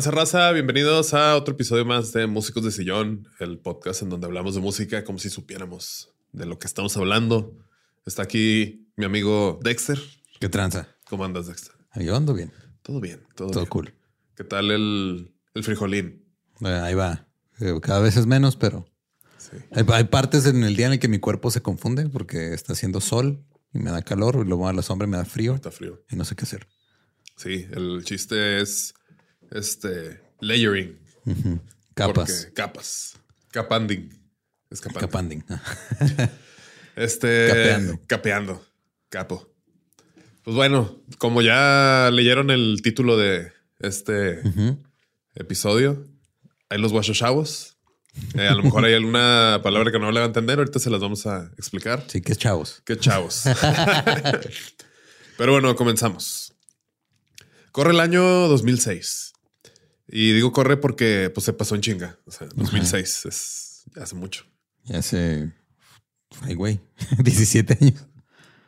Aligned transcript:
Tranza 0.00 0.10
raza? 0.12 0.52
Bienvenidos 0.52 1.12
a 1.12 1.34
otro 1.34 1.54
episodio 1.54 1.84
más 1.84 2.12
de 2.12 2.28
Músicos 2.28 2.62
de 2.62 2.70
Sillón, 2.70 3.26
el 3.40 3.58
podcast 3.58 4.02
en 4.02 4.10
donde 4.10 4.26
hablamos 4.28 4.54
de 4.54 4.60
música 4.60 5.02
como 5.02 5.18
si 5.18 5.28
supiéramos 5.28 6.10
de 6.32 6.46
lo 6.46 6.56
que 6.60 6.68
estamos 6.68 6.96
hablando. 6.96 7.56
Está 8.06 8.22
aquí 8.22 8.86
mi 8.96 9.06
amigo 9.06 9.58
Dexter. 9.62 9.98
¿Qué 10.38 10.48
tranza? 10.48 10.86
¿Cómo 11.08 11.24
andas, 11.24 11.48
Dexter? 11.48 11.72
Yo 11.96 12.14
ando 12.14 12.32
bien. 12.32 12.52
Todo 12.82 13.00
bien, 13.00 13.24
todo, 13.34 13.48
Todo 13.50 13.60
bien. 13.62 13.70
cool. 13.70 13.94
¿Qué 14.36 14.44
tal 14.44 14.70
el, 14.70 15.34
el 15.54 15.64
frijolín? 15.64 16.24
Eh, 16.60 16.68
ahí 16.68 16.94
va. 16.94 17.26
Eh, 17.58 17.74
Cada 17.82 17.98
vez 17.98 18.16
es 18.16 18.26
menos, 18.26 18.54
pero 18.54 18.86
Sí. 19.38 19.56
hay, 19.72 19.84
hay 19.88 20.04
partes 20.04 20.46
en 20.46 20.62
el 20.62 20.76
día 20.76 20.86
en 20.86 20.92
el 20.92 20.98
que 21.00 21.08
mi 21.08 21.18
cuerpo 21.18 21.50
se 21.50 21.60
confunde 21.60 22.08
porque 22.08 22.54
está 22.54 22.72
haciendo 22.74 23.00
sol 23.00 23.44
y 23.72 23.80
me 23.80 23.90
da 23.90 24.02
calor 24.02 24.42
y 24.44 24.48
luego 24.48 24.68
a 24.68 24.72
la 24.72 24.82
sombra 24.82 25.08
y 25.08 25.10
me 25.10 25.16
da 25.16 25.24
frío 25.24 25.56
Está 25.56 25.72
frío. 25.72 26.04
y 26.08 26.14
no 26.14 26.24
sé 26.24 26.36
qué 26.36 26.44
hacer. 26.44 26.68
Sí, 27.36 27.66
el 27.72 28.02
chiste 28.04 28.60
es 28.60 28.94
este 29.50 30.20
layering. 30.40 30.98
Capas. 31.94 32.30
Porque- 32.30 32.52
capas. 32.54 33.14
Capanding. 33.50 34.10
Es 34.70 34.80
capanding. 34.80 35.40
Capanding. 35.40 36.30
Este. 36.96 37.46
Capeando. 37.48 38.00
Capeando. 38.06 38.66
Capo. 39.08 39.48
Pues 40.42 40.56
bueno, 40.56 41.00
como 41.18 41.42
ya 41.42 42.10
leyeron 42.12 42.50
el 42.50 42.80
título 42.82 43.16
de 43.16 43.52
este 43.78 44.40
episodio, 45.36 46.04
hay 46.68 46.78
los 46.80 46.90
guachochavos. 46.92 47.76
Eh, 48.34 48.48
a 48.48 48.54
lo 48.54 48.64
mejor 48.64 48.84
hay 48.84 48.94
alguna 48.94 49.60
palabra 49.62 49.92
que 49.92 49.98
no 50.00 50.10
le 50.10 50.18
va 50.18 50.24
a 50.24 50.28
entender. 50.28 50.58
Ahorita 50.58 50.80
se 50.80 50.90
las 50.90 51.00
vamos 51.00 51.24
a 51.26 51.52
explicar. 51.56 52.02
Sí, 52.08 52.20
que 52.20 52.34
chavos. 52.34 52.82
Qué 52.84 52.96
chavos. 52.98 53.44
Pero 55.36 55.52
bueno, 55.52 55.76
comenzamos. 55.76 56.52
Corre 57.70 57.92
el 57.92 58.00
año 58.00 58.22
2006. 58.48 59.27
Y 60.08 60.32
digo 60.32 60.52
corre 60.52 60.76
porque 60.76 61.30
pues, 61.32 61.44
se 61.44 61.52
pasó 61.52 61.74
en 61.74 61.82
chinga. 61.82 62.18
O 62.24 62.30
sea, 62.30 62.48
2006 62.54 63.26
es 63.26 63.84
hace 63.96 64.14
mucho. 64.14 64.44
Ya 64.84 64.98
hace. 64.98 65.52
Ay, 66.42 66.54
güey. 66.54 66.80
17 67.18 67.78
años. 67.80 68.06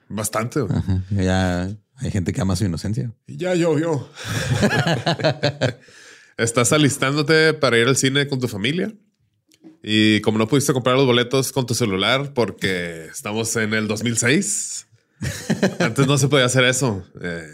Bastante. 0.09 0.61
güey. 0.61 0.77
Ajá. 0.77 1.03
Ya 1.11 1.71
hay 1.97 2.11
gente 2.11 2.33
que 2.33 2.41
ama 2.41 2.57
su 2.57 2.65
inocencia. 2.65 3.13
Y 3.27 3.37
ya 3.37 3.55
llovió. 3.55 4.09
Estás 6.37 6.73
alistándote 6.73 7.55
para 7.55 7.79
ir 7.79 7.87
al 7.87 7.97
cine 7.97 8.27
con 8.27 8.41
tu 8.41 8.49
familia. 8.49 8.93
Y 9.83 10.21
como 10.21 10.39
no 10.39 10.49
pudiste 10.49 10.73
comprar 10.73 10.97
los 10.97 11.07
boletos 11.07 11.53
con 11.53 11.67
tu 11.67 11.75
celular 11.75 12.33
porque 12.35 13.07
estamos 13.07 13.55
en 13.57 13.73
el 13.75 13.89
2006, 13.89 14.87
antes 15.79 16.07
no 16.07 16.19
se 16.19 16.29
podía 16.29 16.47
hacer 16.47 16.65
eso. 16.65 17.05
Eh, 17.23 17.47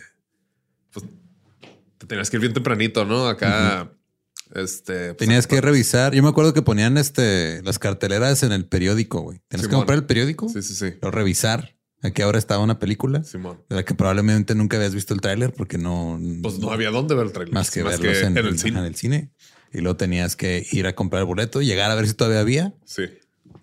te 1.98 2.06
tenías 2.06 2.30
que 2.30 2.36
ir 2.36 2.40
bien 2.42 2.52
tempranito, 2.54 3.04
¿no? 3.04 3.26
Acá, 3.28 3.92
este. 4.54 5.08
pues, 5.14 5.16
Tenías 5.16 5.46
que 5.46 5.60
revisar. 5.60 6.14
Yo 6.14 6.22
me 6.22 6.28
acuerdo 6.28 6.54
que 6.54 6.62
ponían 6.62 6.98
este 6.98 7.62
las 7.62 7.78
carteleras 7.78 8.42
en 8.42 8.52
el 8.52 8.66
periódico, 8.66 9.20
güey. 9.20 9.40
Tenías 9.48 9.68
que 9.68 9.74
comprar 9.74 9.98
el 9.98 10.04
periódico, 10.06 10.48
Sí, 10.48 10.62
sí, 10.62 10.74
sí. 10.74 10.94
o 11.02 11.10
revisar 11.10 11.76
a 12.02 12.10
qué 12.10 12.24
hora 12.24 12.38
estaba 12.38 12.62
una 12.62 12.78
película. 12.78 13.24
Simón. 13.24 13.60
de 13.68 13.76
la 13.76 13.84
que 13.84 13.94
probablemente 13.94 14.54
nunca 14.54 14.76
habías 14.76 14.94
visto 14.94 15.14
el 15.14 15.20
tráiler 15.20 15.52
porque 15.52 15.78
no, 15.78 16.20
Pues 16.42 16.58
no 16.58 16.70
había 16.70 16.90
dónde 16.90 17.14
ver 17.14 17.26
el 17.26 17.32
trailer. 17.32 17.54
más 17.54 17.70
que 17.70 17.82
verlos 17.82 18.18
en, 18.18 18.36
el 18.36 18.58
cine. 18.58 18.78
en 18.78 18.84
el 18.84 18.94
cine. 18.94 19.30
Y 19.72 19.80
luego 19.80 19.96
tenías 19.96 20.36
que 20.36 20.64
ir 20.70 20.86
a 20.86 20.94
comprar 20.94 21.20
el 21.20 21.26
boleto, 21.26 21.60
llegar 21.60 21.90
a 21.90 21.94
ver 21.96 22.06
si 22.06 22.14
todavía 22.14 22.40
había 22.40 22.74
Sí, 22.84 23.02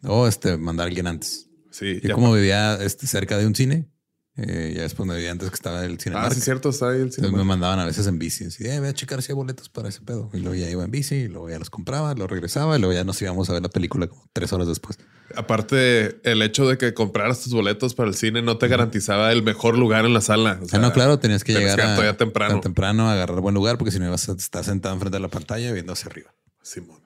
o 0.04 0.28
este 0.28 0.58
mandar 0.58 0.86
a 0.86 0.88
alguien 0.90 1.08
antes. 1.08 1.48
sí. 1.72 2.02
Yo 2.04 2.14
como 2.16 2.34
vivía 2.34 2.76
este, 2.84 3.08
cerca 3.08 3.38
de 3.38 3.48
un 3.48 3.56
cine, 3.56 3.88
eh, 4.36 4.74
ya 4.76 4.82
después 4.82 5.08
me 5.08 5.16
vivía 5.16 5.32
antes 5.32 5.50
que 5.50 5.56
estaba 5.56 5.86
el 5.86 6.00
cine. 6.00 6.16
Ah, 6.18 6.30
sí, 6.32 6.42
cierto, 6.42 6.70
está 6.70 6.90
ahí 6.90 7.02
el 7.02 7.12
cine. 7.12 7.28
Entonces 7.28 7.38
me 7.38 7.44
mandaban 7.44 7.80
a 7.80 7.86
veces 7.86 8.08
en 8.08 8.18
bici. 8.18 8.46
Así, 8.46 8.66
eh, 8.66 8.80
voy 8.80 8.90
a 8.90 8.94
checar 8.94 9.22
si 9.22 9.32
hay 9.32 9.36
boletos 9.36 9.70
para 9.70 9.90
ese 9.90 10.02
pedo. 10.02 10.30
Y 10.34 10.38
luego 10.40 10.56
ya 10.56 10.70
iba 10.70 10.84
en 10.84 10.90
bici, 10.92 11.16
y 11.16 11.28
luego 11.28 11.50
ya 11.50 11.60
los 11.60 11.70
compraba, 11.70 12.14
lo 12.16 12.26
regresaba, 12.26 12.76
y 12.76 12.80
luego 12.80 12.94
ya 12.94 13.04
nos 13.04 13.22
íbamos 13.22 13.50
a 13.50 13.54
ver 13.54 13.62
la 13.62 13.70
película 13.70 14.08
como 14.08 14.28
tres 14.34 14.52
horas 14.54 14.68
después. 14.68 14.98
Aparte, 15.36 16.20
el 16.30 16.42
hecho 16.42 16.68
de 16.68 16.78
que 16.78 16.94
compraras 16.94 17.42
tus 17.44 17.54
boletos 17.54 17.94
para 17.94 18.10
el 18.10 18.16
cine 18.16 18.42
no 18.42 18.58
te 18.58 18.68
garantizaba 18.68 19.32
el 19.32 19.44
mejor 19.44 19.78
lugar 19.78 20.06
en 20.06 20.14
la 20.14 20.22
sala. 20.22 20.60
O 20.62 20.66
Ah, 20.76 20.80
no, 20.80 20.92
claro, 20.94 21.20
tenías 21.20 21.44
que 21.44 21.54
tenías 21.54 21.76
llegar 21.76 22.00
que 22.00 22.08
a, 22.08 22.18
temprano. 22.18 22.60
temprano, 22.60 23.10
a 23.10 23.14
agarrar 23.14 23.40
buen 23.40 23.54
lugar, 23.56 23.78
porque 23.78 23.92
si 23.92 24.00
no 24.00 24.06
ibas 24.08 24.28
a 24.30 24.34
estar 24.34 24.64
sentado 24.64 24.96
enfrente 24.96 25.18
de 25.18 25.22
la 25.22 25.30
pantalla 25.30 25.72
viendo 25.72 25.94
hacia 25.94 26.08
arriba. 26.08 26.34
Simón. 26.62 27.03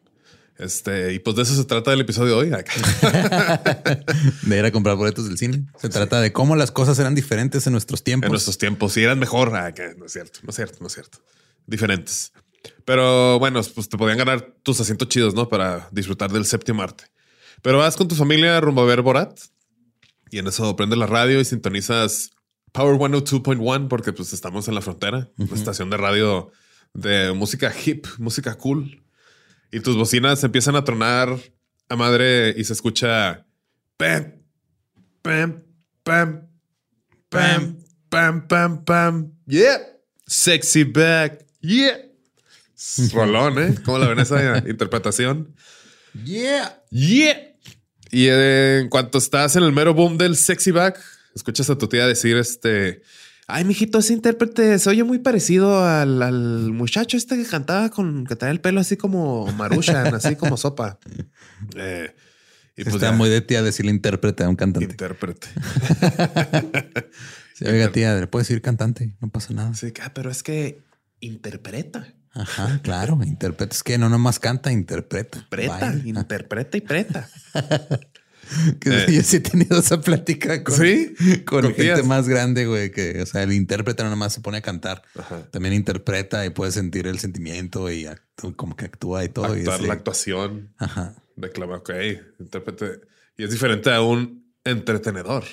Este, 0.60 1.14
y 1.14 1.20
pues 1.20 1.36
de 1.36 1.44
eso 1.44 1.56
se 1.56 1.66
trata 1.66 1.94
el 1.94 2.02
episodio 2.02 2.40
de 2.40 2.56
hoy. 2.56 2.64
de 4.42 4.58
ir 4.58 4.66
a 4.66 4.72
comprar 4.72 4.96
boletos 4.96 5.28
del 5.28 5.38
cine. 5.38 5.66
Se 5.80 5.90
trata 5.90 6.20
de 6.20 6.34
cómo 6.34 6.56
las 6.56 6.72
cosas 6.72 6.98
eran 6.98 7.14
diferentes 7.14 7.68
en 7.68 7.74
nuestros 7.74 8.04
tiempos. 8.04 8.28
En 8.28 8.32
nuestros 8.32 8.58
tiempos, 8.58 8.94
si 8.94 9.04
eran 9.04 9.20
mejor. 9.20 9.56
Ah, 9.56 9.72
que 9.74 9.94
no 9.96 10.06
es 10.06 10.14
cierto, 10.14 10.40
no 10.44 10.50
es 10.50 10.56
cierto, 10.56 10.78
no 10.82 10.88
es 10.88 10.94
cierto. 10.94 11.20
Diferentes. 11.68 12.34
Pero 12.86 13.38
bueno, 13.40 13.62
pues 13.76 13.88
te 13.88 13.98
podían 13.98 14.18
ganar 14.18 14.56
tus 14.64 14.80
asientos 14.80 15.08
chidos, 15.10 15.36
¿no? 15.36 15.48
Para 15.48 15.90
disfrutar 15.92 16.32
del 16.32 16.46
séptimo 16.46 16.82
arte. 16.82 17.06
Pero 17.62 17.78
vas 17.78 17.96
con 17.96 18.08
tu 18.08 18.16
familia 18.16 18.60
rumbo 18.60 18.82
a 18.82 18.86
ver 18.86 19.02
Borat 19.02 19.40
y 20.30 20.40
en 20.40 20.48
eso 20.48 20.76
prendes 20.76 20.98
la 20.98 21.08
radio 21.08 21.40
y 21.40 21.46
sintonizas 21.46 22.32
Power 22.72 22.98
102.1 22.98 23.88
porque 23.88 24.14
pues 24.14 24.34
estamos 24.34 24.68
en 24.68 24.76
la 24.76 24.82
frontera, 24.82 25.30
una 25.38 25.56
estación 25.56 25.90
de 25.90 25.98
radio 25.98 26.52
de 26.94 27.32
música 27.34 27.74
hip, 27.86 28.06
música 28.18 28.56
cool. 28.56 29.04
Y 29.72 29.80
tus 29.82 29.96
bocinas 29.96 30.44
empiezan 30.44 30.76
a 30.76 30.84
tronar 30.84 31.38
a 31.90 31.96
madre 31.96 32.54
y 32.58 32.64
se 32.64 32.74
escucha 32.74 33.46
pam, 33.98 34.34
pam, 35.22 35.64
pam, 36.04 36.48
pam, 37.30 37.78
pam, 38.10 38.48
pam, 38.48 38.84
pam. 38.84 39.32
Yeah, 39.46 39.80
sexy 40.26 40.84
back. 40.84 41.46
Yeah. 41.62 41.98
Rolón, 43.12 43.58
¿eh? 43.60 43.76
¿Cómo 43.84 43.98
la 43.98 44.08
ven 44.08 44.20
esa 44.20 44.58
interpretación? 44.68 45.56
Yeah. 46.24 46.84
Yeah. 46.92 47.56
Y 48.12 48.28
en 48.30 48.90
cuanto 48.90 49.18
estás 49.18 49.56
en 49.56 49.64
el 49.64 49.72
mero 49.72 49.94
boom 49.94 50.18
del 50.18 50.36
sexy 50.36 50.72
back, 50.72 51.00
escuchas 51.36 51.70
a 51.70 51.78
tu 51.78 51.88
tía 51.88 52.08
decir 52.08 52.38
este... 52.38 53.02
Ay, 53.50 53.64
mijito, 53.64 54.00
ese 54.00 54.12
intérprete 54.12 54.78
se 54.78 54.90
oye 54.90 55.06
muy 55.06 55.20
parecido 55.20 55.86
al, 55.86 56.22
al 56.22 56.74
muchacho 56.74 57.16
este 57.16 57.38
que 57.38 57.46
cantaba 57.46 57.90
con 57.90 58.26
que 58.26 58.36
traía 58.36 58.52
el 58.52 58.60
pelo 58.60 58.82
así 58.82 58.98
como 58.98 59.50
Marushan, 59.54 60.14
así 60.14 60.36
como 60.36 60.58
sopa. 60.58 61.00
Eh, 61.76 62.14
y 62.76 62.84
pues 62.84 62.96
Está 62.96 63.12
muy 63.12 63.30
de 63.30 63.42
tía 63.42 63.64
decirle 63.64 63.90
intérprete 63.90 64.44
a 64.44 64.50
un 64.50 64.56
cantante. 64.56 64.92
Intérprete. 64.92 65.48
sí, 67.56 67.66
oiga, 67.66 67.92
tía, 67.92 68.14
le 68.14 68.28
puedes 68.28 68.48
decir 68.48 68.62
cantante, 68.62 69.16
no 69.20 69.30
pasa 69.30 69.56
nada. 69.56 69.74
Sí, 69.74 69.92
ah, 70.04 70.12
pero 70.14 70.30
es 70.30 70.44
que 70.44 70.84
interpreta. 71.20 72.14
Ajá, 72.34 72.80
claro, 72.84 73.18
interpreta. 73.26 73.74
Es 73.74 73.82
que 73.82 73.98
no 73.98 74.10
nomás 74.10 74.38
canta, 74.38 74.72
interpreta. 74.72 75.48
Preta, 75.50 75.96
interpreta 76.06 76.78
y 76.78 76.82
preta. 76.82 77.28
Que 78.80 79.06
yo 79.12 79.22
sí 79.24 79.38
he 79.38 79.40
tenido 79.40 79.80
esa 79.80 80.02
plática 80.02 80.64
con, 80.64 80.76
con, 81.46 81.74
gente 81.74 82.04
más 82.04 82.28
grande, 82.28 82.66
güey, 82.66 82.92
que, 82.92 83.22
o 83.22 83.26
sea, 83.26 83.44
el 83.44 83.54
intérprete 83.54 84.04
no 84.04 84.10
nomás 84.10 84.34
se 84.34 84.42
pone 84.42 84.58
a 84.58 84.62
cantar, 84.62 85.04
también 85.52 85.74
interpreta 85.74 86.46
y 86.46 86.50
puede 86.50 86.72
sentir 86.72 87.08
el 87.08 87.20
sentimiento 87.20 87.92
y 87.92 88.08
como 88.56 88.76
que 88.76 88.86
actúa 88.86 89.24
y 89.24 89.30
todo. 89.30 89.46
Actuar 89.46 89.82
la 89.82 89.94
actuación. 89.94 90.74
Ajá. 90.78 91.16
Declama, 91.36 91.78
ok, 91.78 91.92
intérprete. 92.40 93.02
Y 93.38 93.44
es 93.44 93.52
diferente 93.52 93.92
a 93.92 94.02
un 94.02 94.52
entretenedor. 94.64 95.44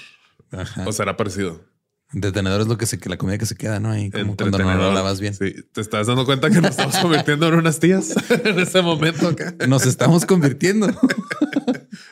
Ajá. 0.50 0.87
O 0.87 0.93
será 0.93 1.17
parecido. 1.17 1.75
Detenedor 2.14 2.61
es 2.61 2.67
lo 2.69 2.79
que 2.79 2.87
se 2.87 2.99
que 2.99 3.08
la 3.08 3.17
comida 3.17 3.38
que 3.38 3.47
se 3.47 3.56
queda, 3.56 3.81
¿no? 3.81 3.90
Ahí 3.90 4.11
como 4.11 4.37
cuando 4.37 4.58
no 4.58 4.75
lo 4.75 4.93
lavas 4.93 5.20
bien. 5.20 5.35
Sí. 5.35 5.55
¿Te 5.73 5.81
estás 5.81 6.06
dando 6.06 6.25
cuenta 6.25 6.49
que 6.49 6.61
nos 6.61 6.70
estamos 6.70 6.97
convirtiendo 6.99 7.49
en 7.49 7.55
unas 7.55 7.81
tías 7.81 8.14
en 8.44 8.58
este 8.61 8.82
momento 8.82 9.29
acá? 9.29 9.55
Nos 9.67 9.85
estamos 9.85 10.25
convirtiendo. 10.25 10.87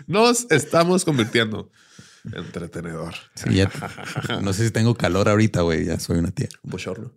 Nos 0.06 0.50
estamos 0.50 1.04
convirtiendo. 1.04 1.70
Entretenedor. 2.32 3.14
no 4.42 4.52
sé 4.52 4.66
si 4.66 4.70
tengo 4.70 4.94
calor 4.94 5.28
ahorita, 5.28 5.62
güey. 5.62 5.86
Ya 5.86 5.98
soy 5.98 6.18
una 6.18 6.30
tía. 6.30 6.48
Bochorno. 6.62 7.12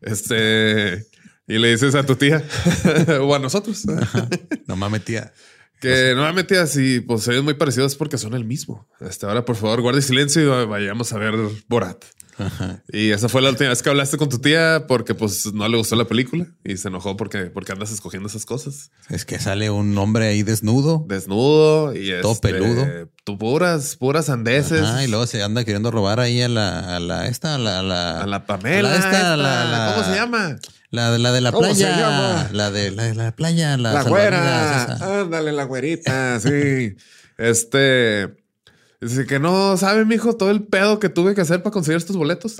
Este. 0.00 1.06
Y 1.46 1.58
le 1.58 1.70
dices 1.70 1.94
a 1.94 2.06
tu 2.06 2.16
tía 2.16 2.42
o 3.20 3.34
a 3.34 3.38
nosotros. 3.38 3.84
No 4.66 4.76
mames, 4.76 5.04
tía. 5.04 5.32
Que 5.80 6.12
nuevamente 6.14 6.58
así, 6.58 7.00
pues 7.00 7.26
ellos 7.26 7.42
muy 7.42 7.54
parecidos 7.54 7.96
porque 7.96 8.16
son 8.16 8.34
el 8.34 8.44
mismo. 8.44 8.88
Este, 9.00 9.26
ahora, 9.26 9.44
por 9.44 9.56
favor, 9.56 9.80
guarde 9.80 10.00
silencio 10.00 10.62
y 10.62 10.66
vayamos 10.66 11.12
a 11.12 11.18
ver 11.18 11.34
Borat. 11.68 12.04
Y 12.92 13.10
esa 13.10 13.28
fue 13.28 13.42
la 13.42 13.50
última 13.50 13.70
vez 13.70 13.82
que 13.82 13.90
hablaste 13.90 14.16
con 14.16 14.28
tu 14.28 14.38
tía 14.38 14.84
porque 14.88 15.14
pues 15.14 15.52
no 15.52 15.68
le 15.68 15.76
gustó 15.76 15.96
la 15.96 16.06
película 16.06 16.46
y 16.64 16.76
se 16.76 16.88
enojó 16.88 17.16
porque, 17.16 17.46
porque 17.46 17.72
andas 17.72 17.90
escogiendo 17.92 18.28
esas 18.28 18.46
cosas. 18.46 18.90
Es 19.08 19.24
que 19.24 19.38
sale 19.38 19.70
un 19.70 19.96
hombre 19.98 20.28
ahí 20.28 20.42
desnudo. 20.42 21.04
Desnudo 21.08 21.94
y 21.94 22.12
todo 22.20 22.32
este, 22.32 22.48
peludo. 22.50 22.86
Tu 23.24 23.38
puras, 23.38 23.96
puras 23.96 24.28
andeses. 24.30 24.84
y 25.04 25.08
luego 25.08 25.26
se 25.26 25.42
anda 25.42 25.64
queriendo 25.64 25.90
robar 25.90 26.20
ahí 26.20 26.42
a 26.42 26.48
la, 26.48 26.96
a 26.96 27.00
la 27.00 27.28
esta, 27.28 27.54
a 27.54 27.58
la, 27.58 27.80
a 27.80 27.82
la, 27.82 28.20
a 28.20 28.26
la 28.26 28.46
Pamela. 28.46 28.94
esta, 28.96 29.92
¿Cómo 29.94 30.06
se 30.06 30.14
llama? 30.14 30.56
La, 30.90 31.16
la 31.18 31.32
de 31.32 31.40
la 31.40 31.52
playa. 31.52 32.48
La 32.52 32.70
de 32.70 32.90
la, 32.90 33.14
la 33.14 33.34
playa. 33.34 33.76
La, 33.76 33.92
la 33.94 34.02
güera. 34.02 35.20
Ándale, 35.20 35.52
la 35.52 35.64
güerita. 35.64 36.38
sí. 36.40 36.96
Este. 37.38 38.41
Dice 39.02 39.26
que 39.26 39.40
no 39.40 39.76
sabe, 39.76 40.04
mijo, 40.04 40.36
todo 40.36 40.52
el 40.52 40.62
pedo 40.62 41.00
que 41.00 41.08
tuve 41.08 41.34
que 41.34 41.40
hacer 41.40 41.60
para 41.60 41.72
conseguir 41.72 41.96
estos 41.96 42.16
boletos. 42.16 42.54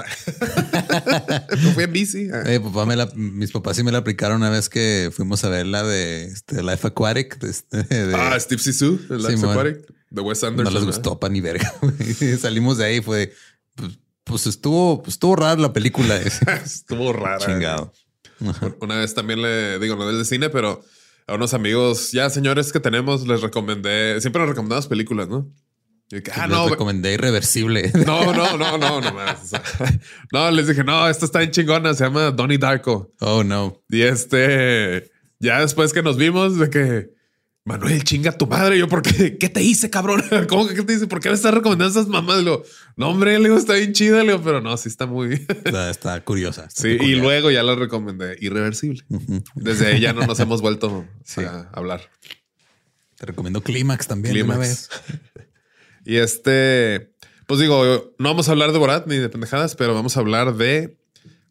no 1.62 1.70
fui 1.74 1.84
en 1.84 1.92
bici. 1.92 2.28
Eh, 2.46 2.58
papá 2.58 2.84
me 2.84 2.96
la, 2.96 3.08
mis 3.14 3.52
papás 3.52 3.76
sí 3.76 3.84
me 3.84 3.92
la 3.92 3.98
aplicaron 3.98 4.38
una 4.38 4.50
vez 4.50 4.68
que 4.68 5.12
fuimos 5.14 5.44
a 5.44 5.48
ver 5.48 5.66
la 5.66 5.84
de 5.84 6.24
este, 6.24 6.64
Life 6.64 6.88
Aquatic. 6.88 7.38
De, 7.38 7.48
este, 7.48 7.86
ah, 8.16 8.36
Steve 8.40 8.60
Sisu, 8.60 8.98
Life 9.08 9.46
Aquatic, 9.46 9.86
de 10.10 10.20
Wes 10.20 10.42
Anderson. 10.42 10.74
No 10.74 10.80
les 10.80 10.84
gustó 10.84 11.20
para 11.20 11.32
ni 11.32 11.40
verga. 11.40 11.72
Salimos 12.40 12.76
de 12.76 12.86
ahí, 12.86 13.00
fue. 13.00 13.32
Pues, 13.76 13.92
pues, 14.24 14.46
estuvo, 14.48 15.00
pues 15.00 15.14
estuvo 15.14 15.36
rara 15.36 15.60
la 15.60 15.72
película. 15.72 16.16
estuvo 16.64 17.12
rara. 17.12 17.38
Chingado. 17.38 17.92
Una 18.80 18.96
vez 18.96 19.14
también 19.14 19.42
le 19.42 19.78
digo, 19.78 19.94
no 19.94 20.08
del 20.08 20.18
de 20.18 20.24
cine, 20.24 20.50
pero 20.50 20.82
a 21.28 21.34
unos 21.34 21.54
amigos, 21.54 22.10
ya 22.10 22.28
señores 22.30 22.72
que 22.72 22.80
tenemos, 22.80 23.28
les 23.28 23.42
recomendé, 23.42 24.20
siempre 24.20 24.40
nos 24.40 24.48
recomendamos 24.48 24.88
películas, 24.88 25.28
¿no? 25.28 25.48
Ah, 26.34 26.46
no. 26.46 26.68
recomendé 26.68 27.14
irreversible. 27.14 27.90
No, 28.06 28.32
no, 28.32 28.56
no, 28.56 28.78
no, 28.78 29.00
no 29.00 29.12
más. 29.12 29.52
no, 30.32 30.50
les 30.50 30.68
dije, 30.68 30.84
no, 30.84 31.08
esta 31.08 31.24
está 31.24 31.42
en 31.42 31.50
chingona, 31.50 31.94
se 31.94 32.04
llama 32.04 32.30
Donnie 32.30 32.58
Darko. 32.58 33.12
Oh, 33.20 33.44
no. 33.44 33.82
Y 33.88 34.02
este, 34.02 35.10
ya 35.38 35.60
después 35.60 35.92
que 35.92 36.02
nos 36.02 36.16
vimos, 36.16 36.58
de 36.58 36.68
que 36.68 37.10
Manuel, 37.64 38.02
chinga 38.02 38.32
tu 38.32 38.46
madre. 38.48 38.76
Yo, 38.76 38.88
¿por 38.88 39.02
qué? 39.02 39.38
¿Qué 39.38 39.48
te 39.48 39.62
hice, 39.62 39.88
cabrón? 39.88 40.22
¿Cómo 40.48 40.66
que 40.66 40.82
te 40.82 40.94
dice? 40.94 41.06
¿Por 41.06 41.20
qué 41.20 41.28
me 41.28 41.36
estás 41.36 41.54
recomendando 41.54 41.90
esas 41.90 42.08
mamás? 42.08 42.42
Le 42.42 42.60
no, 42.96 43.08
hombre, 43.08 43.38
le 43.38 43.44
digo, 43.44 43.56
está 43.56 43.74
bien 43.74 43.92
chida, 43.92 44.24
le 44.24 44.36
pero 44.40 44.60
no, 44.60 44.76
sí 44.76 44.88
está 44.88 45.06
muy. 45.06 45.46
está, 45.64 46.20
curiosa. 46.24 46.68
sí, 46.70 46.88
y 46.88 47.14
luego 47.14 47.50
ya 47.50 47.62
la 47.62 47.76
recomendé. 47.76 48.36
Irreversible. 48.40 49.04
Desde 49.54 50.00
ya 50.00 50.12
no 50.12 50.26
nos 50.26 50.40
hemos 50.40 50.60
vuelto 50.60 51.06
a 51.38 51.68
hablar. 51.72 52.10
Te 53.16 53.26
recomiendo 53.26 53.62
Clímax 53.62 54.08
también. 54.08 54.34
Clímax. 54.34 54.58
Una 54.58 54.58
vez. 54.58 54.88
Y 56.04 56.16
este, 56.16 57.12
pues 57.46 57.60
digo, 57.60 58.14
no 58.18 58.28
vamos 58.28 58.48
a 58.48 58.52
hablar 58.52 58.72
de 58.72 58.78
Borat 58.78 59.06
ni 59.06 59.16
de 59.16 59.28
pendejadas, 59.28 59.76
pero 59.76 59.94
vamos 59.94 60.16
a 60.16 60.20
hablar 60.20 60.56
de 60.56 60.98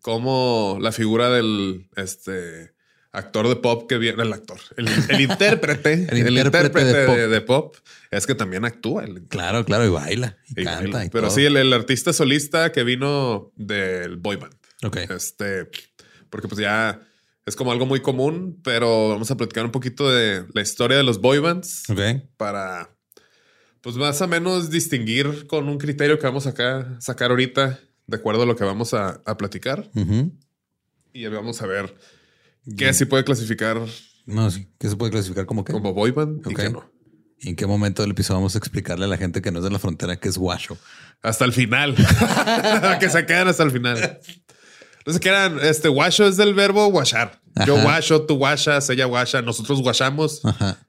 cómo 0.01 0.77
la 0.81 0.91
figura 0.91 1.29
del 1.29 1.87
este 1.95 2.73
actor 3.13 3.47
de 3.49 3.57
pop 3.57 3.87
que 3.89 3.97
viene, 3.97 4.23
el 4.23 4.33
actor, 4.33 4.59
el, 4.77 4.87
intérprete, 5.21 6.07
el, 6.09 6.37
intérprete, 6.37 7.27
de, 7.27 7.41
pop. 7.41 7.75
es 8.09 8.25
que 8.25 8.35
también 8.35 8.65
actúa. 8.65 9.05
claro, 9.27 9.65
claro, 9.65 9.85
y 9.85 9.89
baila 9.89 10.37
y, 10.55 10.63
canta. 10.63 11.07
pero 11.11 11.29
sí, 11.29 11.45
el, 11.45 11.73
artista 11.73 12.13
solista 12.13 12.71
que 12.71 12.83
vino 12.83 13.51
del 13.55 14.15
boy 14.17 14.37
band. 14.37 14.55
Ok. 14.83 14.97
Este, 14.97 15.69
porque 16.29 16.47
pues 16.47 16.59
ya 16.59 17.01
es 17.45 17.55
como 17.55 17.71
algo 17.71 17.85
muy 17.85 18.01
común, 18.01 18.59
pero 18.63 19.09
vamos 19.09 19.29
a 19.29 19.37
platicar 19.37 19.65
un 19.65 19.71
poquito 19.71 20.09
de 20.09 20.45
la 20.53 20.61
historia 20.61 20.97
de 20.97 21.03
los 21.03 21.19
boy 21.19 21.39
bands. 21.39 21.89
Ok. 21.89 21.99
Para 22.37 22.95
pues 23.81 23.95
más 23.95 24.21
o 24.21 24.27
menos 24.27 24.69
distinguir 24.69 25.47
con 25.47 25.67
un 25.67 25.77
criterio 25.77 26.19
que 26.19 26.25
vamos 26.25 26.47
a 26.47 26.99
sacar 26.99 27.31
ahorita, 27.31 27.79
de 28.07 28.17
acuerdo 28.17 28.43
a 28.43 28.45
lo 28.45 28.55
que 28.55 28.63
vamos 28.63 28.93
a, 28.93 29.21
platicar. 29.37 29.89
Y 31.13 31.25
vamos 31.27 31.61
a 31.61 31.67
ver 31.67 31.95
qué 32.77 32.93
sí 32.93 33.05
puede 33.05 33.23
clasificar. 33.23 33.81
No, 34.25 34.51
sí. 34.51 34.67
¿Qué 34.77 34.87
se 34.87 34.95
puede 34.95 35.11
clasificar 35.11 35.45
como 35.45 35.65
qué? 35.65 35.73
Como 35.73 35.93
boyband 35.93 36.45
y 36.49 36.53
qué 36.53 36.69
no. 36.69 36.89
¿Y 37.39 37.49
en 37.49 37.55
qué 37.55 37.65
momento 37.65 38.03
del 38.03 38.11
episodio 38.11 38.37
vamos 38.37 38.53
a 38.53 38.59
explicarle 38.59 39.05
a 39.05 39.07
la 39.07 39.17
gente 39.17 39.41
que 39.41 39.51
no 39.51 39.59
es 39.59 39.63
de 39.63 39.71
la 39.71 39.79
frontera 39.79 40.15
que 40.17 40.29
es 40.29 40.37
guacho? 40.37 40.77
Hasta 41.23 41.43
el 41.43 41.53
final. 41.53 41.95
que 42.99 43.09
se 43.09 43.25
queden 43.25 43.47
hasta 43.47 43.63
el 43.63 43.71
final. 43.71 44.19
No 45.07 45.13
se 45.13 45.19
quedan. 45.19 45.57
Este 45.59 45.87
guacho 45.87 46.27
es 46.27 46.37
del 46.37 46.53
verbo 46.53 46.85
guachar. 46.87 47.40
Yo 47.65 47.81
guacho, 47.81 48.21
tú 48.23 48.35
guachas, 48.35 48.89
ella 48.89 49.05
guacha, 49.05 49.41
nosotros 49.41 49.81
guachamos, 49.81 50.41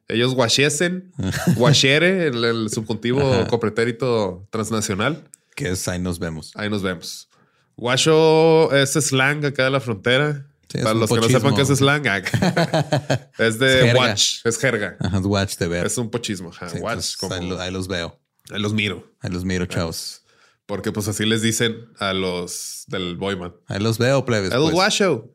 ellos 0.09 0.35
guachiesen, 0.35 1.12
guachere, 1.57 2.28
el, 2.28 2.71
subjuntivo 2.71 3.47
copretérito 3.49 4.47
transnacional. 4.50 5.25
Que 5.54 5.71
es 5.71 5.87
ahí 5.88 5.99
nos 5.99 6.19
vemos. 6.19 6.52
Ahí 6.54 6.71
nos 6.71 6.83
vemos. 6.83 7.28
Guacho 7.76 8.73
es 8.73 8.92
slang 8.92 9.45
acá 9.45 9.64
de 9.64 9.71
la 9.71 9.81
frontera. 9.81 10.47
Para 10.83 10.95
los 10.95 11.11
que 11.11 11.21
no 11.21 11.28
sepan 11.28 11.54
qué 11.54 11.62
es 11.62 11.69
slang, 11.69 12.07
es 13.38 13.59
de 13.59 13.92
watch, 13.95 14.40
es 14.45 14.57
jerga. 14.57 14.97
es 15.00 15.25
watch 15.25 15.57
de 15.57 15.69
ver. 15.69 15.87
Es 15.87 15.99
un 15.99 16.11
pochismo. 16.11 16.50
watch, 16.81 17.16
ahí, 17.59 17.71
los 17.71 17.88
veo. 17.88 18.19
Ahí 18.50 18.61
los 18.61 18.73
miro. 18.73 19.12
Ahí 19.21 19.31
los 19.31 19.45
miro, 19.45 19.66
chavos. 19.66 20.23
Porque 20.64 20.92
pues 20.92 21.09
así 21.09 21.26
les 21.26 21.42
dicen 21.42 21.76
a 21.99 22.14
los 22.14 22.85
del 22.87 23.16
boyman. 23.16 23.52
Ahí 23.66 23.81
los 23.81 23.99
veo, 23.99 24.25
plebes. 24.25 24.52
El 24.52 24.61
pues. 24.61 24.73
guacho. 24.73 25.32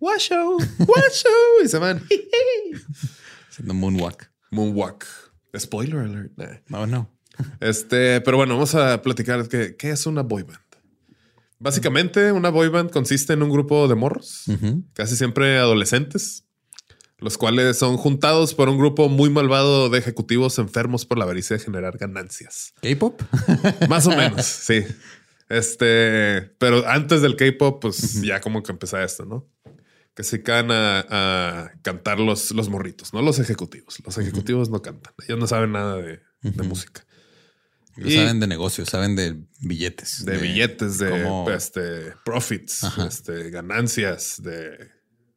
Washo, 0.00 0.56
washo. 0.56 1.28
y 1.64 1.68
se 1.68 1.78
van. 1.78 2.02
Haciendo 3.48 3.74
moonwalk. 3.74 4.30
Moonwalk. 4.50 5.04
Spoiler 5.58 6.00
alert. 6.00 6.32
No, 6.68 6.86
no. 6.86 7.10
Este, 7.60 8.20
pero 8.20 8.36
bueno, 8.36 8.54
vamos 8.54 8.74
a 8.74 9.00
platicar 9.02 9.48
que, 9.48 9.76
qué 9.76 9.90
es 9.90 10.06
una 10.06 10.22
boy 10.22 10.42
band. 10.42 10.58
Básicamente, 11.60 12.30
una 12.32 12.50
boy 12.50 12.68
band 12.68 12.90
consiste 12.90 13.32
en 13.32 13.42
un 13.42 13.50
grupo 13.50 13.88
de 13.88 13.96
morros, 13.96 14.44
casi 14.92 15.16
siempre 15.16 15.58
adolescentes, 15.58 16.44
los 17.18 17.36
cuales 17.36 17.76
son 17.76 17.96
juntados 17.96 18.54
por 18.54 18.68
un 18.68 18.78
grupo 18.78 19.08
muy 19.08 19.28
malvado 19.28 19.88
de 19.88 19.98
ejecutivos 19.98 20.58
enfermos 20.58 21.04
por 21.04 21.18
la 21.18 21.24
avaricia 21.24 21.56
de 21.56 21.64
generar 21.64 21.98
ganancias. 21.98 22.74
¿K-pop? 22.80 23.20
Más 23.88 24.06
o 24.06 24.10
menos, 24.10 24.46
sí. 24.46 24.84
Este, 25.48 26.42
pero 26.58 26.86
antes 26.86 27.22
del 27.22 27.36
K-pop, 27.36 27.80
pues 27.80 28.20
ya 28.22 28.40
como 28.40 28.62
que 28.62 28.72
empezó 28.72 29.00
esto, 29.00 29.24
¿no? 29.24 29.48
Que 30.14 30.22
se 30.22 30.42
caen 30.42 30.70
a, 30.70 31.72
cantar 31.82 32.20
los, 32.20 32.50
los 32.50 32.68
morritos, 32.68 33.14
no 33.14 33.22
los 33.22 33.38
ejecutivos. 33.38 33.98
Los 34.04 34.18
ejecutivos 34.18 34.68
no 34.68 34.82
cantan. 34.82 35.14
Ellos 35.26 35.38
no 35.38 35.46
saben 35.46 35.72
nada 35.72 35.96
de, 35.96 36.20
música. 36.64 37.06
saben 37.96 38.40
de 38.40 38.46
negocios, 38.46 38.88
saben 38.88 39.16
de 39.16 39.40
billetes. 39.60 40.24
De, 40.24 40.36
billetes, 40.36 40.98
de 40.98 41.44
este, 41.56 42.12
profits, 42.24 42.82
este, 43.06 43.50
ganancias, 43.50 44.42
de 44.42 44.90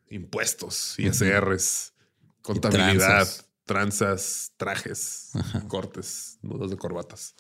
impuestos, 0.10 0.96
ISRs, 0.98 1.94
contabilidad, 2.42 3.28
tranzas, 3.66 4.52
trajes, 4.58 5.32
cortes, 5.70 6.40
nudos 6.42 6.72
de 6.72 6.78
corbatas. 6.78 7.36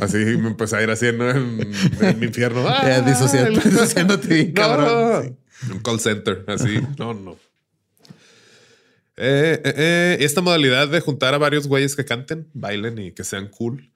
Así 0.00 0.16
me 0.16 0.48
empecé 0.48 0.76
a 0.76 0.82
ir 0.82 0.90
haciendo 0.90 1.30
en, 1.30 1.56
mi 1.56 2.26
infierno. 2.26 2.64
¡Ah! 2.68 3.00
disociándote 3.00 4.52
cabrón. 4.54 5.38
Un 5.70 5.80
call 5.80 6.00
center, 6.00 6.44
así. 6.48 6.80
No, 6.98 7.14
no. 7.14 7.36
Eh, 9.16 9.60
eh, 9.64 9.74
eh, 9.76 10.16
esta 10.20 10.40
modalidad 10.40 10.88
de 10.88 11.00
juntar 11.00 11.34
a 11.34 11.38
varios 11.38 11.68
güeyes 11.68 11.94
que 11.94 12.04
canten, 12.04 12.48
bailen 12.54 12.98
y 12.98 13.12
que 13.12 13.24
sean 13.24 13.48
cool 13.48 13.92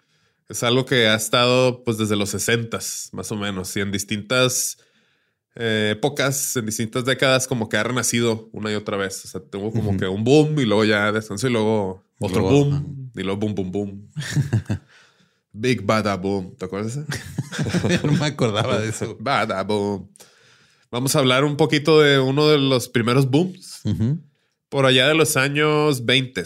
es 0.49 0.63
algo 0.63 0.87
que 0.87 1.09
ha 1.09 1.15
estado 1.15 1.83
pues 1.85 1.99
desde 1.99 2.17
los 2.17 2.31
60 2.31 2.79
más 3.13 3.33
o 3.33 3.37
menos 3.37 3.77
y 3.77 3.81
en 3.81 3.91
distintas 3.91 4.79
eh, 5.57 5.95
épocas, 5.97 6.57
en 6.57 6.67
distintas 6.67 7.05
décadas, 7.05 7.47
como 7.47 7.69
que 7.69 7.77
ha 7.77 7.83
renacido 7.83 8.49
una 8.53 8.71
y 8.71 8.75
otra 8.75 8.97
vez. 8.97 9.25
O 9.25 9.29
sea, 9.29 9.41
tuvo 9.41 9.73
como 9.73 9.97
que 9.97 10.07
un 10.07 10.23
boom 10.23 10.59
y 10.61 10.67
luego 10.67 10.85
ya 10.85 11.11
descansó 11.13 11.49
y 11.49 11.51
luego 11.51 12.05
otro 12.21 12.43
boom 12.43 13.11
y 13.15 13.23
luego 13.23 13.41
boom, 13.41 13.55
boom, 13.55 13.73
boom. 13.73 14.11
Big 15.57 15.83
Bada 15.83 16.17
Boom. 16.17 16.55
¿Te 16.57 16.65
acuerdas? 16.65 16.97
no 18.05 18.13
me 18.13 18.27
acordaba 18.27 18.79
de 18.79 18.89
eso. 18.89 19.17
Bada 19.21 19.63
Boom. 19.63 20.11
Vamos 20.91 21.17
a 21.17 21.19
hablar 21.19 21.45
un 21.45 21.57
poquito 21.57 22.01
de 22.01 22.19
uno 22.19 22.49
de 22.49 22.59
los 22.59 22.89
primeros 22.89 23.29
booms. 23.29 23.83
Por 24.69 24.87
allá 24.87 25.09
de 25.09 25.15
los 25.15 25.37
años 25.37 26.05
20. 26.05 26.43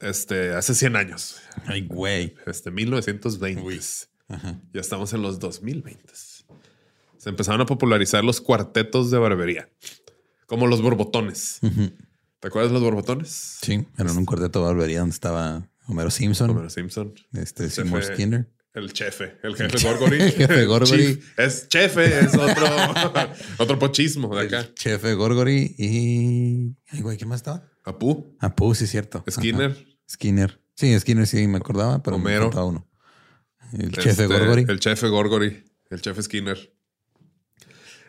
Este, 0.00 0.52
hace 0.52 0.74
100 0.74 0.96
años. 0.96 1.36
Ay, 1.66 1.82
güey. 1.82 2.34
Este, 2.46 2.70
1920. 2.70 3.62
Ya 4.72 4.80
estamos 4.80 5.12
en 5.12 5.22
los 5.22 5.38
2020 5.38 6.12
se 7.26 7.30
empezaron 7.30 7.60
a 7.60 7.66
popularizar 7.66 8.22
los 8.22 8.40
cuartetos 8.40 9.10
de 9.10 9.18
barbería, 9.18 9.68
como 10.46 10.68
los 10.68 10.80
borbotones. 10.80 11.58
¿Te 12.38 12.46
acuerdas 12.46 12.70
de 12.70 12.74
los 12.74 12.84
borbotones? 12.84 13.58
Sí, 13.62 13.84
eran 13.98 14.16
un 14.16 14.24
cuarteto 14.24 14.60
de 14.60 14.66
barbería 14.66 15.00
donde 15.00 15.14
estaba 15.14 15.68
Homero 15.86 16.10
Simpson. 16.10 16.50
Homero 16.50 16.70
Simpson. 16.70 17.14
Este, 17.32 17.70
Seymour 17.70 18.02
Skinner. 18.02 18.50
El 18.74 18.92
chefe, 18.92 19.38
el 19.42 19.56
jefe 19.56 19.88
Gorgory. 19.88 20.20
el 20.20 20.32
jefe 20.32 20.64
Gorgory. 20.66 21.18
es 21.38 21.66
chefe, 21.68 22.20
es 22.20 22.34
otro, 22.34 22.66
otro 23.58 23.78
pochismo 23.78 24.36
de 24.36 24.46
acá. 24.46 24.68
chefe 24.74 25.14
Gorgory 25.14 25.74
y. 25.78 26.76
Ay, 26.88 27.00
güey, 27.00 27.16
¿qué 27.16 27.24
más 27.24 27.38
estaba? 27.38 27.66
Apu. 27.84 28.36
Apu, 28.38 28.74
sí, 28.74 28.86
cierto. 28.86 29.24
Skinner. 29.30 29.74
Skinner. 30.10 30.60
Sí, 30.74 30.98
Skinner 30.98 31.26
sí 31.26 31.46
me 31.46 31.56
acordaba, 31.56 32.02
pero 32.02 32.16
Homero. 32.16 32.50
me 32.50 32.62
uno. 32.62 32.86
El 33.72 33.92
chefe 33.92 34.10
este, 34.10 34.26
Gorgory. 34.26 34.66
El 34.68 34.78
chefe 34.78 35.08
Gorgory. 35.08 35.64
El 35.88 36.02
chefe 36.02 36.22
Skinner. 36.22 36.76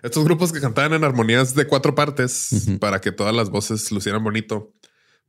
Estos 0.03 0.25
grupos 0.25 0.51
que 0.51 0.59
cantaban 0.59 0.93
en 0.93 1.03
armonías 1.03 1.55
de 1.55 1.65
cuatro 1.65 1.95
partes 1.95 2.67
para 2.79 2.99
que 2.99 3.11
todas 3.11 3.33
las 3.33 3.49
voces 3.49 3.89
lucieran 3.91 4.23
bonito, 4.23 4.73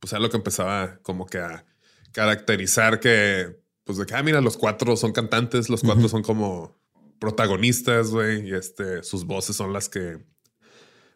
pues 0.00 0.12
era 0.12 0.20
lo 0.20 0.30
que 0.30 0.36
empezaba 0.36 0.98
como 1.02 1.26
que 1.26 1.38
a 1.38 1.64
caracterizar 2.12 3.00
que, 3.00 3.60
pues 3.84 3.98
de 3.98 4.06
que, 4.06 4.14
ah, 4.14 4.22
mira, 4.22 4.40
los 4.40 4.56
cuatro 4.56 4.96
son 4.96 5.12
cantantes, 5.12 5.68
los 5.68 5.82
cuatro 5.82 6.08
son 6.08 6.22
como 6.22 6.78
protagonistas, 7.18 8.10
güey, 8.10 8.48
y 8.48 8.54
este, 8.54 9.02
sus 9.02 9.24
voces 9.24 9.56
son 9.56 9.72
las 9.72 9.88
que, 9.88 10.18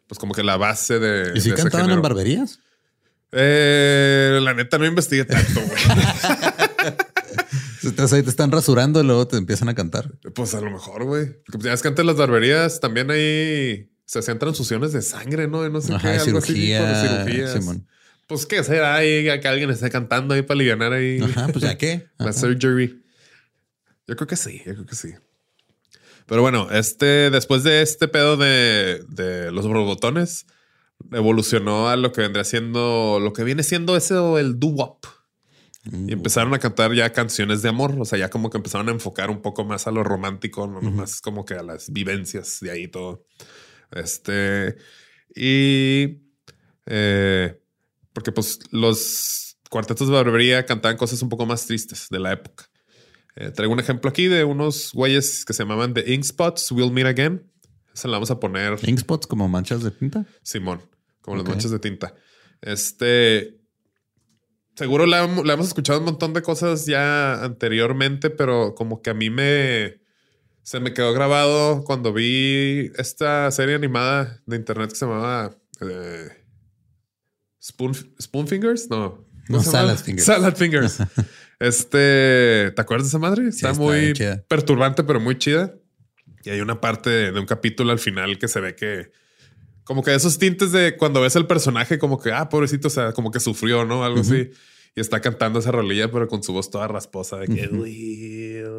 pues 0.07 0.19
como 0.19 0.33
que 0.33 0.43
la 0.43 0.57
base 0.57 0.99
de. 0.99 1.31
¿Y 1.35 1.41
si 1.41 1.51
cantaban 1.51 1.91
en 1.91 2.01
barberías? 2.01 2.59
Eh, 3.31 4.39
la 4.41 4.53
neta 4.53 4.77
no 4.77 4.85
investigué 4.85 5.25
tanto, 5.25 5.61
güey. 5.61 6.93
Entonces 7.83 8.13
ahí 8.13 8.23
te 8.23 8.29
están 8.29 8.51
rasurando 8.51 9.01
y 9.01 9.05
luego 9.05 9.27
te 9.27 9.37
empiezan 9.37 9.69
a 9.69 9.75
cantar. 9.75 10.11
Pues 10.33 10.53
a 10.55 10.61
lo 10.61 10.71
mejor, 10.71 11.03
güey. 11.03 11.25
Porque 11.25 11.53
pues, 11.53 11.63
ya 11.65 11.73
es 11.73 11.81
que 11.81 11.89
antes 11.89 12.05
las 12.05 12.15
barberías 12.15 12.79
también 12.79 13.11
ahí 13.11 13.91
se 14.05 14.19
hacían 14.19 14.39
transfusiones 14.39 14.93
de 14.93 15.01
sangre, 15.01 15.47
¿no? 15.47 15.67
no 15.67 15.81
sé 15.81 15.93
qué, 16.01 16.07
algo 16.07 16.41
cirugía, 16.41 16.91
así. 16.91 17.07
Cirugías. 17.07 17.65
Pues 18.27 18.45
qué 18.45 18.63
será 18.63 18.95
ahí 18.95 19.23
que 19.39 19.47
alguien 19.47 19.69
esté 19.69 19.89
cantando 19.89 20.33
ahí 20.33 20.41
para 20.41 20.55
aliviar 20.55 20.93
ahí. 20.93 21.19
Ajá, 21.21 21.47
pues 21.49 21.63
ya 21.63 21.77
qué. 21.77 22.07
La 22.17 22.33
surgery. 22.33 23.03
Yo 24.07 24.15
creo 24.15 24.27
que 24.27 24.35
sí, 24.35 24.61
yo 24.65 24.73
creo 24.73 24.85
que 24.85 24.95
sí. 24.95 25.13
Pero 26.25 26.41
bueno, 26.41 26.69
este, 26.71 27.29
después 27.29 27.63
de 27.63 27.81
este 27.81 28.07
pedo 28.07 28.37
de, 28.37 29.03
de 29.09 29.51
los 29.51 29.67
botones, 29.67 30.45
evolucionó 31.11 31.89
a 31.89 31.97
lo 31.97 32.11
que 32.11 32.21
vendría 32.21 32.43
siendo, 32.43 33.19
lo 33.21 33.33
que 33.33 33.43
viene 33.43 33.63
siendo 33.63 33.95
ese 33.97 34.15
el 34.39 34.59
doo-wop. 34.59 35.05
Y 35.91 36.13
empezaron 36.13 36.53
a 36.53 36.59
cantar 36.59 36.93
ya 36.93 37.11
canciones 37.11 37.61
de 37.61 37.67
amor. 37.67 37.95
O 37.99 38.05
sea, 38.05 38.17
ya 38.17 38.29
como 38.29 38.49
que 38.49 38.55
empezaron 38.55 38.87
a 38.87 38.93
enfocar 38.93 39.29
un 39.29 39.41
poco 39.41 39.65
más 39.65 39.85
a 39.85 39.91
lo 39.91 40.01
romántico, 40.03 40.65
no 40.65 40.79
más 40.79 41.19
como 41.19 41.43
que 41.43 41.55
a 41.55 41.63
las 41.63 41.91
vivencias 41.91 42.59
de 42.61 42.71
ahí 42.71 42.87
todo. 42.87 43.25
Este. 43.91 44.77
Y. 45.35 46.21
Eh, 46.85 47.59
porque 48.13 48.31
pues 48.31 48.59
los 48.71 49.57
cuartetos 49.69 50.07
de 50.07 50.13
barbería 50.13 50.65
cantaban 50.65 50.97
cosas 50.97 51.21
un 51.21 51.29
poco 51.29 51.45
más 51.45 51.65
tristes 51.65 52.07
de 52.09 52.19
la 52.19 52.31
época. 52.31 52.69
Eh, 53.35 53.49
traigo 53.49 53.73
un 53.73 53.79
ejemplo 53.79 54.09
aquí 54.09 54.27
de 54.27 54.43
unos 54.43 54.91
güeyes 54.93 55.43
que 55.45 55.53
se 55.53 55.63
llamaban 55.63 55.93
The 55.93 56.13
Ink 56.13 56.23
Spots, 56.23 56.71
We'll 56.71 56.91
Meet 56.91 57.07
Again. 57.07 57.51
Se 57.93 58.07
la 58.07 58.13
vamos 58.13 58.31
a 58.31 58.39
poner. 58.39 58.77
Ink 58.87 58.99
Spots 58.99 59.27
como 59.27 59.47
manchas 59.47 59.83
de 59.83 59.91
tinta. 59.91 60.25
Simón, 60.43 60.81
como 61.21 61.37
las 61.37 61.47
manchas 61.47 61.71
de 61.71 61.79
tinta. 61.79 62.15
Este 62.61 63.63
seguro 64.75 65.05
la, 65.05 65.23
hemos 65.23 65.67
escuchado 65.67 65.99
un 65.99 66.05
montón 66.05 66.33
de 66.33 66.41
cosas 66.41 66.85
ya 66.85 67.43
anteriormente, 67.43 68.29
pero 68.29 68.75
como 68.75 69.01
que 69.01 69.09
a 69.09 69.13
mí 69.13 69.29
me... 69.29 70.01
Se 70.63 70.79
me 70.79 70.93
quedó 70.93 71.11
grabado 71.13 71.83
cuando 71.83 72.13
vi 72.13 72.89
esta 72.95 73.51
serie 73.51 73.75
animada 73.75 74.41
de 74.45 74.55
internet 74.55 74.91
que 74.91 74.95
se 74.95 75.05
llamaba 75.05 75.57
eh, 75.81 76.42
Spoon, 77.63 77.93
Spoonfingers. 78.21 78.89
No. 78.89 79.25
No, 79.47 79.61
Salad 79.61 79.97
Fingers. 79.97 80.25
Salad 80.25 80.55
Fingers. 80.55 80.97
este, 81.59 82.71
¿te 82.75 82.81
acuerdas 82.81 83.07
de 83.07 83.09
esa 83.09 83.19
madre? 83.19 83.47
está, 83.47 83.73
muy 83.73 84.13
perturbante, 84.47 85.03
pero 85.03 85.19
muy 85.19 85.37
chida. 85.37 85.73
Y 86.43 86.49
hay 86.49 86.61
una 86.61 86.81
parte 86.81 87.09
de, 87.09 87.39
un 87.39 87.45
capítulo 87.45 87.91
al 87.91 87.99
final 87.99 88.37
que 88.37 88.47
se 88.47 88.59
ve 88.59 88.75
que 88.75 89.11
como 89.83 90.03
que 90.03 90.13
esos 90.13 90.37
tintes 90.39 90.71
de 90.71 90.95
cuando 90.97 91.21
ves 91.21 91.35
el 91.35 91.45
personaje, 91.45 91.99
como 91.99 92.19
que, 92.19 92.31
ah, 92.31 92.47
pobrecito, 92.47 92.87
o 92.87 92.91
sea, 92.91 93.11
como 93.11 93.31
que 93.31 93.39
sufrió, 93.39 93.85
¿no? 93.85 94.05
Algo 94.05 94.21
así. 94.21 94.49
Y 94.95 95.01
está 95.01 95.19
cantando 95.19 95.59
esa 95.59 95.71
rolilla, 95.71 96.11
pero 96.11 96.27
con 96.27 96.43
su 96.43 96.53
voz 96.53 96.69
toda 96.69 96.87
rasposa 96.87 97.37
de 97.37 97.47
que, 97.47 97.67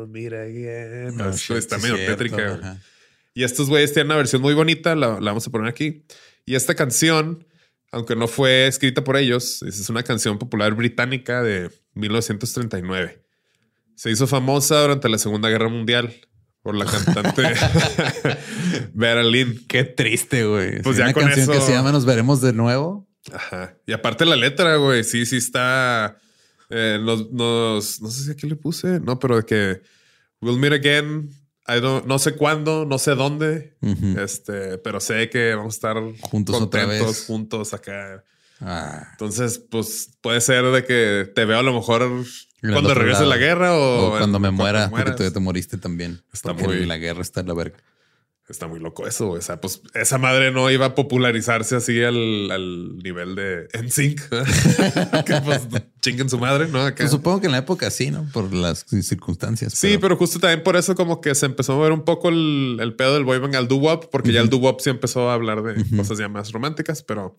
mira, 0.09 0.43
again. 0.43 1.21
Ah, 1.21 1.35
está 1.57 1.79
medio 1.79 1.97
tétrica. 1.97 2.81
Y 3.35 3.43
estos 3.43 3.69
güeyes 3.69 3.93
tienen 3.93 4.09
una 4.09 4.17
versión 4.17 4.41
muy 4.41 4.55
bonita, 4.55 4.95
la, 4.95 5.19
vamos 5.19 5.47
a 5.47 5.51
poner 5.51 5.69
aquí. 5.69 6.05
Y 6.47 6.55
esta 6.55 6.75
canción, 6.75 7.45
aunque 7.95 8.17
no 8.17 8.27
fue 8.27 8.67
escrita 8.67 9.05
por 9.05 9.17
ellos, 9.17 9.63
es 9.63 9.89
una 9.89 10.03
canción 10.03 10.39
popular 10.39 10.75
británica 10.75 11.43
de 11.43 11.71
1939. 11.95 13.23
Se 13.95 14.11
hizo 14.11 14.27
famosa 14.27 14.81
durante 14.81 15.09
la 15.09 15.19
Segunda 15.19 15.49
Guerra 15.49 15.69
Mundial 15.69 16.13
por 16.61 16.75
la 16.75 16.87
cantante 16.87 17.43
Vera 18.95 19.23
Lynn. 19.23 19.65
Qué 19.69 19.85
triste, 19.85 20.45
güey. 20.45 20.83
Pues 20.83 20.97
ya 20.97 21.05
una 21.05 21.15
canción 21.15 21.47
que 21.47 21.61
se 21.61 21.73
llama 21.73 21.93
Nos 21.93 22.05
veremos 22.05 22.41
de 22.41 22.53
nuevo. 22.53 23.07
Ajá. 23.33 23.77
Y 23.87 23.93
aparte 23.93 24.25
la 24.25 24.37
letra, 24.37 24.77
güey, 24.77 25.05
sí, 25.05 25.25
sí 25.25 25.37
está. 25.37 26.19
Eh, 26.71 26.99
nos, 27.01 27.31
no 27.31 27.81
sé 27.81 28.25
si 28.25 28.31
aquí 28.33 28.49
le 28.49 28.57
puse, 28.57 28.99
no, 28.99 29.21
pero 29.21 29.37
de 29.37 29.45
que 29.45 29.83
we'll 30.41 30.59
meet 30.59 30.73
again. 30.73 31.31
I 31.67 31.81
don't, 31.81 32.07
no 32.07 32.19
sé 32.19 32.37
cuándo, 32.37 32.85
no 32.85 32.99
sé 32.99 33.15
dónde, 33.15 33.77
este, 34.19 34.79
pero 34.79 35.01
sé 35.01 35.31
que 35.31 35.55
vamos 35.55 35.75
a 35.75 35.77
estar 35.77 35.97
juntos 36.21 36.59
contentos, 36.59 37.25
juntos 37.27 37.73
acá. 37.73 38.23
Ah. 38.61 39.09
Entonces, 39.13 39.59
pues 39.59 40.11
puede 40.21 40.41
ser 40.41 40.65
de 40.67 40.85
que 40.85 41.31
te 41.35 41.45
veo 41.45 41.59
a 41.59 41.63
lo 41.63 41.73
mejor 41.73 42.03
cuando 42.61 42.95
regrese 42.95 43.25
la 43.25 43.37
guerra 43.37 43.77
o, 43.77 44.11
cuando 44.19 44.39
me 44.39 44.51
muera, 44.51 44.91
porque 44.91 45.13
tú 45.13 45.23
ya 45.23 45.31
te 45.31 45.41
moriste 45.41 45.79
también. 45.79 46.23
Está 46.33 46.53
muy. 46.53 46.85
La 46.85 46.99
guerra 46.99 47.23
está 47.23 47.41
en 47.41 47.49
la 47.49 47.55
verga. 47.55 47.79
Está 48.47 48.67
muy 48.67 48.79
loco 48.79 49.07
eso, 49.07 49.31
O 49.31 49.41
sea, 49.41 49.59
pues 49.59 49.81
esa 49.95 50.19
madre 50.19 50.51
no 50.51 50.71
iba 50.71 50.85
a 50.85 50.95
popularizarse 50.95 51.77
así 51.77 52.03
al, 52.03 52.99
nivel 52.99 53.35
de 53.35 53.69
NSYNC. 53.73 54.21
que 55.25 55.41
pues 55.43 55.67
chinguen 56.03 56.29
su 56.29 56.39
madre, 56.39 56.69
¿no? 56.69 56.95
Pues 56.95 57.11
supongo 57.11 57.41
que 57.41 57.47
en 57.47 57.53
la 57.53 57.59
época 57.59 57.91
sí, 57.91 58.11
¿no? 58.11 58.29
Por 58.35 58.53
las 58.53 58.85
circunstancias. 58.85 59.73
Sí, 59.73 59.97
pero... 59.99 60.17
justo 60.19 60.39
también 60.41 60.63
por 60.63 60.77
eso 60.77 60.95
como 60.95 61.23
que 61.23 61.35
se 61.35 61.47
empezó 61.47 61.73
a 61.73 61.83
ver 61.83 61.93
un 61.93 62.05
poco 62.05 62.29
el, 62.29 62.95
pedo 62.99 63.15
del 63.15 63.25
boyband 63.25 63.57
al 63.57 63.67
doo-wop, 63.67 64.11
porque 64.11 64.31
ya 64.31 64.43
el 64.43 64.51
doo-wop 64.51 64.79
sí 64.81 64.91
empezó 64.91 65.31
a 65.31 65.35
hablar 65.35 65.63
de 65.63 65.83
cosas 65.97 66.19
ya 66.19 66.29
más 66.29 66.53
románticas, 66.53 67.03
pero 67.03 67.37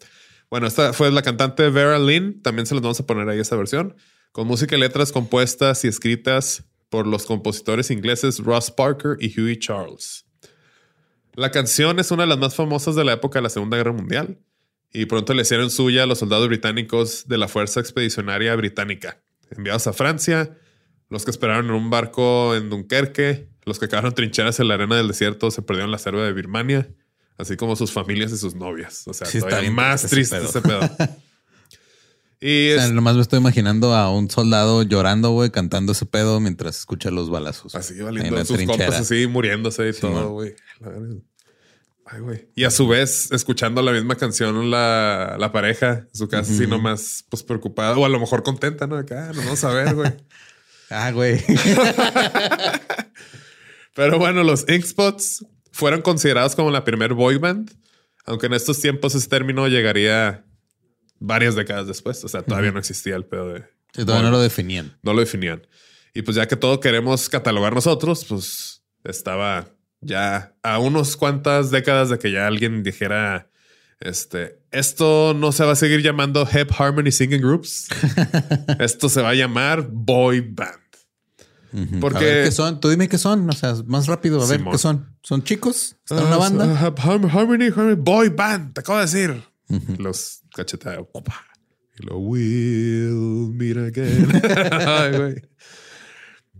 bueno, 0.50 0.66
esta 0.66 0.92
fue 0.94 1.12
la 1.12 1.22
cantante 1.22 1.70
Vera 1.70 2.00
Lynn. 2.00 2.42
También 2.42 2.66
se 2.66 2.74
los 2.74 2.82
vamos 2.82 3.00
a 3.00 3.06
poner 3.06 3.30
ahí 3.30 3.40
esa 3.40 3.56
versión, 3.56 3.96
con 4.32 4.48
música 4.48 4.76
y 4.76 4.80
letras 4.80 5.12
compuestas 5.12 5.86
y 5.86 5.88
escritas 5.88 6.64
por 6.90 7.06
los 7.06 7.26
compositores 7.26 7.92
ingleses 7.92 8.40
Ross 8.40 8.72
Parker 8.72 9.18
y 9.20 9.40
Huey 9.40 9.60
Charles. 9.60 10.25
La 11.36 11.52
canción 11.52 12.00
es 12.00 12.12
una 12.12 12.24
de 12.24 12.28
las 12.28 12.38
más 12.38 12.56
famosas 12.56 12.96
de 12.96 13.04
la 13.04 13.14
época 13.14 13.40
de 13.40 13.44
la 13.44 13.50
Segunda 13.50 13.78
Guerra 13.78 13.92
Mundial 13.92 14.40
y 14.94 15.06
pronto 15.06 15.34
le 15.34 15.42
hicieron 15.42 15.70
suya 15.70 16.04
a 16.04 16.06
los 16.06 16.20
soldados 16.20 16.48
británicos 16.48 17.28
de 17.28 17.38
la 17.38 17.50
Fuerza 17.50 17.82
Expedicionaria 17.82 18.56
Británica, 18.56 19.22
enviados 19.52 19.88
a 19.88 19.94
Francia, 19.94 20.58
los 21.10 21.26
que 21.26 21.32
esperaron 21.32 21.66
en 21.66 21.72
un 21.72 21.90
barco 21.90 22.56
en 22.56 22.70
Dunkerque, 22.70 23.50
los 23.66 23.80
que 23.80 23.86
acabaron 23.86 24.14
trincheras 24.14 24.60
en 24.62 24.70
la 24.70 24.76
arena 24.76 24.96
del 24.96 25.10
desierto 25.10 25.52
se 25.52 25.62
perdieron 25.62 25.92
la 25.92 25.98
selva 25.98 26.24
de 26.24 26.32
Birmania, 26.32 26.90
así 27.38 27.58
como 27.58 27.76
sus 27.76 27.92
familias 27.92 28.32
y 28.32 28.38
sus 28.38 28.56
novias. 28.56 29.06
O 29.08 29.14
sea, 29.14 29.28
está 29.28 29.62
más 29.72 30.04
triste 30.04 30.38
ese 30.38 30.62
pedo. 30.62 30.80
Y 32.48 32.76
nomás 32.94 33.16
me 33.16 33.24
estoy 33.24 33.40
imaginando 33.40 33.96
a 33.96 34.12
un 34.12 34.30
soldado 34.30 34.84
llorando, 34.84 35.32
güey, 35.32 35.50
cantando 35.50 35.94
ese 35.94 36.06
pedo 36.06 36.40
mientras 36.40 36.78
escucha 36.78 37.10
los 37.10 37.32
balazos. 37.32 37.74
Así, 37.74 38.00
valiendo 38.00 38.46
sus 38.46 38.62
compas 38.66 39.00
así 39.00 39.26
muriéndose 39.26 39.90
y 39.90 39.94
todo, 39.94 40.30
güey. 40.30 40.54
Ay, 42.06 42.20
güey. 42.20 42.48
Y 42.54 42.66
a 42.66 42.70
su 42.70 42.88
vez, 42.88 43.32
escuchando 43.32 43.82
la 43.82 43.94
misma 43.94 44.14
canción, 44.14 44.70
la, 44.70 45.38
la 45.40 45.52
pareja 45.52 46.06
en 46.08 46.16
su 46.16 46.28
casa, 46.28 46.54
así 46.54 46.68
nomás, 46.68 47.26
pues 47.30 47.42
preocupada 47.42 47.98
o 47.98 48.06
a 48.06 48.10
lo 48.10 48.20
mejor 48.20 48.44
contenta, 48.44 48.86
¿no? 48.86 48.96
Acá, 48.96 49.30
ah, 49.30 49.32
no 49.34 49.42
vamos 49.42 49.64
a 49.64 49.72
ver, 49.72 49.96
güey. 49.96 50.12
ah, 50.92 51.12
güey. 51.12 51.44
Pero 53.96 54.20
bueno, 54.20 54.44
los 54.44 54.70
Ink 54.70 54.86
Spots 54.86 55.48
fueron 55.72 56.04
considerados 56.04 56.56
como 56.56 56.70
la 56.70 56.84
primer 56.84 57.16
boy 57.16 57.40
band, 57.40 57.72
aunque 58.24 58.46
en 58.46 58.54
estos 58.54 58.80
tiempos 58.80 59.16
ese 59.16 59.30
término 59.30 59.68
llegaría 59.68 60.45
varias 61.26 61.56
décadas 61.56 61.88
después. 61.88 62.24
O 62.24 62.28
sea, 62.28 62.42
todavía 62.42 62.72
no 62.72 62.80
existía 62.80 63.16
el 63.16 63.26
pedo 63.26 63.54
de. 63.54 63.64
todavía 63.94 64.24
no 64.24 64.32
lo 64.32 64.42
definían. 64.42 64.98
No 65.02 65.14
lo 65.14 65.20
definían. 65.20 65.66
Y 66.14 66.22
pues 66.22 66.36
ya 66.38 66.48
que 66.48 66.56
todo 66.56 66.80
queremos 66.80 67.28
catalogar 67.30 67.74
nosotros, 67.74 68.26
pues 68.26 68.84
estaba 69.04 69.68
ya 70.02 70.56
a 70.64 70.80
unos 70.80 71.18
cuantas 71.18 71.72
décadas 71.72 72.10
de 72.10 72.20
que 72.20 72.32
ya 72.32 72.48
alguien 72.48 72.84
dijera, 72.84 73.50
este, 74.00 74.60
esto 74.72 75.34
no 75.36 75.52
se 75.52 75.66
va 75.66 75.74
a 75.74 75.76
seguir 75.76 76.02
llamando 76.02 76.48
Hep 76.50 76.72
Harmony 76.78 77.12
Singing 77.12 77.42
Groups. 77.42 77.88
esto 78.80 79.10
se 79.10 79.22
va 79.22 79.30
a 79.30 79.36
llamar 79.36 79.88
Boy 79.92 80.42
Band. 80.42 80.80
Porque 82.00 82.44
¿qué 82.46 82.52
son? 82.52 82.80
Tú 82.80 82.90
dime 82.90 83.10
qué 83.10 83.18
son. 83.18 83.50
O 83.50 83.54
sea, 83.54 83.76
más 83.86 84.08
rápido. 84.08 84.42
A 84.42 84.48
ver 84.48 84.64
qué 84.64 84.78
son. 84.78 85.14
¿Son 85.22 85.44
chicos? 85.44 85.98
¿Están 86.04 86.20
en 86.20 86.26
una 86.28 86.36
ah, 86.36 86.38
banda? 86.38 86.94
Harmony, 87.04 87.66
Harmony, 87.66 87.96
Boy 87.96 88.30
Band. 88.30 88.74
Te 88.74 88.80
acabo 88.80 89.00
de 89.00 89.06
decir. 89.06 89.44
Los 89.98 90.44
cacheteados. 90.56 91.08
Y 91.98 92.06
lo 92.06 92.18
will 92.18 93.54
meet 93.54 93.78
again. 93.78 94.28
Ay, 94.72 95.18
güey. 95.18 95.36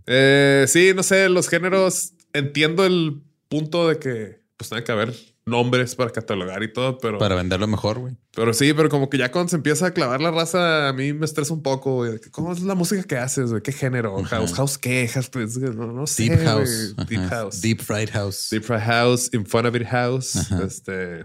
Eh, 0.06 0.64
sí, 0.68 0.92
no 0.94 1.02
sé, 1.02 1.28
los 1.28 1.48
géneros. 1.48 2.12
Entiendo 2.32 2.84
el 2.84 3.22
punto 3.48 3.88
de 3.88 3.98
que 3.98 4.40
pues 4.56 4.70
tiene 4.70 4.84
que 4.84 4.92
haber 4.92 5.14
nombres 5.44 5.94
para 5.94 6.10
catalogar 6.10 6.62
y 6.62 6.72
todo, 6.72 6.98
pero. 6.98 7.18
Para 7.18 7.34
venderlo 7.34 7.66
mejor, 7.66 7.98
güey. 7.98 8.16
Pero 8.34 8.52
sí, 8.52 8.72
pero 8.72 8.88
como 8.88 9.10
que 9.10 9.18
ya 9.18 9.30
cuando 9.30 9.50
se 9.50 9.56
empieza 9.56 9.86
a 9.86 9.90
clavar 9.92 10.20
la 10.20 10.30
raza, 10.30 10.88
a 10.88 10.92
mí 10.92 11.12
me 11.12 11.24
estresa 11.24 11.52
un 11.52 11.62
poco, 11.62 11.96
güey. 11.96 12.18
¿Cómo 12.30 12.52
es 12.52 12.62
la 12.62 12.74
música 12.74 13.02
que 13.02 13.16
haces, 13.16 13.50
güey? 13.50 13.62
¿Qué 13.62 13.72
género? 13.72 14.22
House, 14.24 14.54
house 14.54 14.78
qué? 14.78 15.10
Pues, 15.32 15.56
no, 15.58 16.06
sé. 16.06 16.24
Deep 16.24 16.44
house. 16.44 16.96
Deep 17.08 17.28
house. 17.28 17.60
Deep 17.60 17.80
fried 17.80 18.10
house. 18.10 18.48
Deep 18.50 18.64
fried 18.64 18.82
house. 18.82 19.30
In 19.32 19.44
front 19.46 19.66
of 19.66 19.74
it 19.74 19.86
house. 19.86 20.50
Este. 20.62 21.24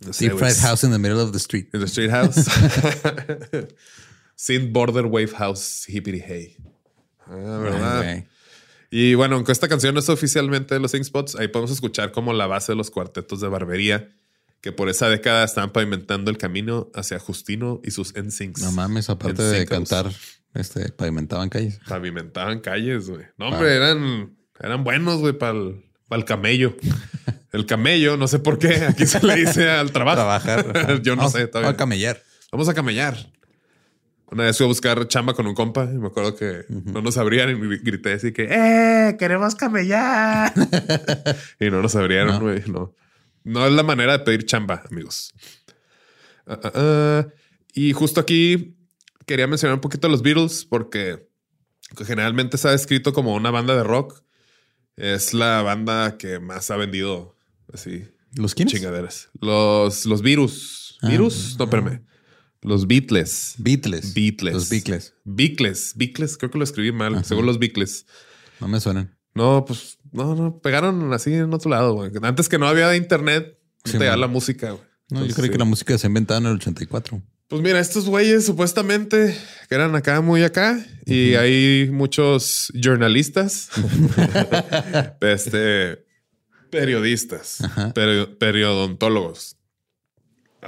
Deep 0.00 0.32
fried 0.38 0.56
house 0.56 0.84
in 0.84 0.90
the 0.90 0.98
middle 0.98 1.20
of 1.20 1.32
the 1.32 1.38
street. 1.38 1.68
In 1.72 1.80
the 1.80 1.88
street 1.88 2.10
house. 2.10 2.36
Sin 4.36 4.72
border 4.72 5.06
wave 5.06 5.32
house, 5.32 5.84
hippity 5.88 6.22
hey. 6.24 6.56
Ah, 7.26 7.58
¿verdad? 7.62 8.24
Y 8.90 9.14
bueno, 9.14 9.36
aunque 9.36 9.52
esta 9.52 9.68
canción 9.68 9.94
no 9.94 10.00
es 10.00 10.08
oficialmente 10.08 10.74
de 10.74 10.80
los 10.80 10.94
Ink 10.94 11.04
Spots, 11.04 11.36
ahí 11.36 11.48
podemos 11.48 11.70
escuchar 11.70 12.12
como 12.12 12.32
la 12.32 12.46
base 12.46 12.72
de 12.72 12.76
los 12.76 12.90
cuartetos 12.90 13.40
de 13.40 13.48
barbería 13.48 14.10
que 14.66 14.72
por 14.72 14.88
esa 14.88 15.08
década 15.08 15.44
estaban 15.44 15.70
pavimentando 15.72 16.30
el 16.30 16.38
camino 16.38 16.90
hacia 16.94 17.18
Justino 17.18 17.80
y 17.84 17.92
sus 17.92 18.14
NSYNCs. 18.14 18.62
No 18.62 18.72
mames, 18.72 19.10
aparte 19.10 19.42
de 19.42 19.64
cantar, 19.66 20.10
este, 20.54 20.88
pavimentaban 20.90 21.48
calles. 21.48 21.78
Pavimentaban 21.86 22.60
calles, 22.60 23.08
güey. 23.08 23.26
No, 23.38 23.48
hombre, 23.48 23.76
eran, 23.76 24.36
eran 24.58 24.82
buenos, 24.82 25.20
güey, 25.20 25.38
para 25.38 25.52
el, 25.56 26.24
camello. 26.24 26.76
El 27.52 27.66
camello, 27.66 28.16
no 28.16 28.28
sé 28.28 28.38
por 28.38 28.58
qué, 28.58 28.86
aquí 28.88 29.06
se 29.06 29.24
le 29.24 29.36
dice 29.36 29.70
al 29.70 29.92
trabajo. 29.92 30.16
Trabajar. 30.16 31.00
Yo 31.02 31.16
no, 31.16 31.28
sé 31.28 31.46
todavía. 31.46 31.68
Vamos 31.68 31.74
a 31.74 31.76
camellar. 31.76 32.22
Vamos 32.52 32.68
a 32.68 32.74
camellar. 32.74 33.16
Una 34.30 34.44
vez 34.44 34.56
fui 34.56 34.64
a 34.64 34.68
buscar 34.68 35.06
chamba 35.06 35.34
con 35.34 35.46
un 35.46 35.54
compa 35.54 35.84
y 35.84 35.98
me 35.98 36.08
acuerdo 36.08 36.34
que 36.34 36.64
no 36.68 37.00
nos 37.00 37.16
abrían 37.16 37.50
y 37.50 37.76
grité 37.78 38.14
así 38.14 38.32
que, 38.32 38.48
¡eh! 38.50 39.16
¡Queremos 39.18 39.54
camellar! 39.54 40.52
y 41.60 41.70
no 41.70 41.80
nos 41.80 41.94
abrieron, 41.94 42.40
güey. 42.40 42.64
No. 42.66 42.92
no. 43.44 43.66
es 43.66 43.72
la 43.72 43.84
manera 43.84 44.18
de 44.18 44.24
pedir 44.24 44.44
chamba, 44.44 44.82
amigos. 44.90 45.32
Ah, 46.44 46.58
ah, 46.64 46.72
ah. 46.74 47.26
Y 47.72 47.92
justo 47.92 48.20
aquí 48.20 48.76
quería 49.26 49.46
mencionar 49.46 49.74
un 49.74 49.80
poquito 49.80 50.08
a 50.08 50.10
los 50.10 50.22
Beatles 50.22 50.64
porque 50.64 51.28
generalmente 52.04 52.58
se 52.58 52.66
ha 52.66 52.72
descrito 52.72 53.12
como 53.12 53.34
una 53.34 53.52
banda 53.52 53.76
de 53.76 53.84
rock. 53.84 54.22
Es 54.96 55.34
la 55.34 55.62
banda 55.62 56.16
que 56.18 56.40
más 56.40 56.70
ha 56.70 56.76
vendido 56.76 57.35
así. 57.80 58.04
¿Los 58.34 58.54
quiénes? 58.54 58.74
Chingaderas. 58.74 59.28
Los, 59.40 60.04
los 60.06 60.22
virus. 60.22 60.98
¿Virus? 61.02 61.56
no, 61.58 61.64
espérame. 61.64 62.02
Los 62.62 62.86
Beatles. 62.86 63.54
Beatles. 63.58 64.14
Beatles. 64.14 64.54
Los 64.54 64.68
Beatles. 64.68 65.14
Beatles. 65.24 65.92
Beatles. 65.94 66.36
Creo 66.36 66.50
que 66.50 66.58
lo 66.58 66.64
escribí 66.64 66.92
mal. 66.92 67.24
Según 67.24 67.46
los 67.46 67.58
Beatles. 67.58 68.06
No 68.60 68.68
me 68.68 68.80
suenan. 68.80 69.16
No, 69.34 69.64
pues 69.64 69.98
no, 70.12 70.34
no. 70.34 70.58
Pegaron 70.60 71.12
así 71.12 71.34
en 71.34 71.52
otro 71.52 71.70
lado, 71.70 71.94
güey. 71.94 72.10
Antes 72.22 72.48
que 72.48 72.58
no 72.58 72.66
había 72.66 72.96
internet, 72.96 73.58
sí, 73.84 73.98
te 73.98 74.16
la 74.16 74.26
música, 74.26 74.70
güey. 74.72 74.82
No, 75.10 75.24
yo 75.24 75.34
creo 75.34 75.50
que 75.50 75.58
la 75.58 75.64
música 75.64 75.96
se 75.96 76.06
ha 76.06 76.08
inventado 76.08 76.40
en 76.40 76.46
el 76.46 76.54
84. 76.54 77.22
Pues 77.48 77.62
mira, 77.62 77.78
estos 77.78 78.06
güeyes 78.06 78.44
supuestamente 78.44 79.36
que 79.68 79.74
eran 79.74 79.94
acá, 79.94 80.20
muy 80.20 80.42
acá, 80.42 80.84
y 81.04 81.34
hay 81.34 81.88
muchos 81.92 82.72
jornalistas, 82.82 83.68
este, 85.20 86.05
periodistas, 86.70 87.58
periodontólogos, 88.38 89.56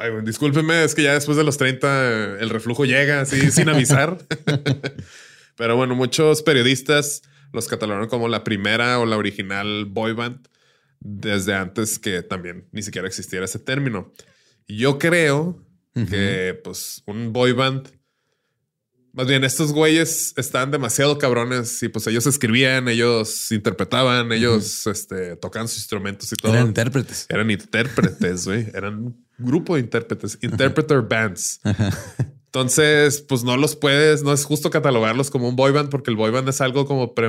Ay, 0.00 0.12
discúlpeme, 0.22 0.84
es 0.84 0.94
que 0.94 1.02
ya 1.02 1.14
después 1.14 1.37
de 1.37 1.42
los 1.42 1.56
30 1.56 2.38
el 2.38 2.50
reflujo 2.50 2.84
llega 2.84 3.20
así 3.20 3.50
sin 3.50 3.68
avisar. 3.68 4.18
Pero 5.56 5.76
bueno, 5.76 5.96
muchos 5.96 6.42
periodistas 6.42 7.22
los 7.52 7.66
catalogaron 7.66 8.08
como 8.08 8.28
la 8.28 8.44
primera 8.44 9.00
o 9.00 9.06
la 9.06 9.16
original 9.16 9.87
boy 9.87 10.12
band 10.12 10.46
desde 11.00 11.54
antes 11.54 11.98
que 11.98 12.22
también 12.22 12.68
ni 12.70 12.82
siquiera 12.82 13.08
existiera 13.08 13.44
ese 13.44 13.58
término. 13.58 14.12
Yo 14.68 14.98
creo 14.98 15.64
que 15.94 16.61
pues 16.62 17.02
un 17.06 17.32
boy 17.32 17.50
band 17.50 17.88
más 19.18 19.26
bien, 19.26 19.42
estos 19.42 19.72
güeyes 19.72 20.33
estaban 20.37 20.70
demasiado 20.70 21.18
cabrones 21.18 21.83
y 21.83 21.88
pues 21.88 22.07
ellos 22.07 22.24
escribían, 22.28 22.87
ellos 22.87 23.50
interpretaban, 23.50 24.31
ellos 24.31 24.87
este, 24.87 25.35
tocaban 25.35 25.66
sus 25.66 25.78
instrumentos 25.78 26.33
y 26.33 26.37
todo. 26.37 26.52
Eran 26.52 26.68
intérpretes. 26.68 27.26
Eran 27.28 27.50
intérpretes, 27.50 28.44
güey. 28.44 28.68
Eran 28.72 29.16
grupo 29.37 29.74
de 29.74 29.81
intérpretes, 29.81 30.38
interpreter 30.40 31.02
bands. 31.02 31.61
Entonces, 32.46 33.20
pues 33.22 33.42
no 33.42 33.57
los 33.57 33.74
puedes, 33.74 34.22
no 34.22 34.33
es 34.33 34.44
justo 34.44 34.70
catalogarlos 34.70 35.31
como 35.31 35.48
un 35.48 35.57
boy 35.57 35.72
band 35.72 35.90
porque 35.90 36.12
el 36.12 36.16
boy 36.16 36.31
band 36.31 36.48
es 36.48 36.61
algo 36.61 36.87
como 36.87 37.16
pre, 37.16 37.28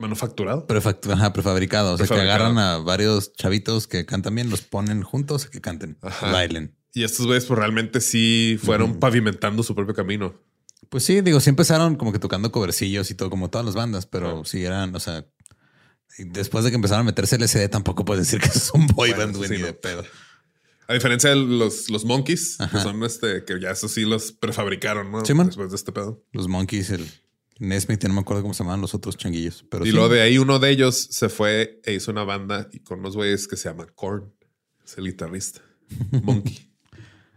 manufacturado. 0.00 0.66
prefabricado. 0.66 1.92
O 1.92 1.96
sea, 1.96 2.08
que 2.08 2.14
agarran 2.14 2.58
a 2.58 2.78
varios 2.78 3.32
chavitos 3.34 3.86
que 3.86 4.04
cantan 4.04 4.34
bien, 4.34 4.50
los 4.50 4.62
ponen 4.62 5.02
juntos 5.04 5.46
y 5.46 5.50
que 5.50 5.60
canten, 5.60 5.96
bailen. 6.20 6.74
Y 6.94 7.02
estos 7.02 7.26
güeyes, 7.26 7.44
pues 7.44 7.58
realmente 7.58 8.00
sí 8.00 8.58
fueron 8.62 9.00
pavimentando 9.00 9.62
su 9.64 9.74
propio 9.74 9.94
camino. 9.94 10.40
Pues 10.88 11.04
sí, 11.04 11.20
digo, 11.22 11.40
sí 11.40 11.50
empezaron 11.50 11.96
como 11.96 12.12
que 12.12 12.20
tocando 12.20 12.52
covercillos 12.52 13.10
y 13.10 13.14
todo, 13.14 13.30
como 13.30 13.50
todas 13.50 13.64
las 13.64 13.74
bandas, 13.74 14.06
pero 14.06 14.44
sí 14.44 14.64
eran, 14.64 14.94
o 14.94 15.00
sea, 15.00 15.26
después 16.18 16.64
de 16.64 16.70
que 16.70 16.76
empezaron 16.76 17.00
a 17.00 17.04
meterse 17.10 17.36
LCD, 17.36 17.68
tampoco 17.68 18.04
puedes 18.04 18.26
decir 18.26 18.40
que 18.40 18.48
es 18.58 18.70
un 18.72 18.86
boy 18.86 19.12
band, 19.12 19.36
güey, 19.36 19.50
ni 19.50 19.58
de 19.58 19.72
pedo. 19.72 20.04
A 20.86 20.94
diferencia 20.94 21.30
de 21.30 21.36
los, 21.36 21.90
los 21.90 22.04
Monkeys, 22.04 22.58
que 22.70 22.78
son 22.78 23.02
este, 23.04 23.44
que 23.44 23.58
ya 23.58 23.70
eso 23.70 23.88
sí 23.88 24.04
los 24.04 24.32
prefabricaron, 24.32 25.10
¿no? 25.10 25.24
Sí, 25.24 25.32
Después 25.32 25.70
de 25.70 25.76
este 25.76 25.92
pedo. 25.92 26.22
Los 26.32 26.46
Monkeys, 26.46 26.90
el 26.90 27.10
Nesmith, 27.58 28.04
no 28.04 28.14
me 28.14 28.20
acuerdo 28.20 28.42
cómo 28.42 28.54
se 28.54 28.62
llamaban 28.62 28.82
los 28.82 28.94
otros 28.94 29.16
changuillos. 29.16 29.64
Pero 29.70 29.86
y 29.86 29.92
luego 29.92 30.10
de 30.10 30.20
ahí 30.20 30.38
uno 30.38 30.58
de 30.58 30.70
ellos 30.70 31.08
se 31.10 31.28
fue 31.30 31.80
e 31.84 31.94
hizo 31.94 32.10
una 32.10 32.24
banda 32.24 32.68
y 32.70 32.80
con 32.80 33.00
unos 33.00 33.16
güeyes 33.16 33.48
que 33.48 33.56
se 33.56 33.68
llaman 33.68 33.90
Korn. 33.94 34.32
Es 34.84 34.98
el 34.98 35.06
guitarrista. 35.06 35.62
Monkey. 36.22 36.73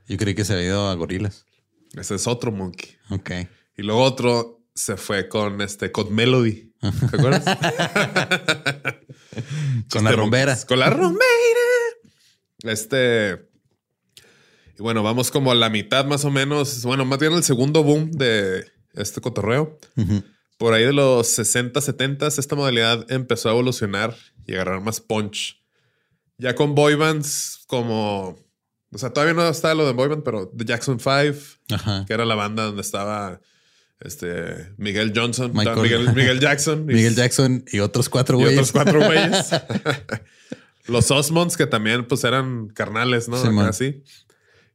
Yo 0.08 0.18
creí 0.18 0.36
que 0.36 0.46
se 0.46 0.54
había 0.54 0.68
ido 0.68 0.90
a 0.90 0.96
Gorilas. 0.96 1.46
Ese 1.94 2.16
es 2.16 2.28
otro 2.28 2.52
Monkey. 2.52 2.98
Ok. 3.10 3.32
Y 3.78 3.84
luego 3.84 4.02
otro 4.02 4.64
se 4.74 4.98
fue 4.98 5.28
con 5.28 5.62
este 5.62 5.92
con 5.92 6.14
Melody. 6.14 6.74
¿Te 6.80 7.18
acuerdas? 7.18 7.44
con 9.92 10.04
la 10.04 10.12
rombera. 10.12 10.58
Con 10.66 10.80
la 10.80 10.90
rombera. 10.90 11.26
Este. 12.64 13.50
Y 14.78 14.82
bueno, 14.82 15.04
vamos 15.04 15.32
como 15.32 15.52
a 15.52 15.56
la 15.56 15.70
mitad 15.70 16.06
más 16.06 16.24
o 16.26 16.32
menos. 16.32 16.84
Bueno, 16.84 17.06
más 17.06 17.20
bien 17.20 17.34
el 17.34 17.44
segundo 17.44 17.84
boom 17.84 18.12
de 18.12 18.66
este 18.94 19.22
cotorreo. 19.22 19.78
Por 20.58 20.74
ahí 20.74 20.84
de 20.84 20.94
los 20.94 21.28
60, 21.28 21.82
70, 21.82 22.28
esta 22.28 22.56
modalidad 22.56 23.06
empezó 23.12 23.50
a 23.50 23.52
evolucionar 23.52 24.16
y 24.46 24.54
agarrar 24.54 24.82
más 24.82 25.02
punch. 25.02 25.64
Ya 26.38 26.56
con 26.56 26.76
boybands 26.76 27.64
como... 27.68 28.38
O 28.92 28.98
sea, 28.98 29.12
todavía 29.12 29.34
no 29.34 29.48
estaba 29.48 29.74
lo 29.74 29.86
de 29.86 29.94
boyband, 29.94 30.24
pero 30.24 30.48
The 30.56 30.66
Jackson 30.66 31.00
5, 31.00 32.06
que 32.08 32.14
era 32.14 32.26
la 32.26 32.36
banda 32.36 32.64
donde 32.64 32.82
estaba 32.82 33.42
este 34.00 34.74
Miguel 34.78 35.12
Johnson, 35.16 35.52
Miguel, 35.54 36.40
Jackson. 36.40 36.86
Miguel 36.86 37.16
Jackson 37.16 37.66
y 37.72 37.80
otros 37.80 38.10
cuatro 38.10 38.38
güeyes. 38.38 38.56
Y 38.56 38.60
otros 38.60 38.72
cuatro 38.72 39.06
güeyes. 39.06 39.50
Los 40.88 41.12
Osmonds, 41.12 41.58
que 41.58 41.68
también 41.68 42.08
pues 42.08 42.24
eran 42.24 42.70
carnales, 42.70 43.28
¿no? 43.28 43.38
Así. 43.62 44.04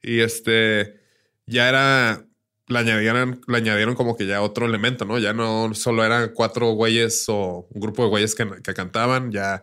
Y 0.03 0.21
este 0.21 1.01
ya 1.47 1.69
era 1.69 2.27
le 2.73 2.79
añadieron, 2.79 3.41
le 3.47 3.57
añadieron 3.57 3.95
como 3.95 4.17
que 4.17 4.27
ya 4.27 4.43
otro 4.43 4.67
elemento, 4.67 5.05
¿no? 5.05 5.19
Ya 5.19 5.33
no 5.33 5.75
solo 5.75 6.05
eran 6.05 6.33
cuatro 6.35 6.73
güeyes 6.73 7.25
o 7.29 7.69
un 7.71 7.81
grupo 7.81 8.03
de 8.03 8.09
güeyes 8.09 8.35
que, 8.35 8.75
cantaban, 8.75 9.31
ya 9.31 9.63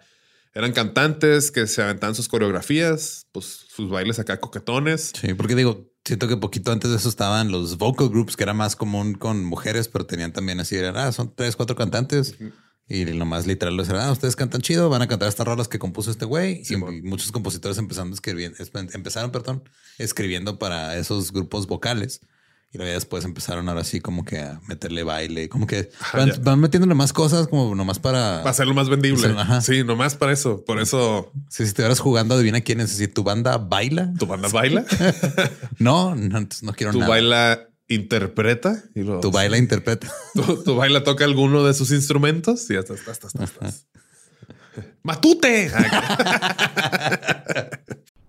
eran 0.54 0.72
cantantes 0.74 1.52
que 1.52 1.68
se 1.68 1.82
aventaban 1.82 2.16
sus 2.16 2.28
coreografías, 2.28 3.28
pues 3.32 3.46
sus 3.70 3.90
bailes 3.90 4.20
acá 4.20 4.40
coquetones. 4.40 5.12
Sí, 5.20 5.34
porque 5.34 5.56
digo, 5.56 5.90
siento 6.04 6.28
que 6.28 6.38
poquito 6.38 6.72
antes 6.72 6.90
de 6.90 6.98
eso 6.98 7.10
estaban 7.10 7.52
los 7.52 7.78
vocal 7.78 8.10
groups, 8.10 8.36
que 8.36 8.44
era 8.44 8.54
más 8.54 8.76
común 8.76 9.14
con 9.14 9.44
mujeres, 9.46 9.88
pero 9.88 10.06
tenían 10.06 10.34
también 10.34 10.60
así, 10.60 10.76
eran, 10.76 10.98
ah, 10.98 11.12
son 11.12 11.34
tres, 11.36 11.56
cuatro 11.56 11.76
cantantes. 11.76 12.36
Y 12.88 13.06
lo 13.06 13.26
más 13.26 13.46
literal 13.46 13.78
les 13.78 13.88
era, 13.90 14.08
ah, 14.08 14.12
ustedes 14.12 14.36
cantan 14.36 14.62
chido, 14.62 14.90
van 14.90 15.04
a 15.04 15.08
cantar 15.08 15.30
estas 15.30 15.46
rolas 15.46 15.68
que 15.68 15.78
compuso 15.78 16.10
este 16.10 16.26
güey. 16.26 16.64
y 16.68 16.76
muchos 16.76 17.32
compositores 17.32 17.78
empezaron 17.78 18.12
escribiendo, 18.14 18.58
empezaron, 18.94 19.32
perdón, 19.32 19.64
escribiendo 20.00 20.58
para 20.58 20.98
esos 20.98 21.32
grupos 21.32 21.68
vocales. 21.68 22.22
Y 22.72 22.78
luego 22.78 22.94
después 22.94 23.26
empezaron 23.26 23.68
ahora 23.68 23.84
sí 23.84 24.00
como 24.00 24.24
que 24.24 24.40
a 24.40 24.62
meterle 24.68 25.02
baile, 25.02 25.50
como 25.50 25.66
que 25.66 25.90
van, 26.44 26.60
metiéndole 26.60 26.94
más 26.94 27.14
cosas 27.14 27.48
como 27.48 27.74
nomás 27.74 27.98
para... 27.98 28.40
Para 28.40 28.52
hacerlo 28.52 28.76
más 28.76 28.90
vendible. 28.90 29.36
Sí, 29.62 29.84
nomás 29.84 30.16
para 30.16 30.34
eso. 30.34 30.64
Por 30.66 30.80
eso... 30.80 31.32
si 31.50 31.64
si 31.64 31.70
estuvieras 31.70 32.00
jugando, 32.00 32.36
adivina 32.36 32.62
quién 32.62 32.80
es. 32.80 32.92
Si 32.92 33.08
tu 33.08 33.24
banda 33.24 33.58
baila. 33.58 34.14
¿Tu 34.20 34.28
banda 34.28 34.50
baila? 34.50 34.86
no, 35.80 36.14
no, 36.14 36.48
no 36.62 36.74
quiero 36.74 36.94
nada. 36.94 37.06
¿Tu 37.06 37.10
baila 37.10 37.70
interpreta? 37.88 38.84
Y 38.94 39.04
Tu 39.04 39.32
baila 39.32 39.58
interpreta. 39.58 40.08
¿Tu, 40.64 40.76
baila 40.76 41.04
toca 41.04 41.26
alguno 41.26 41.64
de 41.64 41.74
sus 41.74 41.90
instrumentos? 41.90 42.70
Y 42.70 42.76
hasta, 42.76 42.94
hasta, 42.94 43.12
hasta, 43.12 43.44
hasta. 43.44 43.74
¡Matute! 45.02 45.72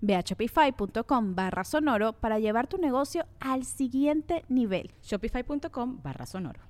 Ve 0.00 0.14
a 0.14 0.20
shopify.com 0.20 1.34
barra 1.34 1.64
sonoro 1.64 2.12
para 2.14 2.38
llevar 2.38 2.66
tu 2.66 2.78
negocio 2.78 3.26
al 3.40 3.64
siguiente 3.64 4.44
nivel. 4.48 4.90
Shopify.com 5.02 6.02
barra 6.02 6.26
sonoro. 6.26 6.60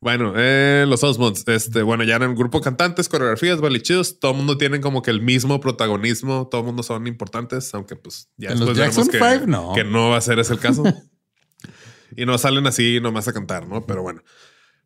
Bueno, 0.00 0.34
eh, 0.36 0.84
los 0.86 1.02
Osmonds, 1.02 1.42
este, 1.48 1.82
bueno, 1.82 2.04
ya 2.04 2.16
eran 2.16 2.36
grupo 2.36 2.60
cantantes, 2.60 3.08
coreografías, 3.08 3.60
balichidos, 3.60 4.20
todo 4.20 4.30
el 4.30 4.36
mundo 4.36 4.56
tiene 4.56 4.80
como 4.80 5.02
que 5.02 5.10
el 5.10 5.20
mismo 5.20 5.58
protagonismo, 5.60 6.46
todo 6.48 6.60
el 6.60 6.66
mundo 6.68 6.84
son 6.84 7.08
importantes, 7.08 7.74
aunque 7.74 7.96
pues 7.96 8.28
ya 8.36 8.50
después 8.50 8.78
los 8.96 9.08
que, 9.08 9.46
no. 9.46 9.72
que 9.74 9.82
no 9.82 10.10
va 10.10 10.18
a 10.18 10.20
ser 10.20 10.38
ese 10.38 10.52
el 10.52 10.60
caso. 10.60 10.84
y 12.16 12.26
no 12.26 12.38
salen 12.38 12.68
así 12.68 13.00
nomás 13.00 13.26
a 13.26 13.32
cantar, 13.32 13.66
¿no? 13.66 13.86
Pero 13.86 14.02
bueno, 14.02 14.22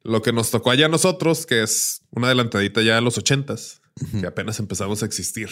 lo 0.03 0.23
que 0.23 0.33
nos 0.33 0.51
tocó 0.51 0.71
allá 0.71 0.87
a 0.87 0.89
nosotros, 0.89 1.45
que 1.45 1.63
es 1.63 2.07
una 2.11 2.29
adelantadita 2.29 2.81
ya 2.81 2.97
a 2.97 3.03
los 3.03 3.19
ochentas, 3.19 3.83
que 4.19 4.27
apenas 4.27 4.59
empezamos 4.61 5.03
a 5.03 5.07
existir. 5.07 5.51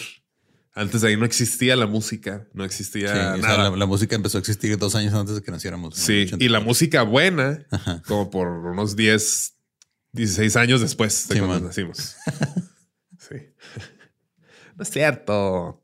Antes 0.73 1.01
de 1.01 1.09
ahí 1.09 1.17
no 1.17 1.25
existía 1.25 1.75
la 1.75 1.85
música, 1.85 2.47
no 2.53 2.63
existía 2.63 3.35
nada. 3.37 3.75
la, 3.75 3.85
música 3.85 4.15
empezó 4.15 4.37
a 4.37 4.39
existir 4.39 4.77
dos 4.77 4.95
años 4.95 5.13
antes 5.13 5.35
de 5.35 5.41
que 5.41 5.51
naciéramos. 5.51 5.95
Sí, 5.95 6.31
y 6.39 6.47
la 6.47 6.61
música 6.61 7.03
buena, 7.03 7.65
como 8.07 8.29
por 8.29 8.47
unos 8.47 8.95
10, 8.95 9.53
16 10.13 10.55
años 10.55 10.79
después 10.79 11.27
de 11.27 11.39
cuando 11.39 11.67
nacimos. 11.67 12.15
sí. 13.19 13.35
No 14.77 14.83
es 14.83 14.89
cierto. 14.89 15.83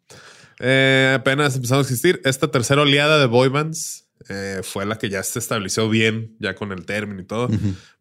Eh, 0.60 1.13
apenas 1.15 1.56
empezamos 1.56 1.86
a 1.86 1.89
existir. 1.89 2.19
Esta 2.23 2.50
tercera 2.50 2.82
oleada 2.82 3.19
de 3.19 3.28
boy 3.28 3.50
bands 3.50 4.08
eh, 4.30 4.62
fue 4.63 4.86
la 4.86 4.97
que 4.97 5.10
ya 5.10 5.21
se 5.21 5.38
estableció 5.38 5.89
bien, 5.89 6.36
ya 6.39 6.56
con 6.56 6.71
el 6.71 6.86
término 6.86 7.21
y 7.21 7.26
todo. 7.26 7.50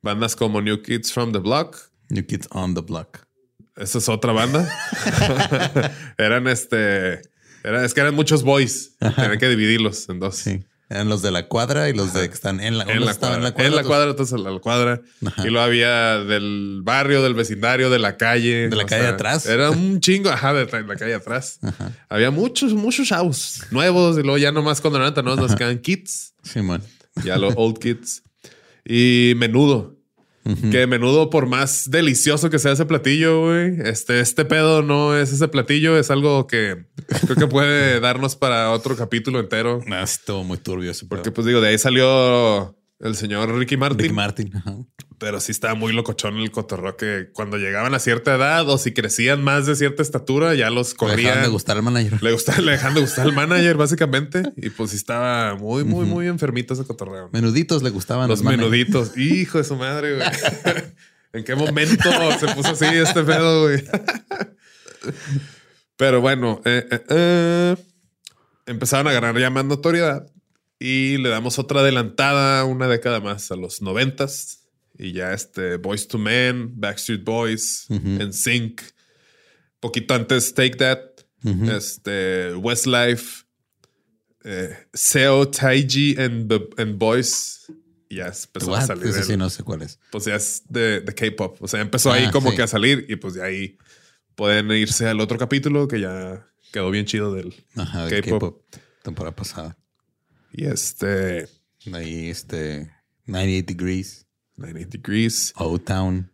Bandas 0.01 0.37
como 0.37 0.63
New 0.63 0.83
Kids 0.83 1.13
from 1.13 1.33
the 1.33 1.39
Block. 1.39 1.77
New 2.09 2.25
Kids 2.25 2.49
on 2.51 2.75
the 2.75 2.81
Block. 2.81 3.26
Esa 3.77 3.99
es 3.99 4.09
otra 4.09 4.33
banda. 4.33 4.69
eran 6.19 6.49
este. 6.49 7.21
es 7.63 7.95
que 7.95 8.01
eran 8.01 8.15
muchos 8.15 8.43
boys. 8.43 8.97
Tenían 8.99 9.39
que 9.39 9.49
dividirlos 9.49 10.09
en 10.09 10.19
dos. 10.19 10.37
Sí. 10.37 10.65
Eran 10.89 11.09
los 11.09 11.21
de 11.21 11.33
la 11.33 11.49
cuadra 11.49 11.89
y 11.89 11.93
los 11.93 12.15
de 12.15 12.29
que 12.29 12.35
están 12.35 12.61
en 12.61 12.79
la, 12.79 12.85
en 12.85 13.05
la 13.05 13.15
cuadra. 13.15 13.37
En 13.37 13.43
la 13.43 13.53
cuadra, 13.53 13.67
en 13.69 13.75
la 13.75 13.83
cuadra 13.83 14.11
entonces 14.11 14.39
la 14.39 14.59
cuadra. 14.61 15.03
Y 15.39 15.49
luego 15.49 15.61
había 15.61 16.19
del 16.19 16.81
barrio, 16.85 17.25
del 17.25 17.35
vecindario, 17.35 17.91
de 17.91 17.99
la 17.99 18.17
calle. 18.17 18.69
De 18.69 18.77
la 18.77 18.85
calle 18.85 19.09
atrás. 19.09 19.47
Era 19.47 19.71
un 19.71 19.99
chingo, 19.99 20.31
ajá, 20.31 20.55
de 20.55 20.65
la 20.65 20.97
calle 20.97 21.15
atrás. 21.15 21.59
Había 22.09 22.31
muchos, 22.31 22.73
muchos 22.73 23.09
shows 23.09 23.63
nuevos 23.73 24.17
y 24.17 24.23
luego 24.23 24.39
ya 24.39 24.53
nomás 24.53 24.81
cuando 24.81 25.01
eran 25.01 25.13
no 25.25 25.35
nos 25.35 25.57
quedan 25.57 25.79
kids. 25.81 26.35
Sí, 26.45 26.63
man. 26.63 26.83
Ya 27.25 27.37
los 27.37 27.55
old 27.57 27.79
kids. 27.79 28.23
Y 28.85 29.33
menudo. 29.37 29.96
Que 30.71 30.87
menudo, 30.87 31.31
por 31.31 31.47
más 31.47 31.91
delicioso 31.91 32.51
que 32.51 32.59
sea 32.59 32.73
ese 32.73 32.87
platillo, 32.87 33.47
güey, 33.47 33.81
este, 33.85 34.21
este 34.21 34.45
pedo 34.45 34.83
no 34.83 35.17
es 35.17 35.33
ese 35.33 35.49
platillo, 35.49 35.99
es 35.99 36.11
algo 36.11 36.47
que 36.47 36.87
creo 37.25 37.37
que 37.37 37.47
puede 37.47 38.01
darnos 38.01 38.37
para 38.37 38.71
otro 38.71 38.97
capítulo 38.97 39.41
entero. 39.41 39.81
No, 39.87 39.99
es 40.01 40.25
todo 40.25 40.45
muy 40.45 40.59
turbio. 40.59 40.93
Porque, 41.09 41.33
pues 41.33 41.47
digo, 41.47 41.61
de 41.61 41.69
ahí 41.69 41.79
salió 41.79 42.77
el 42.99 43.15
señor 43.15 43.55
Ricky 43.57 43.77
Martin. 43.77 43.99
Ricky 43.99 44.15
Martin. 44.15 44.53
Pero 45.19 45.41
sí 45.41 45.53
estaba 45.53 45.75
muy 45.75 45.93
locochón 45.93 46.37
el 46.39 46.51
cotorro 46.51 46.97
que 46.97 47.31
cuando 47.33 47.57
llegaban 47.57 47.95
a 47.95 47.99
cierta 47.99 48.35
edad 48.35 48.69
o 48.69 48.79
si 48.79 48.93
crecían 48.93 49.43
más 49.43 49.67
de 49.67 49.77
cierta 49.77 50.03
estatura, 50.03 50.55
ya 50.55 50.71
los 50.71 50.95
corrían. 50.95 51.37
Le 51.37 51.43
de 51.43 51.49
gustar 51.49 51.77
al 51.77 51.83
manager. 51.83 52.23
Le, 52.23 52.33
gustaba, 52.33 52.61
le 52.61 52.73
dejaban 52.73 52.95
de 52.95 53.01
gustar 53.01 53.27
al 53.27 53.33
manager, 53.35 53.77
básicamente. 53.77 54.43
Y 54.57 54.71
pues 54.71 54.91
sí 54.91 54.97
estaba 54.97 55.55
muy, 55.57 55.85
muy, 55.85 56.07
muy 56.07 56.27
enfermito 56.27 56.75
ese 56.75 56.85
cotorreo. 56.85 57.31
Menuditos 57.33 57.83
le 57.83 57.91
gustaban. 57.91 58.29
Los, 58.29 58.43
menuditos. 58.43 59.17
Hijo 59.17 59.59
de 59.59 59.65
su 59.65 59.77
madre, 59.77 60.17
güey. 60.17 60.29
¿En 61.33 61.45
qué 61.45 61.55
momento 61.55 62.11
se 62.39 62.55
puso 62.55 62.71
así 62.71 62.87
este 62.87 63.23
pedo, 63.23 63.63
güey? 63.63 63.85
Pero 65.97 66.21
bueno, 66.21 66.61
eh, 66.65 66.87
eh, 66.91 67.05
eh, 67.09 67.77
empezaron 68.67 69.07
a 69.09 69.13
ganar 69.13 69.39
ya 69.39 69.51
más 69.51 69.65
notoriedad 69.65 70.27
y 70.79 71.17
le 71.19 71.29
damos 71.29 71.59
otra 71.59 71.81
adelantada 71.81 72.65
una 72.65 72.89
década 72.89 73.21
más 73.21 73.51
a 73.51 73.57
los 73.57 73.83
noventas. 73.83 74.63
Y 74.99 75.13
ya 75.13 75.33
este 75.33 75.77
Boys 75.77 76.09
to 76.09 76.19
Men, 76.19 76.73
Backstreet 76.81 77.25
Boys, 77.25 77.87
En 77.91 78.33
Sync. 78.33 78.81
Poquito 79.81 80.15
antes 80.15 80.55
Take 80.55 80.77
That. 80.77 81.01
este, 81.45 82.55
Westlife, 82.55 83.45
eh, 84.45 84.77
Seo, 84.93 85.49
Taiji 85.49 86.17
and, 86.19 86.53
and 86.79 86.99
Boys. 86.99 87.67
Ya 88.09 88.27
empezó 88.27 88.75
a 88.75 88.87
salir. 88.87 89.13
sí, 89.13 89.37
no 89.37 89.51
sé 89.51 89.63
cuál 89.63 89.83
es. 89.83 89.99
Pues 90.11 90.25
ya 90.25 90.37
es 90.37 90.63
de, 90.69 91.05
K-pop. 91.05 91.57
O 91.61 91.69
sea, 91.69 91.81
empezó 91.81 92.13
ahí 92.13 92.25
ah, 92.29 92.31
como 92.31 92.55
que 92.55 92.63
a 92.63 92.67
salir 92.67 93.05
y 93.09 93.17
pues 93.17 93.35
de 93.35 93.45
ahí 93.45 93.77
pueden 94.35 94.71
irse 94.71 95.09
al 95.09 95.21
otro 95.21 95.39
capítulo 95.39 95.89
que 95.89 96.01
ya 96.01 96.47
quedó 96.73 96.91
bien 96.91 97.05
chido 97.05 97.35
del 97.35 97.53
K-pop. 97.75 98.63
temporada 99.03 99.35
pasada. 99.35 99.77
Y 100.57 100.65
este. 100.65 101.49
Ahí 101.93 102.31
este. 102.31 102.91
98 103.27 103.67
Degrees. 103.67 104.27
98 104.57 104.89
Degrees. 104.91 105.53
O-Town. 105.57 106.33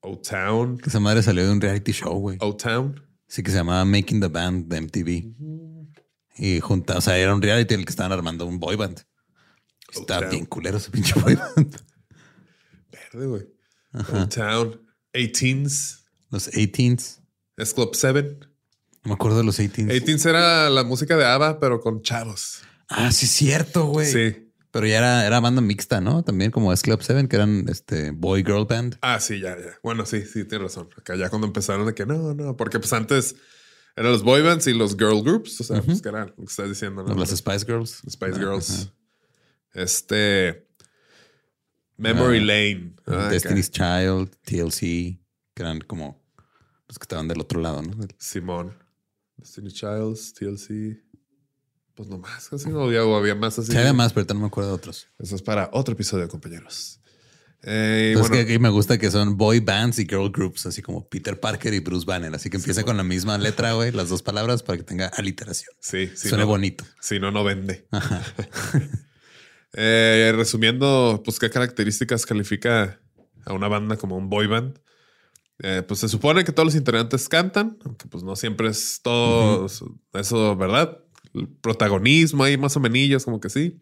O-Town. 0.00 0.80
Esa 0.84 0.98
madre 0.98 1.22
salió 1.22 1.46
de 1.46 1.52
un 1.52 1.60
reality 1.60 1.92
show, 1.92 2.18
güey. 2.18 2.38
O-Town. 2.40 3.00
Sí, 3.28 3.44
que 3.44 3.52
se 3.52 3.58
llamaba 3.58 3.84
Making 3.84 4.20
the 4.20 4.28
Band 4.28 4.66
de 4.66 4.80
MTV. 4.80 5.34
Y 6.38 6.60
junta, 6.60 6.98
o 6.98 7.00
sea, 7.00 7.16
era 7.18 7.34
un 7.34 7.40
reality 7.40 7.74
en 7.74 7.80
el 7.80 7.86
que 7.86 7.90
estaban 7.90 8.12
armando 8.12 8.46
un 8.46 8.58
boy 8.58 8.74
band. 8.74 9.00
Está 9.92 10.28
bien 10.28 10.44
culero 10.46 10.78
ese 10.78 10.90
pinche 10.90 11.18
boy 11.20 11.36
band. 11.36 11.76
Verde, 12.90 13.26
güey. 13.26 13.46
O-Town. 13.94 14.80
18s. 15.14 16.04
Los 16.30 16.50
18s. 16.50 17.20
Es 17.56 17.72
Club 17.72 17.94
7. 17.94 18.38
No 18.42 18.48
me 19.04 19.12
acuerdo 19.12 19.38
de 19.38 19.44
los 19.44 19.58
18s. 19.60 19.86
18s 19.86 20.28
era 20.28 20.68
la 20.68 20.82
música 20.82 21.16
de 21.16 21.24
ABBA, 21.24 21.60
pero 21.60 21.80
con 21.80 22.02
chavos. 22.02 22.62
Ah, 22.88 23.12
sí, 23.12 23.26
cierto, 23.26 23.86
güey. 23.86 24.06
Sí. 24.06 24.46
Pero 24.70 24.86
ya 24.86 24.98
era, 24.98 25.26
era 25.26 25.40
banda 25.40 25.62
mixta, 25.62 26.00
¿no? 26.00 26.22
También 26.22 26.50
como 26.50 26.72
es 26.72 26.82
Club 26.82 27.00
7, 27.02 27.28
que 27.28 27.36
eran 27.36 27.66
este 27.68 28.10
boy 28.10 28.44
girl 28.44 28.66
band. 28.66 28.98
Ah, 29.00 29.20
sí, 29.20 29.40
ya, 29.40 29.56
ya. 29.56 29.78
Bueno, 29.82 30.04
sí, 30.04 30.20
sí, 30.22 30.44
tienes 30.44 30.64
razón. 30.64 30.90
Acá 30.98 31.16
ya 31.16 31.30
cuando 31.30 31.46
empezaron 31.46 31.86
de 31.86 31.94
que 31.94 32.04
no, 32.04 32.34
no, 32.34 32.56
porque 32.56 32.78
pues 32.78 32.92
antes 32.92 33.36
eran 33.96 34.12
los 34.12 34.22
boy 34.22 34.42
bands 34.42 34.66
y 34.66 34.74
los 34.74 34.96
girl 34.96 35.22
groups. 35.22 35.60
O 35.62 35.64
sea, 35.64 35.80
pues 35.80 36.02
que 36.02 36.10
eran 36.10 36.28
lo 36.36 36.44
que 36.44 36.50
estás 36.50 36.68
diciendo, 36.68 37.02
¿no? 37.02 37.14
Las 37.14 37.30
Spice 37.30 37.64
Girls. 37.64 38.02
Spice 38.08 38.34
ah, 38.34 38.38
Girls. 38.38 38.92
Este. 39.72 40.68
Memory 41.96 42.40
Lane. 42.40 42.96
Ah, 43.06 43.28
Destiny's 43.30 43.70
Child, 43.70 44.30
TLC, 44.42 45.18
que 45.54 45.62
eran 45.62 45.80
como 45.80 46.22
los 46.86 46.98
que 46.98 47.04
estaban 47.04 47.28
del 47.28 47.40
otro 47.40 47.60
lado, 47.60 47.80
¿no? 47.80 47.96
Simón. 48.18 48.76
Destiny's 49.38 49.72
Child, 49.72 50.18
TLC. 50.34 51.02
Pues 51.96 52.10
nomás, 52.10 52.52
así 52.52 52.68
no 52.68 52.82
había, 52.82 53.00
había 53.00 53.34
más 53.34 53.58
así. 53.58 53.72
Sí, 53.72 53.78
había 53.78 53.94
más, 53.94 54.12
pero 54.12 54.26
no 54.34 54.40
me 54.40 54.46
acuerdo 54.48 54.68
de 54.68 54.76
otros. 54.76 55.08
Eso 55.18 55.34
es 55.34 55.40
para 55.40 55.70
otro 55.72 55.94
episodio, 55.94 56.28
compañeros. 56.28 57.00
Eh, 57.62 58.14
bueno. 58.18 58.34
que 58.34 58.40
aquí 58.40 58.58
me 58.58 58.68
gusta 58.68 58.98
que 58.98 59.10
son 59.10 59.38
boy 59.38 59.60
bands 59.60 59.98
y 59.98 60.02
girl 60.02 60.30
groups, 60.30 60.66
así 60.66 60.82
como 60.82 61.08
Peter 61.08 61.40
Parker 61.40 61.72
y 61.72 61.80
Bruce 61.80 62.04
Banner. 62.04 62.34
Así 62.34 62.50
que 62.50 62.58
empieza 62.58 62.84
con 62.84 62.98
la 62.98 63.02
misma 63.02 63.38
letra, 63.38 63.72
güey, 63.72 63.92
las 63.92 64.10
dos 64.10 64.22
palabras 64.22 64.62
para 64.62 64.76
que 64.76 64.84
tenga 64.84 65.06
aliteración. 65.06 65.74
Sí, 65.80 66.10
sí. 66.14 66.28
Suene 66.28 66.44
bonito. 66.44 66.84
Si 67.00 67.18
no, 67.18 67.30
no 67.30 67.42
vende. 67.44 67.88
eh, 69.72 70.34
resumiendo, 70.36 71.22
pues, 71.24 71.38
¿qué 71.38 71.48
características 71.48 72.26
califica 72.26 73.00
a 73.46 73.54
una 73.54 73.68
banda 73.68 73.96
como 73.96 74.18
un 74.18 74.28
boy 74.28 74.48
band? 74.48 74.78
Eh, 75.60 75.82
pues 75.88 76.00
se 76.00 76.08
supone 76.08 76.44
que 76.44 76.52
todos 76.52 76.66
los 76.66 76.74
integrantes 76.74 77.26
cantan, 77.30 77.78
aunque 77.86 78.06
pues 78.08 78.22
no 78.22 78.36
siempre 78.36 78.68
es 78.68 79.00
todo 79.02 79.66
eso, 80.12 80.56
¿verdad? 80.56 80.98
Protagonismo 81.60 82.44
ahí 82.44 82.56
más 82.56 82.76
o 82.76 82.80
menos, 82.80 83.24
como 83.24 83.40
que 83.40 83.50
sí. 83.50 83.80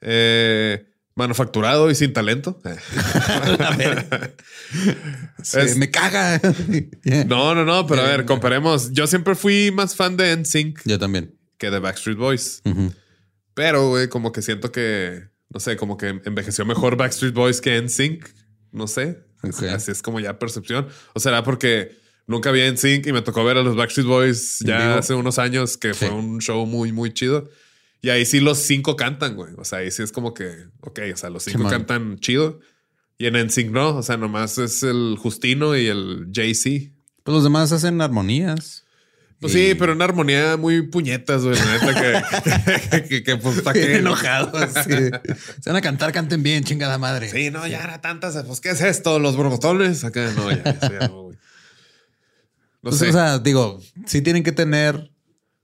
Eh, 0.00 0.86
manufacturado 1.14 1.90
y 1.90 1.94
sin 1.94 2.12
talento. 2.12 2.60
me 5.76 5.90
caga. 5.90 6.40
No, 7.26 7.54
no, 7.54 7.64
no, 7.64 7.86
pero 7.86 8.02
a 8.02 8.06
ver, 8.06 8.24
comparemos. 8.24 8.92
Yo 8.92 9.06
siempre 9.06 9.34
fui 9.34 9.70
más 9.72 9.96
fan 9.96 10.16
de 10.16 10.36
NSYNC. 10.36 10.80
Yo 10.84 10.98
también. 10.98 11.36
Que 11.58 11.70
de 11.70 11.78
Backstreet 11.78 12.18
Boys. 12.18 12.62
Pero, 13.54 13.90
güey, 13.90 14.08
como 14.08 14.32
que 14.32 14.42
siento 14.42 14.72
que, 14.72 15.28
no 15.50 15.60
sé, 15.60 15.76
como 15.76 15.96
que 15.96 16.20
envejeció 16.24 16.64
mejor 16.64 16.96
Backstreet 16.96 17.34
Boys 17.34 17.60
que 17.60 17.80
NSYNC. 17.80 18.28
No 18.72 18.86
sé. 18.86 19.24
Así 19.42 19.90
es 19.90 20.02
como 20.02 20.20
ya 20.20 20.38
percepción. 20.38 20.88
O 21.14 21.20
será 21.20 21.42
porque 21.42 21.96
Nunca 22.26 22.50
vi 22.52 22.60
en 22.60 22.78
Sync 22.78 23.06
y 23.06 23.12
me 23.12 23.22
tocó 23.22 23.44
ver 23.44 23.56
a 23.56 23.62
los 23.62 23.76
Backstreet 23.76 24.06
Boys 24.06 24.60
ya 24.60 24.98
hace 24.98 25.14
unos 25.14 25.38
años, 25.38 25.76
que 25.76 25.92
fue 25.92 26.10
un 26.10 26.40
show 26.40 26.64
muy, 26.66 26.92
muy 26.92 27.12
chido. 27.12 27.50
Y 28.00 28.10
ahí 28.10 28.24
sí 28.24 28.40
los 28.40 28.58
cinco 28.58 28.96
cantan, 28.96 29.36
güey. 29.36 29.52
O 29.56 29.64
sea, 29.64 29.78
ahí 29.78 29.90
sí 29.90 30.02
es 30.02 30.12
como 30.12 30.34
que, 30.34 30.66
ok, 30.80 31.00
o 31.12 31.16
sea, 31.16 31.30
los 31.30 31.44
cinco 31.44 31.68
cantan 31.68 32.18
chido. 32.18 32.60
Y 33.18 33.26
en 33.26 33.34
NSYNC 33.34 33.70
no, 33.70 33.96
o 33.96 34.02
sea, 34.02 34.16
nomás 34.16 34.58
es 34.58 34.82
el 34.82 35.16
Justino 35.18 35.76
y 35.76 35.86
el 35.86 36.26
JC. 36.32 36.92
Pues 37.22 37.34
los 37.34 37.44
demás 37.44 37.70
hacen 37.70 38.00
armonías. 38.00 38.84
Pues 39.42 39.52
sí, 39.52 39.74
pero 39.76 39.92
una 39.92 40.04
armonía 40.04 40.56
muy 40.56 40.82
puñetas, 40.82 41.42
güey. 41.42 41.56
Neta 41.56 43.02
que, 43.08 43.24
que, 43.24 43.36
pues 43.36 43.58
está 43.58 43.72
que 43.72 43.96
enojados. 43.96 44.70
Se 44.72 45.20
van 45.66 45.76
a 45.76 45.80
cantar, 45.80 46.12
canten 46.12 46.44
bien, 46.44 46.62
chingada 46.62 46.96
madre. 46.96 47.28
Sí, 47.28 47.50
no, 47.50 47.66
ya 47.66 47.82
era 47.82 48.00
tantas. 48.00 48.40
Pues, 48.44 48.60
¿qué 48.60 48.70
es 48.70 48.80
esto? 48.80 49.18
Los 49.18 49.36
borbotones. 49.36 50.04
Acá 50.04 50.32
no, 50.36 50.50
ya, 50.50 50.78
ya 50.80 51.08
no, 51.08 51.22
güey. 51.22 51.38
Pues, 52.82 53.00
o 53.00 53.12
sea, 53.12 53.38
digo, 53.38 53.80
sí 54.06 54.22
tienen 54.22 54.42
que 54.42 54.52
tener 54.52 55.12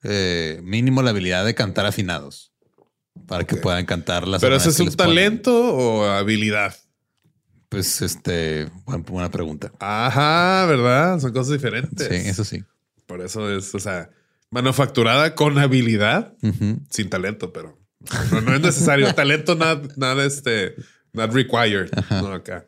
eh, 0.04 0.61
mínimo 0.62 1.02
la 1.02 1.11
habilidad 1.11 1.44
de 1.44 1.54
cantar 1.54 1.85
afinados 1.85 2.52
para 3.26 3.44
que 3.44 3.57
puedan 3.57 3.85
cantar 3.87 4.28
las. 4.28 4.40
Pero 4.40 4.54
ese 4.54 4.70
es 4.70 4.81
un 4.81 4.94
talento 4.94 5.74
o 5.74 6.04
habilidad. 6.04 6.76
Pues 7.68 8.00
este, 8.00 8.68
buena 8.87 9.31
pregunta. 9.31 9.72
Ajá, 9.78 10.64
¿verdad? 10.66 11.20
Son 11.20 11.33
cosas 11.33 11.52
diferentes. 11.52 12.09
Sí, 12.09 12.28
eso 12.28 12.44
sí. 12.44 12.64
Por 13.07 13.20
eso 13.20 13.50
es, 13.50 13.74
o 13.74 13.81
sea, 13.81 14.11
manufacturada 14.50 15.35
con 15.35 15.59
habilidad, 15.59 16.35
sin 16.88 17.11
talento, 17.11 17.52
pero 17.52 17.78
no, 18.31 18.54
es 18.54 18.61
necesario. 18.61 19.12
talento, 19.16 19.54
nada, 19.54 19.83
nada, 19.96 20.24
este, 20.24 20.76
not 21.12 21.33
required. 21.33 21.90
No, 22.11 22.33
acá. 22.33 22.66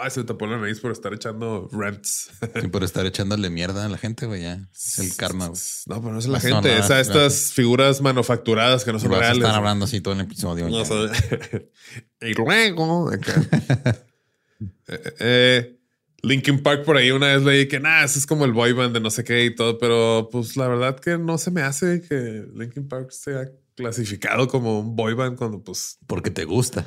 Ay, 0.00 0.10
se 0.10 0.24
te 0.24 0.34
pone 0.34 0.52
la 0.52 0.58
nariz 0.58 0.80
por 0.80 0.92
estar 0.92 1.12
echando 1.12 1.68
rents. 1.72 2.30
Y 2.62 2.68
por 2.68 2.84
estar 2.84 3.04
echándole 3.06 3.50
mierda 3.50 3.84
a 3.84 3.88
la 3.88 3.98
gente, 3.98 4.26
güey. 4.26 4.42
Ya 4.42 4.60
es 4.72 4.98
el 4.98 5.16
karma, 5.16 5.48
güey. 5.48 5.60
No, 5.86 6.00
pero 6.00 6.12
no 6.12 6.18
es 6.18 6.26
la 6.26 6.40
gente. 6.40 6.78
es 6.78 6.90
a 6.90 7.00
estas 7.00 7.52
figuras 7.52 8.00
manufacturadas 8.00 8.84
que 8.84 8.92
no 8.92 8.98
son 8.98 9.10
reales. 9.10 9.38
Están 9.38 9.54
hablando 9.54 9.84
así 9.84 10.00
todo 10.00 10.14
el 10.14 10.20
episodio. 10.20 10.68
No, 10.68 10.82
y 12.20 12.34
luego. 12.34 13.12
eh, 14.88 15.14
eh, 15.20 15.78
Linkin 16.22 16.62
Park 16.62 16.84
por 16.84 16.96
ahí 16.96 17.10
una 17.10 17.28
vez 17.28 17.42
leí 17.42 17.68
que 17.68 17.78
nada, 17.78 18.04
eso 18.04 18.18
es 18.18 18.26
como 18.26 18.44
el 18.44 18.52
boy 18.52 18.72
band 18.72 18.92
de 18.92 19.00
no 19.00 19.10
sé 19.10 19.22
qué 19.22 19.44
y 19.44 19.54
todo, 19.54 19.78
pero 19.78 20.28
pues 20.32 20.56
la 20.56 20.66
verdad 20.66 20.98
que 20.98 21.16
no 21.16 21.38
se 21.38 21.50
me 21.50 21.62
hace 21.62 22.02
que 22.02 22.44
Linkin 22.54 22.88
Park 22.88 23.12
sea 23.12 23.48
clasificado 23.78 24.48
como 24.48 24.80
un 24.80 24.96
boy 24.96 25.14
band 25.14 25.38
cuando 25.38 25.62
pues... 25.62 25.98
Porque 26.06 26.30
te 26.30 26.44
gusta. 26.44 26.84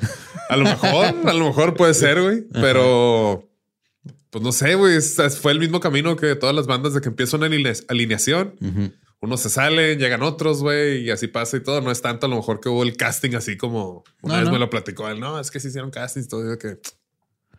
A 0.48 0.56
lo 0.56 0.64
mejor, 0.64 1.14
a 1.26 1.32
lo 1.32 1.46
mejor 1.46 1.74
puede 1.74 1.94
ser, 1.94 2.20
güey, 2.22 2.44
pero... 2.52 3.48
Pues 4.30 4.42
no 4.42 4.52
sé, 4.52 4.76
güey, 4.76 4.98
fue 5.00 5.52
el 5.52 5.58
mismo 5.58 5.80
camino 5.80 6.16
que 6.16 6.34
todas 6.36 6.54
las 6.54 6.66
bandas 6.66 6.94
de 6.94 7.00
que 7.00 7.08
empieza 7.08 7.36
una 7.36 7.46
alineación. 7.88 8.54
Unos 9.20 9.40
se 9.40 9.50
salen, 9.50 9.98
llegan 9.98 10.22
otros, 10.22 10.62
güey, 10.62 11.04
y 11.04 11.10
así 11.10 11.28
pasa 11.28 11.56
y 11.56 11.62
todo. 11.62 11.80
No 11.80 11.90
es 11.90 12.00
tanto 12.00 12.26
a 12.26 12.28
lo 12.28 12.36
mejor 12.36 12.58
que 12.58 12.68
hubo 12.68 12.82
el 12.82 12.96
casting 12.96 13.34
así 13.34 13.56
como 13.56 14.04
una 14.22 14.40
vez 14.40 14.50
me 14.50 14.58
lo 14.58 14.70
platicó 14.70 15.08
él. 15.08 15.20
No, 15.20 15.38
es 15.38 15.50
que 15.50 15.60
se 15.60 15.68
hicieron 15.68 15.90
castings, 15.90 16.28
todo. 16.28 16.58
que, 16.58 16.78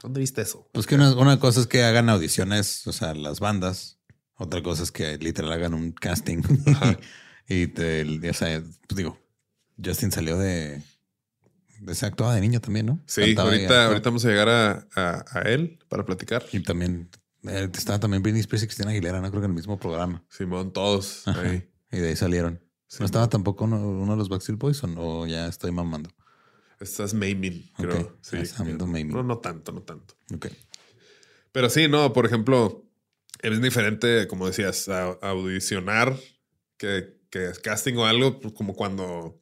¿Dónde 0.02 0.20
viste 0.20 0.42
eso? 0.42 0.68
Pues 0.74 0.88
que 0.88 0.96
una, 0.96 1.40
cosa 1.40 1.62
es 1.62 1.68
que 1.68 1.84
hagan 1.84 2.10
audiciones, 2.10 2.86
o 2.88 2.92
sea, 2.92 3.14
las 3.14 3.40
bandas. 3.40 4.00
Otra 4.36 4.62
cosa 4.64 4.84
es 4.84 4.92
que 4.92 5.18
literal 5.20 5.52
hagan 5.54 5.74
un 5.74 5.92
casting. 5.92 6.42
y 7.48 7.68
te, 7.68 8.30
o 8.30 8.34
sea, 8.34 8.62
pues 8.88 8.98
digo, 8.98 9.18
Justin 9.84 10.12
salió 10.12 10.38
de. 10.38 10.82
de 11.80 11.96
se 11.96 12.06
actuaba 12.06 12.36
de 12.36 12.42
niño 12.42 12.62
también, 12.62 12.86
¿no? 12.86 13.02
Sí, 13.06 13.36
ahorita, 13.38 13.88
ahorita 13.88 14.10
vamos 14.10 14.26
a 14.26 14.30
llegar 14.30 14.50
a, 14.50 14.88
a, 14.96 15.42
él 15.42 15.80
para 15.90 16.06
platicar. 16.06 16.46
Y 16.52 16.62
también 16.64 17.10
eh, 17.48 17.70
estaba 17.74 18.00
también 18.00 18.24
Britney 18.24 18.42
Spears 18.42 18.64
y 18.64 18.68
Cristina 18.68 18.92
Aguilera, 18.92 19.20
no 19.20 19.30
creo 19.30 19.42
que 19.42 19.46
en 19.46 19.52
el 19.52 19.56
mismo 19.56 19.78
programa. 19.78 20.24
Simón, 20.30 20.72
todos 20.72 21.28
ahí. 21.28 21.70
Y 21.92 21.98
de 21.98 22.10
ahí 22.10 22.16
salieron. 22.16 22.62
¿No 23.00 23.06
estaba 23.06 23.28
tampoco 23.28 23.66
uno, 23.66 24.12
de 24.12 24.18
los 24.18 24.30
Backstreet 24.30 24.60
Boys 24.60 24.84
o 24.84 24.88
no? 24.88 25.26
Ya 25.26 25.48
estoy 25.48 25.72
mamando. 25.72 26.12
Estás 26.80 27.14
maiming, 27.14 27.72
creo. 27.78 28.18
Sí. 28.22 28.38
No, 29.06 29.24
no 29.24 29.38
tanto, 29.40 29.72
no 29.72 29.82
tanto. 29.82 30.16
Ok. 30.34 30.48
Pero 31.52 31.70
sí, 31.70 31.88
no, 31.88 32.14
por 32.14 32.26
ejemplo, 32.26 32.86
es 33.42 33.62
diferente, 33.62 34.28
como 34.28 34.48
decías, 34.48 34.90
audicionar 35.22 36.18
que, 36.78 37.20
que 37.30 37.52
casting 37.64 37.96
o 37.96 38.06
algo, 38.06 38.40
pues, 38.40 38.54
como 38.54 38.76
cuando 38.76 39.42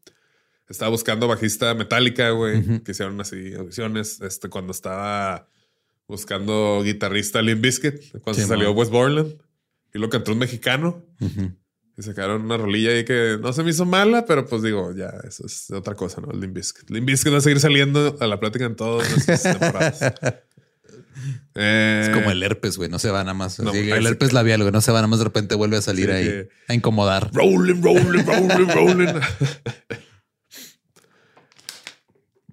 estaba 0.71 0.89
buscando 0.89 1.27
bajista 1.27 1.73
metálica, 1.73 2.31
güey, 2.31 2.81
que 2.83 2.91
hicieron 2.91 3.19
así 3.21 3.53
audiciones. 3.53 4.21
Este, 4.21 4.49
cuando 4.49 4.71
estaba 4.71 5.47
buscando 6.07 6.81
guitarrista 6.83 7.41
Limp 7.41 7.61
Bizkit, 7.61 8.21
cuando 8.21 8.45
salió 8.45 8.71
West 8.71 8.91
Borland, 8.91 9.35
y 9.93 9.99
lo 9.99 10.09
cantó 10.09 10.31
un 10.31 10.39
mexicano. 10.39 11.05
Y 11.97 12.03
sacaron 12.03 12.43
una 12.43 12.57
rolilla 12.57 12.91
ahí 12.91 13.03
que 13.03 13.37
no 13.41 13.51
se 13.51 13.63
me 13.63 13.71
hizo 13.71 13.85
mala, 13.85 14.25
pero 14.25 14.45
pues 14.45 14.61
digo, 14.61 14.93
ya, 14.95 15.13
eso 15.27 15.45
es 15.45 15.69
otra 15.71 15.93
cosa, 15.93 16.21
¿no? 16.21 16.27
Bizkit. 16.27 16.89
Limp 16.89 17.07
Bizkit 17.07 17.33
va 17.33 17.37
a 17.37 17.41
seguir 17.41 17.59
saliendo 17.59 18.17
a 18.19 18.27
la 18.27 18.39
plática 18.39 18.65
en 18.65 18.75
todas 18.75 19.27
las 19.27 19.43
temporadas. 19.43 20.01
es 21.53 22.09
como 22.09 22.29
eh, 22.29 22.31
el 22.31 22.43
herpes, 22.43 22.77
güey. 22.77 22.89
No 22.89 22.97
se 22.97 23.11
va 23.11 23.19
nada 23.23 23.33
más. 23.33 23.59
el 23.59 24.07
herpes 24.07 24.31
labial, 24.31 24.61
güey. 24.61 24.71
No 24.71 24.79
se 24.79 24.91
va 24.91 24.99
nada 24.99 25.07
más 25.07 25.19
de 25.19 25.25
repente 25.25 25.55
vuelve 25.55 25.77
a 25.77 25.81
salir 25.81 26.11
ahí 26.11 26.47
a 26.69 26.73
incomodar. 26.73 27.29
Rolling, 27.33 27.81
rolling, 27.81 28.23
rolling, 28.25 28.67
rolling. 28.73 29.21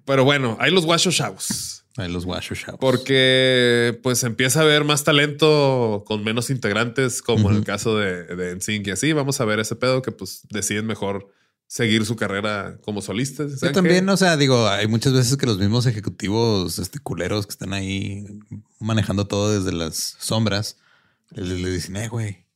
Pero 0.09 0.23
bueno, 0.23 0.57
hay 0.59 0.71
los 0.71 0.87
guachos 0.87 1.15
chavos. 1.15 1.85
Hay 1.95 2.11
los 2.11 2.25
guachos 2.25 2.59
chavos. 2.59 2.79
Porque 2.79 3.99
pues 4.01 4.23
empieza 4.23 4.61
a 4.61 4.63
haber 4.63 4.83
más 4.83 5.03
talento 5.03 6.03
con 6.07 6.23
menos 6.23 6.49
integrantes, 6.49 7.21
como 7.21 7.51
en 7.51 7.57
el 7.57 7.63
caso 7.63 7.95
de, 7.95 8.23
de 8.23 8.55
NSYNC 8.55 8.87
y 8.87 8.89
así. 8.89 9.13
Vamos 9.13 9.39
a 9.39 9.45
ver 9.45 9.59
ese 9.59 9.75
pedo 9.75 10.01
que 10.01 10.11
pues 10.11 10.41
deciden 10.49 10.87
mejor 10.87 11.31
seguir 11.67 12.07
su 12.07 12.15
carrera 12.15 12.79
como 12.81 13.03
solistas. 13.03 13.61
Yo 13.61 13.71
también, 13.71 14.09
o 14.09 14.17
sea, 14.17 14.35
digo, 14.35 14.67
hay 14.67 14.87
muchas 14.87 15.13
veces 15.13 15.37
que 15.37 15.45
los 15.45 15.59
mismos 15.59 15.85
ejecutivos 15.85 16.79
este, 16.79 16.97
culeros 16.97 17.45
que 17.45 17.51
están 17.51 17.73
ahí 17.73 18.25
manejando 18.79 19.27
todo 19.27 19.53
desde 19.53 19.77
las 19.77 20.15
sombras, 20.17 20.77
le, 21.29 21.53
dicen, 21.69 21.97
eh, 21.97 22.07
güey, 22.07 22.47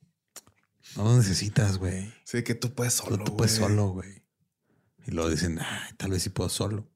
no 0.96 1.04
lo 1.04 1.18
necesitas, 1.18 1.78
güey. 1.78 2.12
Sí, 2.24 2.42
que 2.42 2.56
tú 2.56 2.74
puedes 2.74 2.96
solo. 2.96 3.24
Tú, 3.24 3.38
puedes 3.38 3.54
solo, 3.54 3.90
güey. 3.90 4.24
Y 5.06 5.12
luego 5.12 5.30
dicen, 5.30 5.60
tal 5.98 6.10
vez 6.10 6.24
sí 6.24 6.32
puedo 6.32 6.50
solo. 6.50 6.90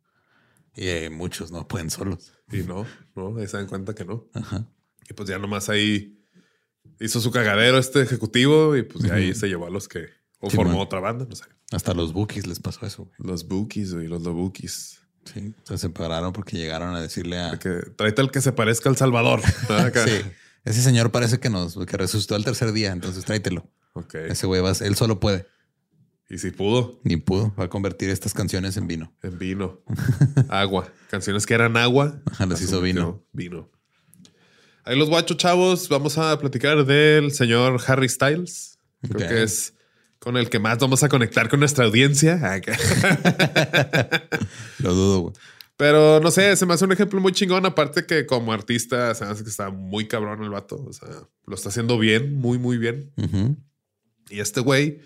Y 0.77 0.87
eh, 0.87 1.09
muchos 1.09 1.51
no 1.51 1.67
pueden 1.67 1.89
solos. 1.89 2.31
Y 2.51 2.57
no, 2.57 2.85
no, 3.15 3.37
ahí 3.37 3.47
se 3.47 3.57
dan 3.57 3.67
cuenta 3.67 3.95
que 3.95 4.05
no. 4.05 4.29
Ajá. 4.33 4.69
Y 5.09 5.13
pues 5.13 5.27
ya 5.27 5.39
nomás 5.39 5.69
ahí 5.69 6.23
hizo 6.99 7.19
su 7.19 7.31
cagadero 7.31 7.79
este 7.79 8.01
ejecutivo 8.01 8.77
y 8.77 8.83
pues 8.83 9.09
ahí 9.11 9.33
se 9.33 9.47
llevó 9.47 9.65
a 9.65 9.69
los 9.69 9.87
que 9.87 10.05
o 10.39 10.49
formó 10.49 10.79
otra 10.81 10.99
banda, 10.99 11.25
no 11.27 11.35
sé. 11.35 11.45
Hasta 11.71 11.93
los 11.93 12.13
Bookies 12.13 12.45
les 12.45 12.59
pasó 12.59 12.85
eso. 12.85 13.11
Los 13.17 13.47
Bookies 13.47 13.91
y 13.93 14.07
los 14.07 14.23
Bookies. 14.23 15.01
Sí, 15.33 15.53
se 15.63 15.77
separaron 15.77 16.31
porque 16.31 16.57
llegaron 16.57 16.95
a 16.95 17.01
decirle 17.01 17.39
a. 17.39 17.57
Que, 17.57 17.81
tráete 17.97 18.21
al 18.21 18.31
que 18.31 18.39
se 18.39 18.53
parezca 18.53 18.89
al 18.89 18.95
Salvador. 18.95 19.41
sí. 20.05 20.21
Ese 20.63 20.81
señor 20.81 21.11
parece 21.11 21.39
que 21.39 21.49
nos 21.49 21.75
que 21.85 21.97
resucitó 21.97 22.35
al 22.35 22.45
tercer 22.45 22.71
día, 22.71 22.91
entonces 22.91 23.25
tráetelo. 23.25 23.69
Ok. 23.93 24.15
Ese 24.15 24.45
güey 24.45 24.61
va, 24.61 24.71
él 24.79 24.95
solo 24.95 25.19
puede. 25.19 25.47
Y 26.29 26.39
si 26.39 26.51
pudo. 26.51 26.99
Ni 27.03 27.17
pudo. 27.17 27.53
Va 27.57 27.65
a 27.65 27.69
convertir 27.69 28.09
estas 28.09 28.33
canciones 28.33 28.75
en 28.75 28.87
vino. 28.87 29.13
En 29.23 29.39
vino. 29.39 29.81
agua. 30.49 30.91
Canciones 31.09 31.45
que 31.45 31.53
eran 31.53 31.77
agua. 31.77 32.21
Ajá, 32.25 32.45
las 32.45 32.61
hizo 32.61 32.81
vino. 32.81 33.23
Vino. 33.31 33.69
Ahí 34.83 34.97
los 34.97 35.09
guachos 35.09 35.37
chavos. 35.37 35.87
Vamos 35.87 36.17
a 36.17 36.37
platicar 36.37 36.85
del 36.85 37.31
señor 37.31 37.79
Harry 37.87 38.09
Styles. 38.09 38.77
Creo 39.01 39.29
que 39.29 39.43
es 39.43 39.73
con 40.19 40.35
el 40.35 40.49
que 40.49 40.59
más 40.59 40.79
vamos 40.79 41.01
a 41.03 41.09
conectar 41.09 41.47
con 41.47 41.61
nuestra 41.61 41.85
audiencia. 41.85 42.35
Lo 44.79 44.93
dudo, 44.93 45.19
güey. 45.19 45.33
Pero 45.77 46.19
no 46.19 46.31
sé, 46.31 46.55
se 46.57 46.65
me 46.65 46.73
hace 46.73 46.85
un 46.85 46.91
ejemplo 46.91 47.21
muy 47.21 47.31
chingón. 47.31 47.65
Aparte 47.65 48.05
que 48.05 48.25
como 48.25 48.51
artista, 48.51 49.13
se 49.15 49.23
me 49.23 49.31
hace 49.31 49.43
que 49.43 49.49
está 49.49 49.69
muy 49.69 50.07
cabrón 50.07 50.43
el 50.43 50.49
vato. 50.49 50.83
O 50.83 50.91
sea, 50.91 51.07
lo 51.45 51.55
está 51.55 51.69
haciendo 51.69 51.97
bien, 51.97 52.35
muy, 52.35 52.57
muy 52.57 52.77
bien. 52.77 53.13
Y 54.29 54.39
este 54.41 54.59
güey 54.59 54.99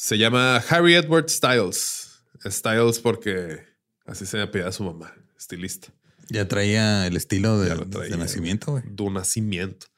se 0.00 0.16
llama 0.16 0.56
Harry 0.70 0.94
Edward 0.94 1.28
Styles. 1.28 2.22
Styles 2.42 2.98
porque 3.00 3.60
así 4.06 4.24
se 4.24 4.38
llama 4.38 4.72
su 4.72 4.82
mamá, 4.82 5.14
estilista. 5.38 5.88
Ya 6.30 6.48
traía 6.48 7.06
el 7.06 7.18
estilo 7.18 7.58
de, 7.58 7.74
de 7.74 8.16
nacimiento, 8.16 8.72
güey. 8.72 8.84
De 8.86 9.10
nacimiento. 9.10 9.88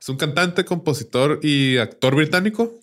Es 0.00 0.08
un 0.08 0.16
cantante, 0.16 0.64
compositor 0.64 1.38
y 1.40 1.76
actor 1.76 2.16
británico. 2.16 2.80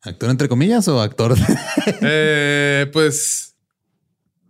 ¿Actor 0.00 0.30
entre 0.30 0.48
comillas 0.48 0.88
o 0.88 1.02
actor? 1.02 1.36
eh, 2.00 2.88
pues 2.94 3.54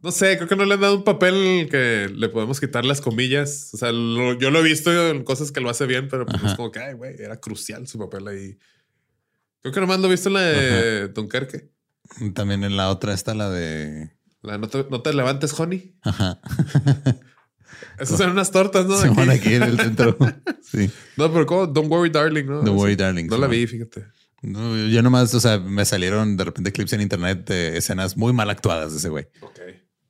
no 0.02 0.12
sé, 0.12 0.36
creo 0.36 0.48
que 0.48 0.54
no 0.54 0.66
le 0.66 0.74
han 0.74 0.80
dado 0.80 0.98
un 0.98 1.04
papel 1.04 1.66
que 1.68 2.08
le 2.14 2.28
podemos 2.28 2.60
quitar 2.60 2.84
las 2.84 3.00
comillas. 3.00 3.70
O 3.74 3.76
sea, 3.76 3.90
yo 3.90 4.50
lo 4.52 4.60
he 4.60 4.62
visto 4.62 5.10
en 5.10 5.24
cosas 5.24 5.50
que 5.50 5.60
lo 5.60 5.68
hace 5.68 5.86
bien, 5.86 6.06
pero 6.08 6.26
pues 6.26 6.44
es 6.44 6.54
como 6.54 6.70
que, 6.70 6.78
ay, 6.78 6.94
güey, 6.94 7.16
era 7.18 7.40
crucial 7.40 7.88
su 7.88 7.98
papel 7.98 8.28
ahí. 8.28 8.56
Creo 9.66 9.74
que 9.74 9.80
nomás 9.80 9.98
lo 9.98 10.06
he 10.06 10.10
visto 10.12 10.28
en 10.28 10.34
la 10.34 10.42
de 10.42 11.08
Dunkerque. 11.08 11.72
También 12.34 12.62
en 12.62 12.76
la 12.76 12.88
otra 12.88 13.12
está 13.12 13.34
la 13.34 13.50
de. 13.50 14.12
La 14.40 14.58
no 14.58 14.68
te, 14.68 15.12
levantes, 15.12 15.58
honey. 15.58 15.98
Ajá. 16.02 16.40
Esas 17.98 18.16
son 18.16 18.30
unas 18.30 18.52
tortas, 18.52 18.86
¿no? 18.86 18.96
Se 18.96 19.08
van 19.08 19.28
aquí 19.28 19.54
en 19.54 19.64
el 19.64 19.76
centro. 19.76 20.16
sí. 20.62 20.88
No, 21.16 21.32
pero 21.32 21.46
¿cómo? 21.46 21.66
Don't 21.66 21.90
worry, 21.90 22.10
darling, 22.10 22.44
¿no? 22.44 22.62
Don't 22.62 22.78
worry, 22.78 22.94
darling. 22.94 23.26
No 23.26 23.38
la 23.38 23.48
vi, 23.48 23.66
fíjate. 23.66 24.06
No, 24.40 24.76
yo 24.86 25.02
nomás, 25.02 25.34
o 25.34 25.40
sea, 25.40 25.58
me 25.58 25.84
salieron 25.84 26.36
de 26.36 26.44
repente 26.44 26.70
clips 26.70 26.92
en 26.92 27.00
internet 27.00 27.48
de 27.48 27.78
escenas 27.78 28.16
muy 28.16 28.32
mal 28.32 28.48
actuadas 28.50 28.92
de 28.92 28.98
ese 28.98 29.08
güey. 29.08 29.26
Ok. 29.40 29.58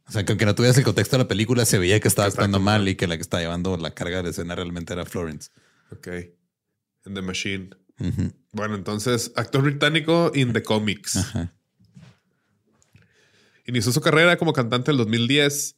O 0.07 0.12
sea, 0.12 0.27
que 0.27 0.33
aunque 0.33 0.45
no 0.45 0.55
tuvieras 0.55 0.77
el 0.77 0.85
contexto 0.85 1.16
de 1.16 1.23
la 1.23 1.29
película, 1.29 1.64
se 1.64 1.79
veía 1.79 1.99
que 1.99 2.09
estaba 2.09 2.29
actuando 2.29 2.61
mal 2.61 2.87
y 2.88 2.95
que 2.95 3.07
la 3.07 3.16
que 3.16 3.23
estaba 3.23 3.42
llevando 3.42 3.79
la 3.79 3.92
carga 3.92 4.23
de 4.23 4.31
escena 4.31 4.55
realmente 4.55 4.92
era 4.92 5.07
Florence. 5.07 5.49
Ok. 5.92 6.09
En 7.07 7.14
The 7.14 7.23
Machine. 7.23 7.71
Bueno, 8.57 8.75
entonces, 8.75 9.33
actor 9.37 9.62
británico 9.62 10.33
in 10.35 10.55
the 10.55 10.62
comics. 10.62 11.19
Inició 13.66 13.92
su 13.92 14.01
carrera 14.01 14.38
como 14.38 14.55
cantante 14.55 14.90
en 14.90 14.95
el 14.95 14.99
2010. 14.99 15.77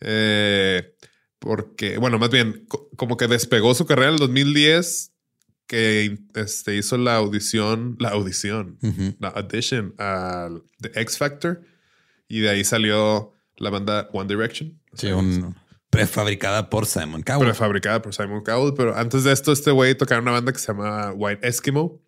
Eh, 0.00 0.94
porque, 1.38 1.96
bueno, 1.96 2.18
más 2.18 2.28
bien, 2.28 2.66
como 2.96 3.16
que 3.16 3.28
despegó 3.28 3.74
su 3.74 3.86
carrera 3.86 4.08
en 4.08 4.14
el 4.14 4.20
2010 4.20 5.12
que 5.66 6.18
este, 6.34 6.76
hizo 6.76 6.98
la 6.98 7.16
audición, 7.16 7.96
la 7.98 8.10
audición, 8.10 8.78
la 9.18 9.28
audition 9.28 9.94
al 9.98 10.62
The 10.80 11.00
X 11.00 11.18
Factor 11.18 11.62
y 12.26 12.40
de 12.40 12.50
ahí 12.50 12.64
salió 12.64 13.32
la 13.56 13.70
banda 13.70 14.08
One 14.12 14.28
Direction. 14.28 14.78
Sí, 14.94 15.08
un 15.08 15.54
prefabricada 15.90 16.68
por 16.68 16.86
Simon 16.86 17.22
Cowell. 17.22 17.46
Prefabricada 17.46 18.02
por 18.02 18.14
Simon 18.14 18.42
Cowell, 18.42 18.74
pero 18.76 18.96
antes 18.96 19.24
de 19.24 19.32
esto 19.32 19.52
este 19.52 19.70
güey 19.70 19.94
tocaba 19.94 20.20
una 20.20 20.32
banda 20.32 20.52
que 20.52 20.58
se 20.58 20.68
llama 20.68 21.12
White 21.12 21.46
Eskimo. 21.46 22.00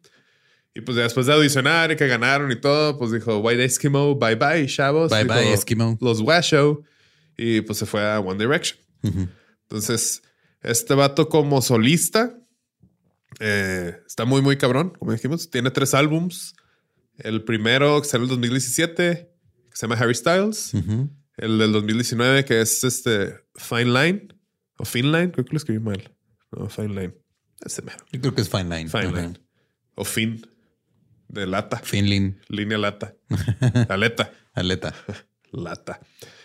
Y 0.74 0.82
pues 0.82 0.96
después 0.96 1.26
de 1.26 1.32
audicionar 1.32 1.90
y 1.90 1.96
que 1.96 2.06
ganaron 2.06 2.52
y 2.52 2.56
todo, 2.56 2.96
pues 2.98 3.10
dijo 3.10 3.38
White 3.38 3.64
Eskimo, 3.64 4.14
bye 4.16 4.36
bye, 4.36 4.66
chavos. 4.66 5.10
Bye 5.10 5.24
bye, 5.24 5.52
Eskimo. 5.52 5.98
Los 6.00 6.20
Washo. 6.20 6.82
Y 7.36 7.62
pues 7.62 7.78
se 7.78 7.86
fue 7.86 8.08
a 8.08 8.20
One 8.20 8.38
Direction. 8.38 8.78
Entonces, 9.62 10.22
este 10.62 10.94
vato 10.94 11.28
como 11.28 11.62
solista 11.62 12.36
eh, 13.40 13.96
está 14.06 14.24
muy, 14.24 14.42
muy 14.42 14.56
cabrón, 14.58 14.92
como 14.98 15.12
dijimos. 15.12 15.50
Tiene 15.50 15.70
tres 15.70 15.94
álbums. 15.94 16.54
El 17.18 17.44
primero 17.44 18.00
que 18.00 18.08
salió 18.08 18.26
en 18.26 18.30
el 18.30 18.36
2017, 18.36 19.30
que 19.70 19.76
se 19.76 19.86
llama 19.86 20.00
Harry 20.00 20.14
Styles. 20.14 20.72
El 21.36 21.58
del 21.58 21.72
2019, 21.72 22.44
que 22.44 22.60
es 22.60 22.84
este 22.84 23.34
Fine 23.56 23.86
Line. 23.86 24.28
O 24.78 24.84
Fine 24.84 25.08
Line, 25.08 25.32
creo 25.32 25.44
que 25.44 25.52
lo 25.52 25.56
escribí 25.56 25.80
mal. 25.80 26.14
No, 26.52 26.68
Fine 26.68 26.88
Line. 26.88 27.14
Ese 27.64 27.82
Yo 28.12 28.20
creo 28.20 28.34
que 28.34 28.40
es 28.40 28.48
Fine 28.48 28.76
Line. 28.76 28.88
Fine 28.88 29.12
Line. 29.12 29.40
O 29.94 30.04
Fin. 30.04 30.46
De 31.30 31.46
lata. 31.46 31.78
Finlin. 31.78 32.40
Línea 32.48 32.76
lata. 32.78 33.14
Aleta. 33.88 34.32
Aleta. 34.52 34.94
lata. 35.52 36.00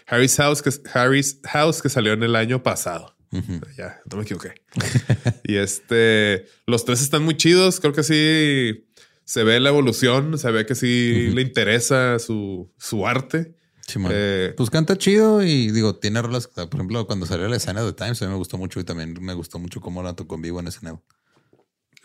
Harry's 0.08 0.38
House, 0.38 0.62
que, 0.62 0.70
Harry's 0.94 1.40
House, 1.44 1.82
que 1.82 1.90
salió 1.90 2.14
en 2.14 2.24
el 2.24 2.36
año 2.36 2.62
pasado. 2.62 3.16
Ya, 3.78 4.00
no 4.10 4.18
me 4.18 4.24
equivoqué. 4.24 4.54
y 5.44 5.56
este, 5.58 6.46
los 6.68 6.86
tres 6.86 7.02
están 7.02 7.24
muy 7.24 7.36
chidos. 7.36 7.82
Creo 7.82 7.92
que 7.92 8.04
sí 8.04 8.88
se 9.26 9.44
ve 9.44 9.60
la 9.60 9.70
evolución, 9.70 10.38
se 10.38 10.52
ve 10.52 10.66
que 10.66 10.76
sí 10.76 11.32
le 11.34 11.42
interesa 11.42 12.18
su, 12.20 12.72
su 12.78 13.06
arte. 13.06 13.56
Eh, 14.10 14.54
pues 14.56 14.70
canta 14.70 14.98
chido 14.98 15.44
y 15.44 15.72
digo, 15.72 15.96
tiene 15.96 16.22
rolas. 16.22 16.48
Por 16.48 16.74
ejemplo, 16.76 17.06
cuando 17.08 17.26
salió 17.26 17.48
la 17.50 17.58
escena 17.58 17.84
de 17.84 17.92
Times, 17.92 18.22
a 18.22 18.26
mí 18.26 18.32
me 18.32 18.38
gustó 18.38 18.58
mucho 18.58 18.80
y 18.80 18.84
también 18.84 19.16
me 19.20 19.34
gustó 19.34 19.60
mucho 19.60 19.82
cómo 19.82 20.02
la 20.02 20.14
tocó 20.14 20.36
en 20.36 20.42
vivo 20.44 20.60
en 20.60 20.68
escenario. 20.68 21.04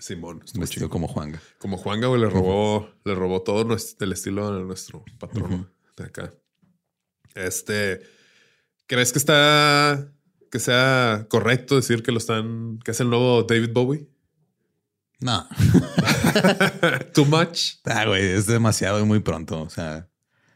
Simón. 0.00 0.42
Vestido 0.54 0.88
como 0.88 1.06
Juanga. 1.06 1.40
Como 1.58 1.76
Juanga, 1.76 2.08
güey, 2.08 2.20
le 2.20 2.28
robó, 2.28 2.90
le 3.04 3.14
robó 3.14 3.42
todo 3.42 3.64
nuestro, 3.64 4.04
el 4.04 4.12
estilo 4.12 4.52
de 4.52 4.64
nuestro 4.64 5.04
patrono 5.18 5.70
de 5.96 6.04
acá. 6.04 6.32
Este, 7.34 8.00
¿crees 8.86 9.12
que 9.12 9.18
está 9.18 10.12
que 10.50 10.58
sea 10.58 11.26
correcto 11.28 11.76
decir 11.76 12.02
que 12.02 12.12
lo 12.12 12.18
están, 12.18 12.80
que 12.84 12.90
es 12.90 13.00
el 13.00 13.10
nuevo 13.10 13.44
David 13.44 13.70
Bowie? 13.72 14.08
No. 15.20 15.46
Too 17.14 17.26
much. 17.26 17.74
Ah, 17.84 18.06
güey, 18.06 18.24
es 18.24 18.46
demasiado 18.46 19.00
y 19.00 19.04
muy 19.04 19.20
pronto. 19.20 19.62
O 19.62 19.70
sea, 19.70 20.08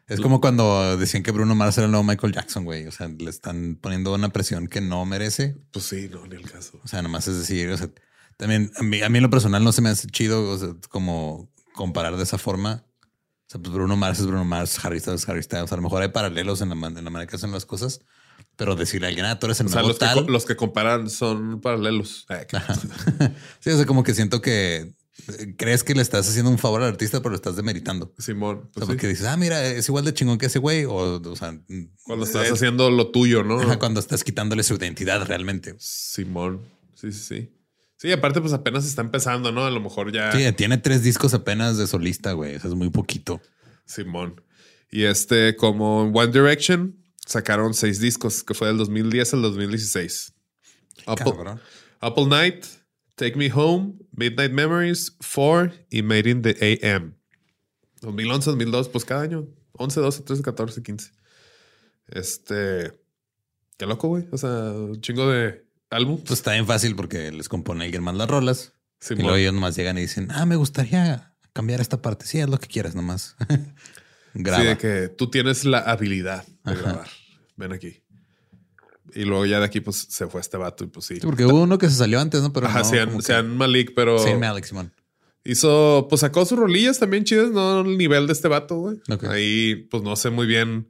es 0.07 0.20
como 0.20 0.40
cuando 0.40 0.96
decían 0.96 1.22
que 1.22 1.30
Bruno 1.30 1.54
Mars 1.54 1.78
era 1.78 1.85
el 1.85 1.90
nuevo 1.90 2.04
Michael 2.04 2.33
Jackson, 2.33 2.64
güey. 2.64 2.87
O 2.87 2.92
sea, 2.92 3.09
le 3.09 3.30
están 3.30 3.76
poniendo 3.80 4.14
una 4.14 4.30
presión 4.30 4.66
que 4.66 4.80
no 4.80 5.05
merece. 5.05 5.57
Pues 5.70 5.84
sí, 5.84 6.09
no, 6.11 6.26
ni 6.26 6.36
el 6.36 6.51
caso. 6.51 6.80
O 6.82 6.88
sea, 6.88 7.03
nomás 7.03 7.28
es 7.28 7.38
decir, 7.38 7.70
o 7.70 7.76
sea, 7.76 7.90
también 8.37 8.70
a 8.76 8.82
mí, 8.82 9.03
a 9.03 9.09
mí 9.09 9.18
en 9.18 9.24
lo 9.24 9.30
personal 9.30 9.62
no 9.62 9.72
se 9.72 9.82
me 9.82 9.91
hace 9.91 10.09
chido 10.09 10.51
o 10.51 10.59
sea, 10.59 10.74
como 10.89 11.51
comparar 11.74 12.16
de 12.16 12.22
esa 12.22 12.39
forma. 12.39 12.85
O 13.47 13.51
sea, 13.51 13.61
pues 13.61 13.72
Bruno 13.74 13.97
Mars 13.97 14.20
es 14.20 14.26
Bruno 14.26 14.45
Mars, 14.45 14.82
Harry 14.85 15.01
Styles, 15.01 15.28
Harry 15.28 15.43
Styles. 15.43 15.70
A 15.70 15.76
lo 15.76 15.82
mejor 15.82 16.03
hay 16.03 16.09
paralelos 16.09 16.61
en 16.62 16.70
la, 16.70 16.87
en 16.87 17.05
la 17.05 17.11
manera 17.11 17.26
que 17.28 17.37
hacen 17.37 17.53
las 17.53 17.66
cosas, 17.66 18.01
pero 18.57 18.74
decirle 18.74 19.07
a 19.07 19.09
alguien, 19.09 19.26
ah, 19.26 19.39
tú 19.39 19.47
eres 19.47 19.61
el 19.61 19.66
o 19.66 19.68
sea, 19.70 19.82
los 19.82 19.99
tal. 19.99 20.26
Que, 20.26 20.32
los 20.32 20.45
que 20.47 20.57
comparan 20.57 21.11
son 21.11 21.61
paralelos. 21.61 22.26
sí, 23.61 23.70
o 23.70 23.76
sea, 23.76 23.87
como 23.87 24.03
que 24.03 24.14
siento 24.14 24.41
que 24.41 24.95
eh, 25.28 25.55
crees 25.57 25.85
que 25.85 25.95
le 25.95 26.03
estás 26.03 26.28
haciendo 26.28 26.51
un 26.51 26.59
favor 26.59 26.82
al 26.82 26.89
artista, 26.89 27.18
pero 27.18 27.30
lo 27.30 27.37
estás 27.37 27.57
demeritando. 27.57 28.12
Simón. 28.18 28.68
Pues 28.72 28.87
porque 28.87 29.07
dices, 29.07 29.26
ah, 29.26 29.37
mira, 29.37 29.64
es 29.64 29.89
igual 29.89 30.05
de 30.05 30.12
chingón 30.12 30.39
que 30.39 30.47
ese 30.47 30.59
güey. 30.59 30.85
O, 30.85 31.20
o 31.20 31.37
sea, 31.37 31.57
cuando 32.05 32.24
estás 32.24 32.51
haciendo 32.51 32.91
lo 32.91 33.11
tuyo, 33.11 33.45
¿no? 33.45 33.78
cuando 33.78 34.01
estás 34.01 34.24
quitándole 34.24 34.62
su 34.62 34.74
identidad 34.74 35.24
realmente. 35.26 35.76
Simón. 35.78 36.62
Sí, 36.95 37.12
sí, 37.12 37.20
sí. 37.20 37.51
Sí, 37.97 38.12
aparte, 38.12 38.40
pues 38.40 38.53
apenas 38.53 38.84
está 38.84 39.03
empezando, 39.03 39.53
¿no? 39.53 39.64
A 39.64 39.70
lo 39.70 39.80
mejor 39.80 40.12
ya. 40.12 40.32
Sí, 40.32 40.53
tiene 40.53 40.78
tres 40.78 41.03
discos 41.03 41.32
apenas 41.34 41.78
de 41.78 41.86
solista, 41.86 42.32
güey. 42.32 42.55
Eso 42.55 42.68
es 42.68 42.74
muy 42.74 42.90
poquito. 42.90 43.40
Simón. 43.86 44.42
Y 44.90 45.05
este, 45.05 45.57
como 45.57 46.03
One 46.03 46.32
Direction, 46.32 46.97
sacaron 47.26 47.74
seis 47.74 48.01
discos, 48.01 48.42
que 48.45 48.55
fue 48.55 48.68
del 48.68 48.78
2010 48.78 49.34
al 49.34 49.42
2016. 49.42 50.34
Apple, 51.07 51.32
Apple 52.01 52.26
Night, 52.26 52.64
Take 53.16 53.36
Me 53.36 53.51
Home, 53.53 53.95
Midnight 54.12 54.53
Memories, 54.53 55.16
Four 55.20 55.72
y 55.90 56.03
Made 56.03 56.30
in 56.30 56.42
the 56.42 56.80
AM. 56.82 57.16
2011, 58.01 58.51
2002, 58.51 58.88
pues 58.88 59.05
cada 59.05 59.22
año. 59.22 59.49
11, 59.72 60.01
12, 60.01 60.22
13, 60.22 60.42
14, 60.42 60.82
15. 60.82 61.11
Este. 62.09 62.92
Qué 63.76 63.86
loco, 63.86 64.09
güey. 64.09 64.28
O 64.30 64.38
sea, 64.38 64.51
un 64.51 65.01
chingo 65.01 65.28
de 65.30 65.64
álbum. 65.95 66.18
Pues 66.18 66.40
está 66.40 66.53
bien 66.53 66.66
fácil 66.66 66.97
porque 66.97 67.32
les 67.32 67.49
compone 67.49 67.84
alguien 67.84 68.03
más 68.03 68.14
las 68.14 68.28
rolas. 68.28 68.72
y 69.11 69.14
luego 69.14 69.36
ellos 69.36 69.55
nomás 69.55 69.76
llegan 69.76 69.99
y 69.99 70.03
dicen, 70.03 70.28
ah, 70.30 70.47
me 70.47 70.57
gustaría 70.57 71.34
cambiar 71.53 71.80
esta 71.80 72.03
parte. 72.03 72.26
Sí, 72.26 72.40
haz 72.40 72.49
lo 72.49 72.59
que 72.59 72.68
quieras 72.68 72.95
nomás. 72.95 73.36
Graba. 74.34 74.62
Sí, 74.62 74.68
de 74.68 74.78
que 74.78 75.09
tú 75.09 75.30
tienes 75.30 75.64
la 75.64 75.78
habilidad 75.78 76.45
de 76.64 76.74
grabar. 76.74 77.09
Ven 77.57 77.72
aquí. 77.72 78.03
Y 79.14 79.24
luego 79.24 79.47
ya 79.47 79.61
de 79.61 79.66
aquí, 79.66 79.80
pues 79.80 80.07
se 80.09 80.26
fue 80.26 80.40
este 80.40 80.57
vato 80.57 80.82
y 80.82 80.88
pues 80.88 81.07
sí. 81.07 81.16
sí 81.16 81.20
porque 81.20 81.47
hubo 81.47 81.62
uno 81.62 81.78
que 81.78 81.88
se 81.88 81.95
salió 81.95 82.20
antes, 82.20 82.42
¿no? 82.42 82.53
Pero 82.53 82.66
Ajá, 82.66 82.82
no, 83.07 83.20
sean, 83.20 83.57
Malik, 83.57 83.92
pero. 83.95 84.18
Sí, 84.18 84.34
Malik, 84.34 84.64
Simón. 84.64 84.92
Hizo, 85.45 86.07
pues 86.09 86.22
sacó 86.22 86.45
sus 86.47 86.59
rolillas 86.59 86.99
también 86.99 87.22
chidas, 87.22 87.51
no 87.51 87.82
el 87.82 87.97
nivel 87.97 88.26
de 88.26 88.32
este 88.32 88.49
vato, 88.49 88.76
güey. 88.76 89.01
Ahí, 89.28 89.86
pues 89.90 90.03
no 90.03 90.16
sé 90.16 90.30
muy 90.30 90.47
bien 90.47 90.88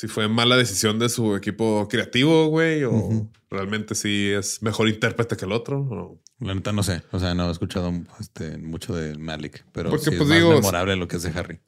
si 0.00 0.08
fue 0.08 0.28
mala 0.28 0.56
decisión 0.56 0.98
de 0.98 1.10
su 1.10 1.36
equipo 1.36 1.86
creativo, 1.86 2.46
güey, 2.46 2.84
o 2.84 3.30
realmente 3.50 3.94
si 3.94 4.30
es 4.30 4.62
mejor 4.62 4.88
intérprete 4.88 5.36
que 5.36 5.44
el 5.44 5.52
otro. 5.52 6.18
La 6.38 6.54
neta 6.54 6.72
no 6.72 6.82
sé. 6.82 7.02
O 7.10 7.20
sea, 7.20 7.34
no 7.34 7.46
he 7.46 7.52
escuchado 7.52 7.92
este, 8.18 8.56
mucho 8.56 8.94
de 8.94 9.18
Malik, 9.18 9.62
pero 9.72 9.90
Porque, 9.90 10.06
sí 10.06 10.16
pues, 10.16 10.30
es 10.30 10.42
más 10.42 10.54
memorable 10.54 10.96
lo 10.96 11.06
que 11.06 11.16
es 11.16 11.22
de 11.22 11.38
Harry. 11.38 11.60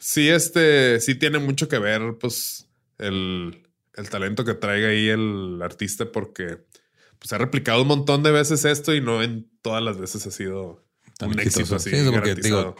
Sí, 0.00 0.28
este, 0.28 0.98
sí 0.98 1.14
tiene 1.14 1.38
mucho 1.38 1.68
que 1.68 1.78
ver, 1.78 2.18
pues, 2.20 2.66
el, 2.98 3.62
talento 4.10 4.44
que 4.44 4.54
traiga 4.54 4.88
ahí 4.88 5.08
el 5.08 5.60
artista, 5.62 6.10
porque 6.10 6.64
pues 7.20 7.32
ha 7.32 7.38
replicado 7.38 7.82
un 7.82 7.88
montón 7.88 8.24
de 8.24 8.32
veces 8.32 8.64
esto 8.64 8.96
y 8.96 9.00
no 9.00 9.22
en 9.22 9.48
todas 9.62 9.82
las 9.82 9.96
veces 9.96 10.26
ha 10.26 10.32
sido 10.32 10.84
un 11.20 11.38
éxito 11.38 11.76
así. 11.76 11.90
Sí, 11.90 12.10
porque 12.10 12.34
digo, 12.34 12.74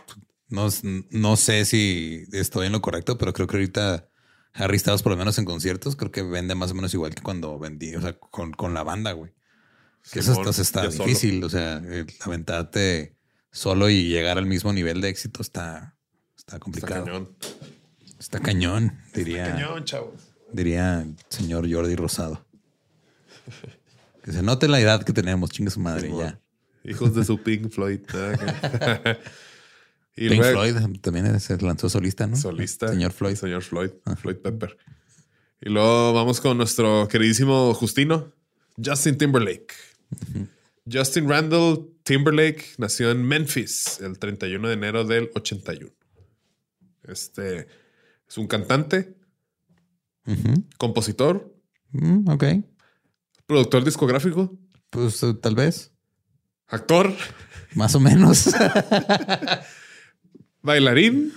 no, 0.49 0.67
no 1.11 1.37
sé 1.37 1.65
si 1.65 2.25
estoy 2.33 2.67
en 2.67 2.73
lo 2.73 2.81
correcto, 2.81 3.17
pero 3.17 3.33
creo 3.33 3.47
que 3.47 3.57
ahorita 3.57 4.09
Harry 4.57 4.79
Styles, 4.79 5.03
por 5.03 5.13
lo 5.13 5.19
menos 5.19 5.39
en 5.39 5.45
conciertos, 5.45 5.97
creo 5.97 6.11
que 6.11 6.23
vende 6.23 6.55
más 6.55 6.71
o 6.71 6.75
menos 6.75 6.93
igual 6.95 7.15
que 7.15 7.23
cuando 7.23 7.59
vendí, 7.59 7.95
o 7.95 8.01
sea, 8.01 8.19
con, 8.19 8.75
la 8.75 8.83
banda, 8.83 9.13
güey. 9.13 9.33
Que 10.11 10.21
eso 10.21 10.41
está, 10.49 10.87
difícil, 10.89 11.43
o 11.43 11.49
sea, 11.49 11.83
aventarte 12.21 13.17
solo 13.51 13.91
y 13.91 14.09
llegar 14.09 14.39
al 14.39 14.47
mismo 14.47 14.73
nivel 14.73 15.01
de 15.01 15.09
éxito 15.09 15.43
está, 15.43 15.97
está 16.37 16.59
complicado. 16.59 17.05
Está 17.05 17.11
cañón. 17.11 17.37
Está 18.19 18.41
cañón, 18.41 18.99
diría. 19.15 19.47
Está 19.47 19.59
cañón, 19.59 19.85
chavos. 19.85 20.15
Diría 20.53 21.01
el 21.01 21.17
señor 21.29 21.71
Jordi 21.71 21.97
Rosado. 21.97 22.47
Que 24.23 24.33
se 24.33 24.43
note 24.43 24.69
la 24.69 24.81
edad 24.81 25.03
que 25.03 25.13
tenemos, 25.13 25.51
chinga 25.51 25.71
su 25.71 25.81
madre, 25.81 26.11
ya. 26.17 26.41
Hijos 26.85 27.15
de 27.15 27.25
su 27.25 27.43
Pink 27.43 27.71
Floyd. 27.71 28.01
Pink 30.17 30.43
Floyd 30.43 30.75
también 31.03 31.39
se 31.41 31.59
lanzó 31.59 31.89
solista, 31.89 32.27
¿no? 32.27 32.37
Solista. 32.37 32.89
Señor 32.89 33.13
Floyd. 33.13 33.37
Señor 33.37 33.63
Floyd. 33.63 33.91
Ah. 34.05 34.17
Floyd 34.17 34.37
Pepper. 34.37 34.77
Y 35.61 35.69
luego 35.69 36.13
vamos 36.13 36.41
con 36.41 36.57
nuestro 36.57 37.07
queridísimo 37.09 37.73
Justino, 37.75 38.33
Justin 38.83 39.19
Timberlake. 39.19 39.75
Justin 40.91 41.29
Randall 41.29 41.91
Timberlake 42.03 42.65
nació 42.79 43.11
en 43.11 43.23
Memphis 43.23 44.01
el 44.01 44.19
31 44.19 44.69
de 44.69 44.75
enero 44.75 45.05
del 45.05 45.31
81. 45.35 45.91
Este 47.05 47.67
es 48.29 48.39
un 48.39 48.47
cantante, 48.47 49.17
compositor, 50.79 51.55
mm, 51.93 52.29
ok. 52.29 52.45
Productor 53.47 53.85
discográfico. 53.85 54.59
Pues 54.91 55.23
eh, 55.23 55.35
tal 55.35 55.55
vez. 55.55 55.93
Actor. 56.69 57.15
Más 57.75 57.95
o 57.95 58.01
menos. 58.01 58.51
Bailarín. 60.67 61.33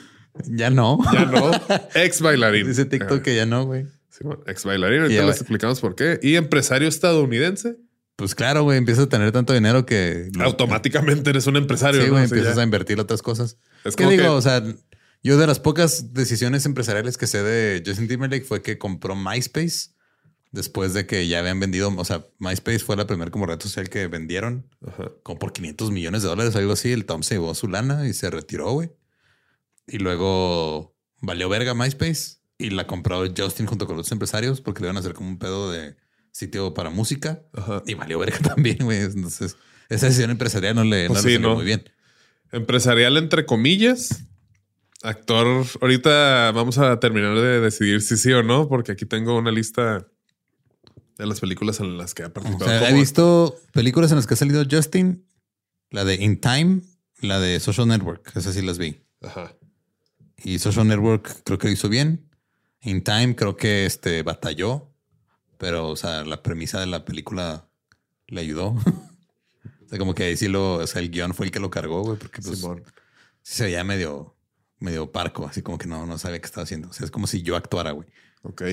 Ya 0.46 0.70
no. 0.70 1.00
Ya 1.14 1.26
no. 1.26 1.52
Ex 1.96 2.22
bailarín. 2.22 2.68
Dice 2.68 2.86
TikTok 2.86 3.22
que 3.22 3.36
ya 3.36 3.46
no, 3.46 3.66
güey. 3.66 3.86
Sí, 4.10 4.26
ex 4.48 4.66
bailarín. 4.66 5.02
Ahorita 5.02 5.26
les 5.26 5.38
explicamos 5.38 5.80
por 5.80 5.96
qué. 5.96 6.20
Y 6.22 6.36
empresario 6.36 6.88
estadounidense. 6.88 7.78
Pues 8.16 8.36
claro, 8.36 8.64
güey, 8.64 8.78
empiezas 8.78 9.06
a 9.06 9.10
tener 9.10 9.32
tanto 9.32 9.54
dinero 9.54 9.86
que 9.86 10.30
automáticamente 10.40 11.30
eres 11.30 11.48
un 11.48 11.56
empresario. 11.56 12.04
Sí, 12.04 12.10
güey, 12.10 12.26
empiezas 12.26 12.58
a 12.58 12.64
invertir 12.64 13.00
otras 13.00 13.22
cosas. 13.22 13.58
Es 13.86 13.96
¿Qué 13.96 14.06
digo? 14.08 14.34
O 14.34 14.42
sea, 14.42 14.62
yo 15.24 15.38
de 15.38 15.48
las 15.48 15.60
pocas 15.60 16.14
decisiones 16.14 16.66
empresariales 16.66 17.18
que 17.18 17.28
sé 17.28 17.42
de 17.44 17.82
Justin 17.86 18.10
Timberlake 18.10 18.44
fue 18.44 18.62
que 18.62 18.78
compró 18.78 19.16
MySpace 19.16 19.92
después 20.52 20.94
de 20.94 21.06
que 21.06 21.28
ya 21.28 21.40
habían 21.40 21.60
vendido, 21.60 21.94
o 21.96 22.06
sea, 22.06 22.26
MySpace 22.40 22.80
fue 22.80 22.98
la 22.98 23.08
primera 23.08 23.32
como 23.32 23.46
red 23.46 23.62
social 23.62 23.88
que 23.90 24.08
vendieron, 24.08 24.68
como 25.24 25.40
por 25.40 25.54
500 25.54 25.92
millones 25.92 26.24
de 26.24 26.28
dólares, 26.28 26.56
algo 26.56 26.74
así. 26.74 26.92
El 26.92 27.06
Tom 27.06 27.24
se 27.24 27.36
llevó 27.36 27.56
su 27.56 27.68
lana 27.68 28.08
y 28.08 28.14
se 28.14 28.30
retiró, 28.30 28.72
güey. 28.72 28.92
Y 29.90 29.98
luego 29.98 30.96
valió 31.22 31.50
verga 31.50 31.74
MySpace 31.74 32.38
y 32.58 32.70
la 32.70 32.88
compró 32.88 33.24
Justin 33.36 33.66
junto 33.66 33.88
con 33.88 33.96
otros 33.96 34.12
empresarios 34.12 34.62
porque 34.62 34.82
le 34.82 34.88
iban 34.88 34.98
a 34.98 35.00
hacer 35.00 35.14
como 35.14 35.30
un 35.30 35.40
pedo 35.40 35.72
de 35.72 35.96
sitio 36.32 36.74
para 36.74 36.90
música 36.90 37.42
y 37.86 37.94
valió 37.96 38.20
verga 38.20 38.40
también, 38.56 38.78
güey. 38.82 39.00
Entonces, 39.00 39.58
esa 39.90 40.08
decisión 40.08 40.32
empresarial 40.32 40.76
no 40.76 40.84
le, 40.84 41.08
pues 41.08 41.22
salió 41.22 41.56
muy 41.56 41.66
bien. 41.66 41.84
Empresarial 42.52 43.18
entre 43.18 43.46
comillas, 43.46 44.26
Actor, 45.02 45.66
ahorita 45.82 46.52
vamos 46.52 46.78
a 46.78 47.00
terminar 47.00 47.36
de 47.36 47.62
decidir 47.62 48.02
si 48.02 48.18
sí 48.18 48.32
o 48.34 48.44
no, 48.44 48.68
porque 48.68 48.92
aquí 48.92 49.06
tengo 49.06 49.38
una 49.38 49.52
lista 49.52 50.08
de 51.18 51.26
las 51.26 51.40
películas 51.40 51.80
en 51.80 51.98
las 51.98 52.14
que 52.14 52.24
ha 52.24 52.34
participado. 52.34 52.86
he 52.86 52.94
visto 52.94 53.58
películas 53.72 54.12
en 54.12 54.18
las 54.18 54.28
que 54.28 54.34
ha 54.34 54.38
salido 54.38 54.64
Justin, 54.70 55.26
la 55.90 56.04
de 56.04 56.16
In 56.16 56.42
Time, 56.42 56.82
la 57.22 57.40
de 57.40 57.60
Social 57.60 57.88
Network, 57.88 58.32
esas 58.36 58.56
sí 58.56 58.62
las 58.62 58.78
vi. 58.78 59.02
Ajá. 59.22 59.56
Y 60.44 60.60
Social 60.60 60.88
Network 60.88 61.44
creo 61.44 61.58
que 61.58 61.68
lo 61.68 61.74
hizo 61.74 61.90
bien. 61.90 62.30
In 62.82 63.04
Time 63.04 63.36
creo 63.36 63.58
que 63.58 63.86
este 63.86 64.24
batalló, 64.24 64.94
pero 65.58 65.90
o 65.90 65.96
sea, 65.96 66.24
la 66.24 66.42
premisa 66.42 66.80
de 66.80 66.88
la 66.88 67.06
película 67.06 67.70
le 68.28 68.42
ayudó. 68.42 68.68
o 69.86 69.90
sea, 69.90 70.00
como 70.00 70.16
que 70.16 70.24
ahí 70.24 70.38
sí 70.38 70.48
lo, 70.48 70.76
o 70.76 70.88
sea, 70.88 71.02
el 71.02 71.12
guion 71.12 71.34
fue 71.34 71.48
el 71.48 71.52
que 71.52 71.60
lo 71.60 71.70
cargó, 71.70 72.02
güey, 72.04 72.18
porque 72.18 72.42
pues, 72.42 72.60
sí 72.60 72.68
se 73.42 73.64
veía 73.66 73.84
medio 73.84 74.36
medio 74.80 75.12
parco, 75.12 75.46
así 75.46 75.62
como 75.62 75.78
que 75.78 75.88
no, 75.88 76.06
no 76.06 76.18
sabía 76.18 76.40
qué 76.40 76.46
estaba 76.46 76.64
haciendo. 76.64 76.90
O 76.90 76.94
sea, 76.94 77.06
es 77.06 77.12
como 77.12 77.28
si 77.28 77.42
yo 77.42 77.56
actuara, 77.56 77.92
güey. 77.92 78.08
Ok. 78.44 78.64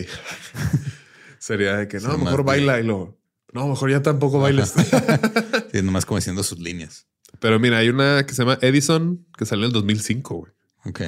Sería 1.39 1.77
de 1.77 1.89
que 1.89 1.99
no, 2.01 2.17
mejor 2.19 2.45
baila 2.45 2.81
y 2.81 2.85
lo. 2.85 3.19
No, 3.53 3.69
mejor 3.69 3.91
ya 3.91 4.03
tampoco 4.03 4.39
bailes. 4.41 4.75
sí, 5.73 5.83
nomás 5.83 6.07
como 6.07 6.19
haciendo 6.19 6.43
sus 6.43 6.59
líneas. 6.59 7.07
Pero 7.41 7.59
mira, 7.59 7.79
hay 7.79 7.89
una 7.89 8.25
que 8.27 8.35
se 8.35 8.43
llama 8.43 8.59
Edison 8.63 9.27
que 9.37 9.47
salió 9.47 9.65
en 9.65 9.71
el 9.71 9.73
2005, 9.73 10.35
güey. 10.35 10.53
Ok. 10.85 11.01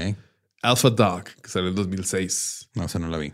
Alpha 0.62 0.90
Dog, 0.90 1.24
que 1.42 1.48
salió 1.48 1.68
en 1.68 1.72
el 1.72 1.76
2006. 1.76 2.70
No, 2.74 2.84
o 2.84 2.88
sea, 2.88 3.00
no 3.00 3.08
la 3.08 3.18
vi. 3.18 3.32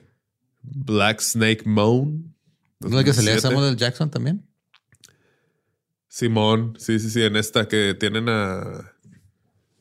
Black 0.63 1.21
Snake 1.21 1.63
Moan. 1.65 2.35
¿No 2.81 2.99
es 2.99 3.05
que 3.05 3.13
salía 3.13 3.39
Samuel 3.41 3.77
Jackson 3.77 4.11
también? 4.11 4.47
Simón, 6.09 6.77
sí, 6.79 6.99
sí, 7.01 7.11
sí, 7.11 7.23
en 7.23 7.35
esta 7.35 7.67
que 7.67 7.97
tienen 7.99 8.29
a 8.29 8.95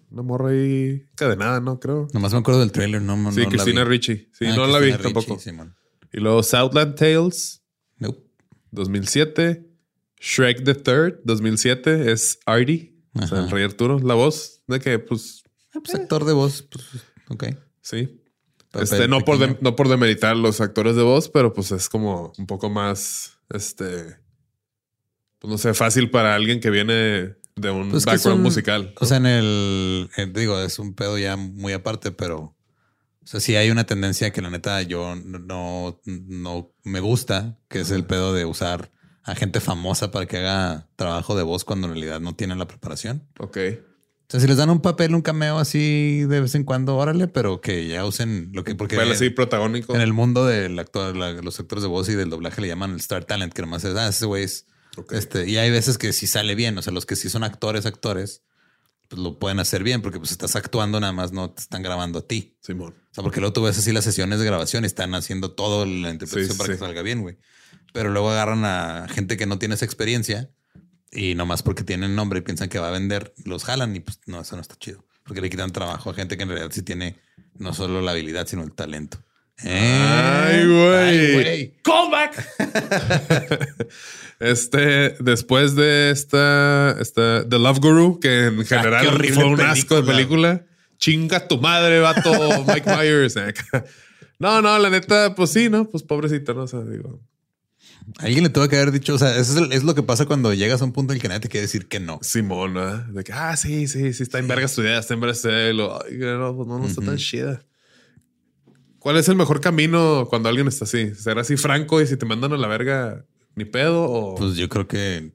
una 0.10 0.22
morra 0.22 0.50
ahí 0.50 1.06
cadenada, 1.16 1.60
¿no? 1.60 1.80
Creo. 1.80 2.08
Nomás 2.14 2.34
me 2.34 2.40
acuerdo 2.40 2.60
del 2.60 2.72
trailer, 2.72 3.02
no, 3.02 3.18
no 3.18 3.32
Sí, 3.32 3.46
Cristina 3.46 3.84
Ricci. 3.84 4.30
Sí, 4.32 4.46
ah, 4.46 4.56
no 4.56 4.68
la 4.68 4.80
vi 4.80 4.94
tampoco. 4.94 5.38
y 6.12 6.20
luego 6.20 6.44
Southland 6.44 6.96
Tales. 6.96 7.64
Nope. 7.98 8.24
2007. 8.72 9.70
Shrek 10.20 10.64
the 10.64 10.76
Third, 10.76 11.20
2007. 11.24 12.12
Es 12.12 12.40
Artie. 12.46 12.96
O 13.14 13.28
sea, 13.28 13.40
el 13.40 13.50
Rey 13.50 13.64
Arturo. 13.64 14.00
La 14.00 14.14
voz 14.14 14.62
de 14.68 14.80
que, 14.80 15.00
pues... 15.00 15.44
Ah, 15.74 15.80
pues 15.84 15.96
actor 15.96 16.26
de 16.26 16.34
voz. 16.34 16.64
Pues, 16.64 16.86
ok. 17.30 17.46
Sí. 17.82 18.20
Este, 18.74 19.08
no, 19.08 19.20
por 19.22 19.62
no 19.62 19.76
por 19.76 19.88
demeritar 19.88 20.36
los 20.36 20.60
actores 20.60 20.96
de 20.96 21.04
voz, 21.04 21.30
pero 21.30 21.54
pues 21.54 21.72
es 21.72 21.90
como 21.90 22.34
un 22.38 22.48
poco 22.48 22.70
más, 22.70 23.38
este, 23.52 24.18
pues 25.38 25.52
no 25.52 25.58
sé, 25.58 25.74
fácil 25.76 26.10
para 26.10 26.34
alguien 26.34 26.60
que 26.60 26.72
viene 26.72 27.36
de 27.56 27.70
un 27.72 27.92
pues 27.92 28.06
background 28.06 28.42
musical. 28.42 28.94
O 29.00 29.06
sea, 29.06 29.18
en 29.18 29.28
el, 29.28 30.10
digo, 30.34 30.60
es 30.60 30.80
un 30.80 30.96
pedo 30.96 31.20
ya 31.20 31.36
muy 31.36 31.74
aparte, 31.74 32.12
pero 32.12 32.56
o 33.24 33.28
sea, 33.28 33.40
sí 33.40 33.56
hay 33.56 33.70
una 33.70 33.86
tendencia 33.86 34.32
que 34.32 34.42
la 34.42 34.50
neta 34.50 34.82
yo 34.82 35.16
no, 35.16 36.02
no 36.06 36.74
me 36.84 37.00
gusta, 37.00 37.60
que 37.70 37.82
es 37.82 37.92
el 37.92 38.06
pedo 38.06 38.34
de 38.34 38.46
usar 38.46 38.92
a 39.24 39.36
gente 39.36 39.62
famosa 39.62 40.12
para 40.12 40.26
que 40.26 40.38
haga 40.38 40.90
trabajo 40.96 41.36
de 41.36 41.44
voz 41.44 41.64
cuando 41.64 41.88
en 41.88 41.94
realidad 41.94 42.20
no 42.20 42.36
tienen 42.36 42.60
la 42.60 42.68
preparación. 42.68 43.28
Ok. 43.40 43.58
O 44.24 44.32
sea, 44.34 44.40
si 44.40 44.48
les 44.48 44.58
dan 44.58 44.70
un 44.70 44.82
papel, 44.82 45.14
un 45.14 45.22
cameo 45.22 45.60
así 45.60 46.24
de 46.28 46.42
vez 46.42 46.56
en 46.56 46.64
cuando, 46.64 46.96
órale, 46.96 47.28
pero 47.28 47.62
que 47.62 47.88
ya 47.88 48.06
usen 48.06 48.50
lo 48.54 48.64
que... 48.64 48.74
Porque 48.74 48.96
bueno, 48.96 49.14
sí, 49.14 49.30
protagónico. 49.30 49.94
En 49.94 50.02
el 50.02 50.14
mundo 50.14 50.46
de 50.46 50.70
los 50.70 51.60
actores 51.60 51.84
de 51.84 51.88
voz 51.88 52.10
y 52.10 52.16
del 52.16 52.30
doblaje 52.30 52.62
le 52.62 52.68
llaman 52.68 52.92
el 52.92 52.98
Star 52.98 53.26
Talent, 53.26 53.54
que 53.54 53.62
nomás 53.62 53.84
es, 53.84 53.96
ah, 53.96 54.08
ese 54.08 54.26
güey 54.26 54.44
es 54.44 54.66
Este, 55.12 55.48
y 55.48 55.58
hay 55.58 55.70
veces 55.70 55.98
que 55.98 56.14
sí 56.14 56.26
sale 56.26 56.56
bien. 56.56 56.78
O 56.78 56.82
sea, 56.82 56.94
los 56.94 57.06
que 57.06 57.16
sí 57.16 57.30
son 57.30 57.44
actores, 57.44 57.86
actores, 57.86 58.44
pues 59.10 59.22
lo 59.22 59.38
pueden 59.38 59.60
hacer 59.60 59.84
bien 59.84 60.02
porque 60.02 60.18
pues 60.18 60.32
estás 60.32 60.56
actuando 60.56 61.00
nada 61.00 61.14
más, 61.14 61.32
no 61.32 61.52
te 61.52 61.62
están 61.62 61.84
grabando 61.84 62.20
a 62.20 62.28
ti. 62.28 62.58
Simón. 62.62 62.96
O 63.12 63.14
sea, 63.14 63.24
porque 63.24 63.40
luego 63.40 63.54
tú 63.54 63.62
ves 63.62 63.78
así 63.78 63.92
las 63.92 64.04
sesiones 64.04 64.40
de 64.40 64.46
grabación 64.46 64.84
y 64.84 64.88
están 64.88 65.14
haciendo 65.14 65.52
todo 65.52 65.86
la 65.86 66.10
interpretación 66.10 66.58
para 66.58 66.74
que 66.74 66.80
salga 66.80 67.02
bien, 67.04 67.22
güey. 67.22 67.38
Pero 67.94 68.10
luego 68.10 68.32
agarran 68.32 68.66
a 68.66 69.08
gente 69.10 69.38
que 69.38 69.46
no 69.46 69.60
tiene 69.60 69.76
esa 69.76 69.86
experiencia 69.86 70.50
y 71.14 71.36
nomás 71.36 71.64
porque 71.64 71.84
tienen 71.84 72.16
nombre 72.16 72.40
y 72.40 72.42
piensan 72.42 72.70
que 72.70 72.80
va 72.80 72.90
a 72.90 72.92
vender, 72.92 73.34
los 73.46 73.64
jalan 73.64 73.96
y 73.96 74.00
pues 74.00 74.20
no, 74.26 74.42
eso 74.42 74.56
no 74.56 74.62
está 74.62 74.76
chido. 74.76 75.04
Porque 75.24 75.42
le 75.42 75.50
quitan 75.50 75.72
trabajo 75.72 76.10
a 76.10 76.14
gente 76.14 76.36
que 76.36 76.44
en 76.44 76.50
realidad 76.50 76.72
sí 76.72 76.82
tiene 76.82 77.18
no 77.58 77.74
solo 77.74 78.02
la 78.02 78.12
habilidad, 78.12 78.48
sino 78.48 78.64
el 78.64 78.74
talento. 78.74 79.20
Ay, 79.60 80.66
güey. 80.66 81.74
Callback. 81.84 82.48
este, 84.40 85.16
después 85.20 85.76
de 85.76 86.12
esta, 86.12 86.98
esta 87.00 87.48
The 87.48 87.60
Love 87.60 87.80
Guru, 87.80 88.20
que 88.20 88.48
en 88.48 88.60
ah, 88.60 88.66
general 88.66 89.26
fue 89.34 89.46
un 89.46 89.62
asco 89.62 90.02
de 90.02 90.04
película. 90.04 90.66
Chinga 90.98 91.48
tu 91.48 91.60
madre, 91.60 92.00
vato, 92.00 92.32
Mike 92.68 92.90
Myers. 92.90 93.36
no, 94.40 94.62
no, 94.62 94.80
la 94.80 94.90
neta, 94.90 95.36
pues 95.36 95.52
sí, 95.52 95.70
¿no? 95.70 95.88
Pues 95.90 96.04
pobrecito, 96.04 96.54
¿no? 96.54 96.64
O 96.64 96.68
sea, 96.68 96.82
digo. 96.82 97.20
Alguien 98.20 98.44
le 98.44 98.50
tuvo 98.50 98.68
que 98.68 98.76
haber 98.76 98.92
dicho, 98.92 99.16
o 99.16 99.18
sea, 99.18 99.36
eso 99.38 99.66
es, 99.72 99.84
lo 99.84 99.96
que 99.96 100.04
pasa 100.04 100.26
cuando 100.26 100.54
llegas 100.54 100.82
a 100.82 100.86
un 100.86 100.94
punto 100.94 101.14
en 101.14 101.18
el 101.18 101.22
que 101.22 101.28
nadie 101.28 101.42
te 101.42 101.50
quiere 101.50 101.64
decir 101.64 101.88
que 101.88 102.00
no. 102.00 102.20
Simón, 102.22 102.74
De 103.14 103.24
que, 103.24 103.34
ah, 103.34 103.56
sí, 103.58 103.88
sí, 103.88 104.14
sí, 104.14 104.24
está 104.24 104.40
en 104.40 104.48
verga 104.48 104.66
estudiada, 104.66 105.00
está 105.00 105.14
en 105.14 105.20
verga 105.20 105.34
estudiada. 105.34 106.02
Ay, 106.06 106.18
no, 106.18 106.56
pues 106.56 106.68
no, 106.68 106.80
no 106.80 106.86
está 106.86 107.02
tan 107.02 107.18
chida. 107.18 107.66
¿Cuál 109.00 109.18
es 109.18 109.28
el 109.28 109.36
mejor 109.36 109.60
camino 109.60 110.28
cuando 110.30 110.50
alguien 110.50 110.68
está 110.68 110.86
así? 110.86 111.14
¿Ser 111.16 111.38
así 111.38 111.58
franco 111.58 112.02
y 112.02 112.08
si 112.08 112.16
te 112.16 112.26
mandan 112.26 112.54
a 112.54 112.58
la 112.58 112.68
verga, 112.68 113.26
ni 113.56 113.66
pedo? 113.66 114.04
O... 114.04 114.36
Pues 114.36 114.56
yo 114.56 114.70
creo 114.70 114.88
que, 114.88 115.34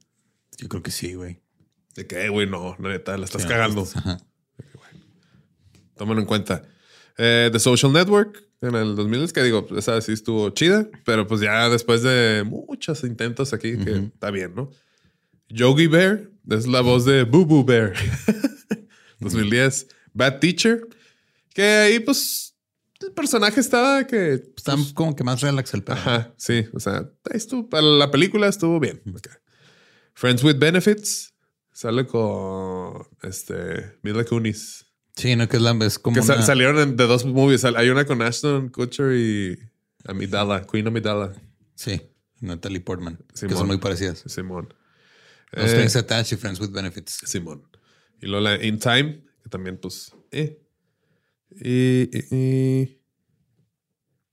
yo 0.57 0.67
creo 0.67 0.81
que 0.81 0.91
sí, 0.91 1.13
güey. 1.13 1.41
De 1.95 2.07
que, 2.07 2.29
güey, 2.29 2.47
no, 2.47 2.75
neta, 2.79 3.17
la 3.17 3.25
estás 3.25 3.45
cagando. 3.45 3.87
Tómalo 5.95 6.19
en 6.19 6.25
cuenta. 6.25 6.63
Eh, 7.17 7.49
The 7.51 7.59
Social 7.59 7.93
Network 7.93 8.48
en 8.61 8.75
el 8.75 8.95
2000 8.95 9.23
es 9.23 9.33
que 9.33 9.43
digo, 9.43 9.67
esa 9.77 9.99
sí 10.01 10.11
estuvo 10.11 10.49
chida, 10.49 10.89
pero 11.05 11.27
pues 11.27 11.41
ya 11.41 11.69
después 11.69 12.03
de 12.03 12.43
muchos 12.45 13.03
intentos 13.03 13.53
aquí, 13.53 13.77
que 13.77 14.09
está 14.13 14.31
bien, 14.31 14.53
¿no? 14.55 14.69
Yogi 15.49 15.87
Bear 15.87 16.29
es 16.49 16.67
la 16.67 16.81
voz 16.81 17.05
de 17.05 17.23
Boo 17.23 17.45
Boo 17.45 17.63
Bear. 17.63 17.93
2010. 19.19 19.87
Bad 20.13 20.39
Teacher, 20.39 20.87
que 21.53 21.63
ahí 21.63 21.99
pues 21.99 22.55
el 23.01 23.11
personaje 23.13 23.59
estaba 23.59 24.05
que... 24.05 24.33
Está 24.33 24.75
pues, 24.75 24.93
como 24.93 25.15
que 25.15 25.23
más 25.23 25.41
relax 25.41 25.73
el 25.73 25.83
perro. 25.83 25.99
Ajá, 25.99 26.33
sí. 26.37 26.65
O 26.73 26.79
sea, 26.79 27.09
estuvo, 27.31 27.69
para 27.69 27.83
la 27.83 28.11
película 28.11 28.47
estuvo 28.47 28.79
bien. 28.79 29.01
Friends 30.13 30.43
with 30.43 30.57
Benefits 30.57 31.33
sale 31.71 32.05
con 32.05 33.07
este 33.21 33.97
Mila 34.01 34.25
Kunis. 34.25 34.85
Sí, 35.19 35.35
no, 35.35 35.49
que 35.49 35.57
es, 35.57 35.63
la, 35.63 35.71
es 35.85 35.99
como. 35.99 36.21
salieron 36.23 36.95
de 36.95 37.07
dos 37.07 37.25
movies. 37.25 37.65
Hay 37.65 37.89
una 37.89 38.05
con 38.05 38.21
Ashton 38.21 38.69
Kutcher 38.69 39.13
y 39.13 39.59
Amidala, 40.05 40.65
Queen 40.65 40.87
Amidala. 40.87 41.33
Sí, 41.75 42.01
Natalie 42.39 42.79
Portman. 42.79 43.17
Que 43.39 43.49
son 43.49 43.67
muy 43.67 43.77
parecidas. 43.79 44.23
Simón. 44.25 44.73
Los 45.51 45.73
eh, 45.73 45.99
Attached 45.99 46.37
y 46.37 46.39
Friends 46.39 46.59
with 46.61 46.71
Benefits. 46.71 47.19
Simón. 47.25 47.63
Y 48.21 48.27
luego 48.27 48.45
la 48.45 48.63
In 48.63 48.79
Time, 48.79 49.21
que 49.43 49.49
también, 49.49 49.77
pues, 49.77 50.13
eh, 50.31 50.61
y, 51.51 52.09
y, 52.35 52.98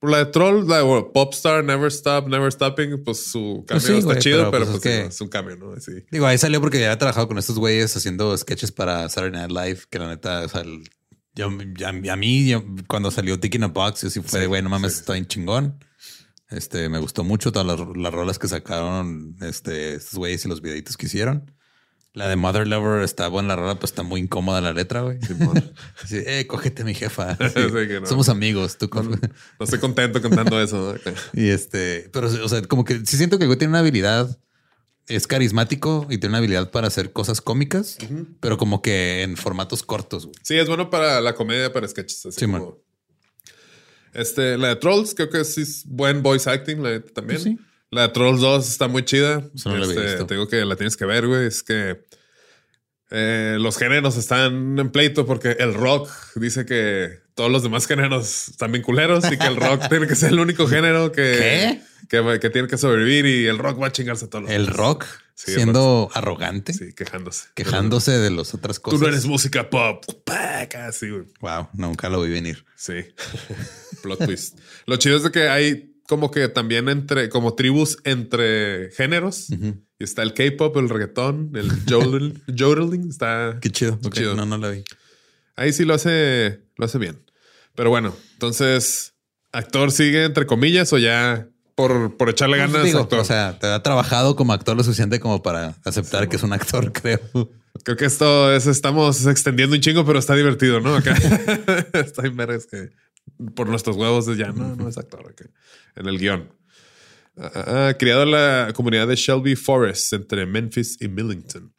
la 0.08 0.18
de 0.18 0.26
Troll, 0.26 0.66
la 0.66 0.78
de 0.78 1.06
Popstar, 1.12 1.64
Never 1.64 1.88
Stop, 1.88 2.28
Never 2.28 2.52
Stopping, 2.52 3.02
pues 3.04 3.26
su 3.26 3.64
pues 3.66 3.82
cambio 3.84 3.98
está 3.98 4.18
chido, 4.18 4.50
pero, 4.50 4.66
pues, 4.66 4.80
pues 4.80 5.14
es 5.14 5.20
un 5.20 5.28
cambio, 5.28 5.56
¿no? 5.56 5.74
Digo, 6.10 6.26
ahí 6.26 6.38
salió 6.38 6.60
porque 6.60 6.78
ya 6.78 6.86
había 6.86 6.98
trabajado 6.98 7.28
con 7.28 7.38
estos 7.38 7.58
güeyes 7.58 7.96
haciendo 7.96 8.36
sketches 8.36 8.72
para 8.72 9.08
Saturday 9.08 9.46
Night 9.46 9.50
Live, 9.50 9.80
que 9.90 9.98
la 9.98 10.08
neta, 10.08 10.42
o 10.42 10.48
sea, 10.48 10.64
yo, 11.34 11.46
a, 11.46 12.16
mí, 12.16 12.52
cuando 12.88 13.10
salió 13.10 13.38
Tiki 13.38 13.58
in 13.58 13.64
a 13.64 13.68
Box, 13.68 14.02
yo 14.02 14.10
sí 14.10 14.22
fue 14.22 14.40
de, 14.40 14.46
güey, 14.46 14.62
no 14.62 14.70
mames, 14.70 14.94
está 14.94 15.12
bien 15.12 15.26
chingón. 15.26 15.78
Este, 16.48 16.88
me 16.88 16.98
gustó 16.98 17.24
mucho 17.24 17.52
todas 17.52 17.66
las, 17.66 17.96
las 17.96 18.14
rolas 18.14 18.38
que 18.38 18.48
sacaron 18.48 19.36
este, 19.42 19.96
estos 19.96 20.18
güeyes 20.18 20.44
y 20.44 20.48
los 20.48 20.62
videitos 20.62 20.96
que 20.96 21.06
hicieron. 21.06 21.52
La 22.16 22.28
de 22.28 22.36
Mother 22.36 22.66
Lover 22.66 23.02
está 23.02 23.28
buena 23.28 23.48
la 23.48 23.56
rola, 23.56 23.78
pues 23.78 23.90
está 23.90 24.02
muy 24.02 24.22
incómoda 24.22 24.62
la 24.62 24.72
letra, 24.72 25.02
güey. 25.02 25.18
Sí, 26.06 26.16
eh, 26.26 26.46
cógete 26.46 26.82
mi 26.82 26.94
jefa. 26.94 27.36
Somos 28.06 28.30
amigos. 28.30 28.78
Tú 28.78 28.88
no, 28.90 29.18
estoy 29.62 29.78
contento 29.78 30.22
cantando 30.22 30.58
eso. 30.58 30.94
y 31.34 31.50
este, 31.50 32.08
pero, 32.14 32.28
o 32.28 32.48
sea, 32.48 32.62
como 32.62 32.86
que 32.86 33.04
sí 33.04 33.18
siento 33.18 33.36
que 33.36 33.44
el 33.44 33.48
güey 33.48 33.58
tiene 33.58 33.72
una 33.72 33.80
habilidad, 33.80 34.38
es 35.08 35.26
carismático 35.26 36.06
y 36.08 36.16
tiene 36.16 36.28
una 36.28 36.38
habilidad 36.38 36.70
para 36.70 36.86
hacer 36.86 37.12
cosas 37.12 37.42
cómicas, 37.42 37.98
pero 38.40 38.56
como 38.56 38.80
que 38.80 39.22
en 39.22 39.36
formatos 39.36 39.82
cortos. 39.82 40.24
Güey. 40.24 40.36
Sí, 40.42 40.56
es 40.56 40.68
bueno 40.68 40.88
para 40.88 41.20
la 41.20 41.34
comedia, 41.34 41.70
para 41.70 41.86
sketches. 41.86 42.24
Así 42.24 42.46
sí, 42.46 42.52
Este, 44.14 44.56
la 44.56 44.68
de 44.68 44.76
Trolls, 44.76 45.14
creo 45.14 45.28
que 45.28 45.44
sí 45.44 45.60
es 45.60 45.84
buen 45.84 46.22
voice 46.22 46.48
acting, 46.48 46.82
la 46.82 46.98
también. 47.02 47.40
sí. 47.40 47.58
La 47.90 48.02
de 48.02 48.08
Trolls 48.08 48.40
2 48.40 48.68
está 48.68 48.88
muy 48.88 49.04
chida. 49.04 49.48
Este, 49.54 50.24
te 50.24 50.34
digo 50.34 50.48
que 50.48 50.64
la 50.64 50.76
tienes 50.76 50.96
que 50.96 51.04
ver, 51.04 51.26
güey. 51.26 51.46
Es 51.46 51.62
que 51.62 52.04
eh, 53.10 53.56
los 53.60 53.78
géneros 53.78 54.16
están 54.16 54.78
en 54.78 54.90
pleito 54.90 55.26
porque 55.26 55.56
el 55.60 55.74
rock 55.74 56.10
dice 56.34 56.66
que 56.66 57.20
todos 57.34 57.50
los 57.50 57.62
demás 57.62 57.86
géneros 57.86 58.48
están 58.48 58.72
bien 58.72 58.82
culeros 58.82 59.30
y 59.30 59.36
que 59.36 59.46
el 59.46 59.56
rock 59.56 59.86
tiene 59.88 60.08
que 60.08 60.16
ser 60.16 60.32
el 60.32 60.40
único 60.40 60.66
género 60.66 61.12
que, 61.12 61.80
que, 62.08 62.50
tiene 62.50 62.66
que 62.66 62.76
sobrevivir 62.76 63.26
y 63.26 63.46
el 63.46 63.58
rock 63.58 63.80
va 63.80 63.88
a 63.88 63.92
chingarse 63.92 64.24
a 64.24 64.28
todos 64.28 64.44
los 64.44 64.52
¿El 64.52 64.66
rock? 64.66 65.06
siendo 65.34 66.10
arrogante. 66.14 66.72
Sí, 66.72 66.94
quejándose. 66.94 67.48
Quejándose 67.54 68.12
de 68.12 68.30
las 68.30 68.54
otras 68.54 68.80
cosas. 68.80 68.98
Tú 68.98 69.04
no 69.04 69.12
eres 69.12 69.26
música 69.26 69.68
pop. 69.68 70.04
Casi, 70.68 71.10
güey. 71.10 71.24
Wow, 71.40 71.68
nunca 71.74 72.08
lo 72.08 72.22
vi 72.22 72.30
venir. 72.30 72.64
Sí. 72.74 72.94
Plot 74.02 74.24
twist. 74.24 74.58
Lo 74.86 74.96
chido 74.96 75.18
es 75.18 75.22
de 75.22 75.30
que 75.30 75.48
hay 75.48 75.95
como 76.06 76.30
que 76.30 76.48
también 76.48 76.88
entre, 76.88 77.28
como 77.28 77.54
tribus 77.54 77.98
entre 78.04 78.90
géneros. 78.92 79.48
Y 79.50 80.04
está 80.04 80.22
el 80.22 80.34
K-pop, 80.34 80.76
el 80.76 80.88
reggaetón, 80.88 81.52
el 81.54 81.70
jodeling. 81.88 83.08
está. 83.10 83.58
Qué 83.60 83.70
chido. 83.70 83.98
chido. 84.10 84.34
No, 84.34 84.46
no 84.46 84.58
la 84.58 84.70
vi. 84.70 84.84
Ahí 85.56 85.72
sí 85.72 85.84
lo 85.84 85.94
hace, 85.94 86.60
lo 86.76 86.84
hace 86.84 86.98
bien. 86.98 87.22
Pero 87.74 87.90
bueno, 87.90 88.14
entonces, 88.34 89.14
¿actor 89.52 89.90
sigue 89.90 90.24
entre 90.24 90.46
comillas 90.46 90.92
o 90.92 90.98
ya 90.98 91.48
por, 91.74 92.16
por 92.16 92.30
echarle 92.30 92.58
pues 92.58 92.72
ganas? 92.72 92.94
actor? 92.94 93.20
O 93.20 93.24
sea, 93.24 93.58
te 93.58 93.66
ha 93.66 93.82
trabajado 93.82 94.36
como 94.36 94.52
actor 94.52 94.76
lo 94.76 94.82
suficiente 94.84 95.20
como 95.20 95.42
para 95.42 95.76
aceptar 95.84 96.28
que 96.28 96.36
es 96.36 96.42
un 96.42 96.52
actor, 96.52 96.92
creo. 97.02 97.20
Creo 97.84 97.96
que 97.96 98.06
esto 98.06 98.52
es, 98.52 98.66
estamos 98.66 99.26
extendiendo 99.26 99.76
un 99.76 99.82
chingo, 99.82 100.04
pero 100.06 100.18
está 100.18 100.34
divertido, 100.34 100.80
¿no? 100.80 100.96
Acá 100.96 101.14
está 101.92 102.26
en 102.26 102.36
que 102.36 102.90
por 103.54 103.68
nuestros 103.68 103.96
huevos 103.96 104.26
ya 104.36 104.52
no, 104.52 104.76
no 104.76 104.88
es 104.88 104.96
actor 104.96 105.34
en 105.96 106.06
el 106.06 106.18
guion. 106.18 106.52
Ha 107.36 107.94
criado 107.98 108.24
la 108.24 108.72
comunidad 108.74 109.08
de 109.08 109.16
Shelby 109.16 109.56
Forest 109.56 110.12
entre 110.14 110.46
Memphis 110.46 110.96
y 111.00 111.08
Millington. 111.08 111.74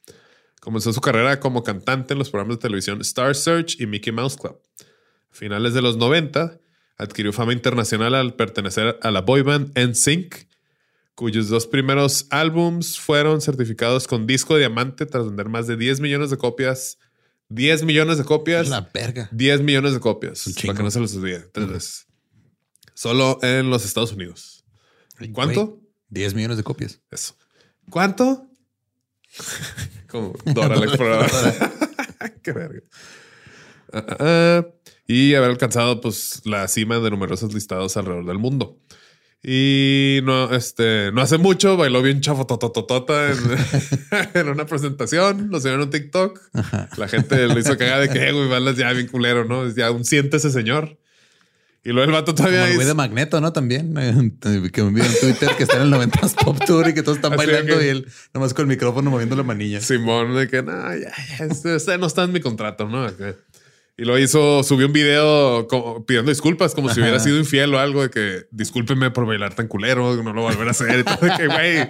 Comenzó 0.59 0.93
su 0.93 1.01
carrera 1.01 1.39
como 1.39 1.63
cantante 1.63 2.13
en 2.13 2.19
los 2.19 2.29
programas 2.29 2.57
de 2.57 2.61
televisión 2.61 3.01
Star 3.01 3.35
Search 3.35 3.79
y 3.79 3.87
Mickey 3.87 4.11
Mouse 4.11 4.37
Club. 4.37 4.59
A 5.31 5.35
finales 5.35 5.73
de 5.73 5.81
los 5.81 5.97
90, 5.97 6.59
adquirió 6.97 7.33
fama 7.33 7.53
internacional 7.53 8.13
al 8.15 8.35
pertenecer 8.35 8.99
a 9.01 9.11
la 9.11 9.21
boy 9.21 9.41
band 9.41 9.71
NSYNC, 9.77 10.47
cuyos 11.15 11.47
dos 11.47 11.65
primeros 11.65 12.27
álbums 12.29 12.99
fueron 12.99 13.41
certificados 13.41 14.07
con 14.07 14.27
disco 14.27 14.53
de 14.53 14.61
diamante 14.61 15.05
tras 15.05 15.25
vender 15.25 15.49
más 15.49 15.65
de 15.65 15.77
10 15.77 16.01
millones 16.01 16.29
de 16.29 16.37
copias 16.37 16.97
10 17.49 17.83
millones 17.83 18.17
de 18.17 18.25
copias. 18.25 18.67
La 18.67 18.89
verga. 18.93 19.29
10 19.31 19.61
millones 19.61 19.93
de 19.93 19.99
copias. 19.99 20.43
Para 20.65 20.77
que 20.77 20.83
no 20.83 20.91
se 20.91 20.99
los 20.99 21.15
olvide. 21.15 21.39
Tres 21.51 21.69
veces. 21.69 22.06
Solo 22.97 23.37
en 23.43 23.69
los 23.69 23.85
Estados 23.85 24.11
Unidos. 24.13 24.65
¿Cuánto? 25.31 25.79
10 26.09 26.33
millones 26.33 26.57
de 26.57 26.63
copias. 26.63 26.99
Eso. 27.11 27.35
¿Cuánto? 27.91 28.47
Como 30.07 30.33
Dora 30.45 30.77
la 30.77 30.85
exploradora. 30.87 31.73
Qué 32.43 32.51
verga. 32.53 32.81
Ah, 33.93 34.05
ah, 34.09 34.17
ah. 34.19 34.67
y 35.05 35.35
haber 35.35 35.51
alcanzado 35.51 36.01
pues 36.01 36.41
la 36.45 36.67
cima 36.67 36.97
de 36.97 37.11
numerosos 37.11 37.53
listados 37.53 37.95
alrededor 37.97 38.25
del 38.25 38.39
mundo. 38.39 38.79
Y 39.43 40.21
no, 40.23 40.51
este, 40.55 41.11
no 41.11 41.21
hace 41.21 41.37
mucho 41.37 41.77
bailó 41.77 42.01
bien 42.01 42.21
chafotototota 42.21 43.31
en, 43.31 43.37
en 44.33 44.49
una 44.49 44.65
presentación, 44.65 45.51
lo 45.51 45.59
subieron 45.59 45.81
en 45.81 45.85
un 45.85 45.91
TikTok. 45.91 46.41
La 46.97 47.07
gente 47.07 47.45
lo 47.45 47.59
hizo 47.59 47.77
cagar 47.77 48.01
de 48.01 48.09
que, 48.09 48.31
güey, 48.31 48.49
balas 48.49 48.75
ya 48.75 48.91
bien 48.93 49.07
culero, 49.07 49.45
¿no? 49.45 49.69
Ya 49.69 49.91
un 49.91 50.03
siente 50.03 50.37
ese 50.37 50.49
señor. 50.49 50.97
Y 51.83 51.91
luego 51.91 52.05
el 52.05 52.11
vato 52.11 52.35
todavía. 52.35 52.59
Como 52.59 52.71
el 52.71 52.75
güey 52.75 52.87
de 52.87 52.93
Magneto, 52.93 53.39
¿no? 53.39 53.53
También. 53.53 53.93
Que 54.41 54.81
me 54.81 54.89
envió 54.89 55.03
en 55.03 55.19
Twitter 55.19 55.49
que 55.57 55.63
está 55.63 55.77
en 55.77 55.83
el 55.83 55.89
90 55.89 56.19
Pop 56.43 56.57
Tour 56.65 56.89
y 56.89 56.93
que 56.93 57.03
todos 57.03 57.17
están 57.17 57.35
bailando 57.35 57.81
y 57.81 57.87
él 57.87 58.07
nomás 58.33 58.53
con 58.53 58.63
el 58.63 58.67
micrófono 58.67 59.09
moviendo 59.09 59.35
la 59.35 59.43
manilla. 59.43 59.79
Simón, 59.81 60.35
de 60.35 60.47
que 60.47 60.61
no, 60.63 60.73
ya, 60.95 61.13
ya, 61.39 61.45
este, 61.45 61.75
este 61.75 61.97
no 61.97 62.07
está 62.07 62.23
en 62.23 62.33
mi 62.33 62.41
contrato, 62.41 62.87
¿no? 62.87 63.07
Y 63.99 64.05
lo 64.05 64.19
hizo, 64.19 64.61
subió 64.63 64.85
un 64.85 64.93
video 64.93 65.67
pidiendo 66.05 66.29
disculpas, 66.29 66.75
como 66.75 66.93
si 66.93 67.01
hubiera 67.01 67.19
sido 67.19 67.39
infiel 67.39 67.73
o 67.73 67.79
algo 67.79 68.03
de 68.03 68.11
que 68.11 68.47
discúlpeme 68.51 69.09
por 69.09 69.25
bailar 69.25 69.55
tan 69.55 69.67
culero, 69.67 70.21
no 70.21 70.33
lo 70.33 70.43
volver 70.43 70.67
a 70.67 70.71
hacer. 70.71 70.99
Y 70.99 71.03
todo, 71.03 71.17
que, 71.35 71.47
güey, 71.47 71.89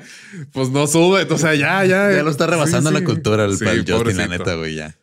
pues 0.54 0.70
no 0.70 0.88
sube. 0.88 1.28
O 1.30 1.38
sea, 1.38 1.54
ya, 1.56 1.84
ya. 1.84 2.14
Ya 2.14 2.24
lo 2.24 2.30
está 2.30 2.48
rebasando 2.48 2.92
la 2.92 3.04
cultura 3.04 3.44
el, 3.44 3.58
sí, 3.58 3.66
Justin, 3.86 4.18
la 4.18 4.28
neta, 4.28 4.56
güey, 4.56 4.76
ya. 4.76 4.96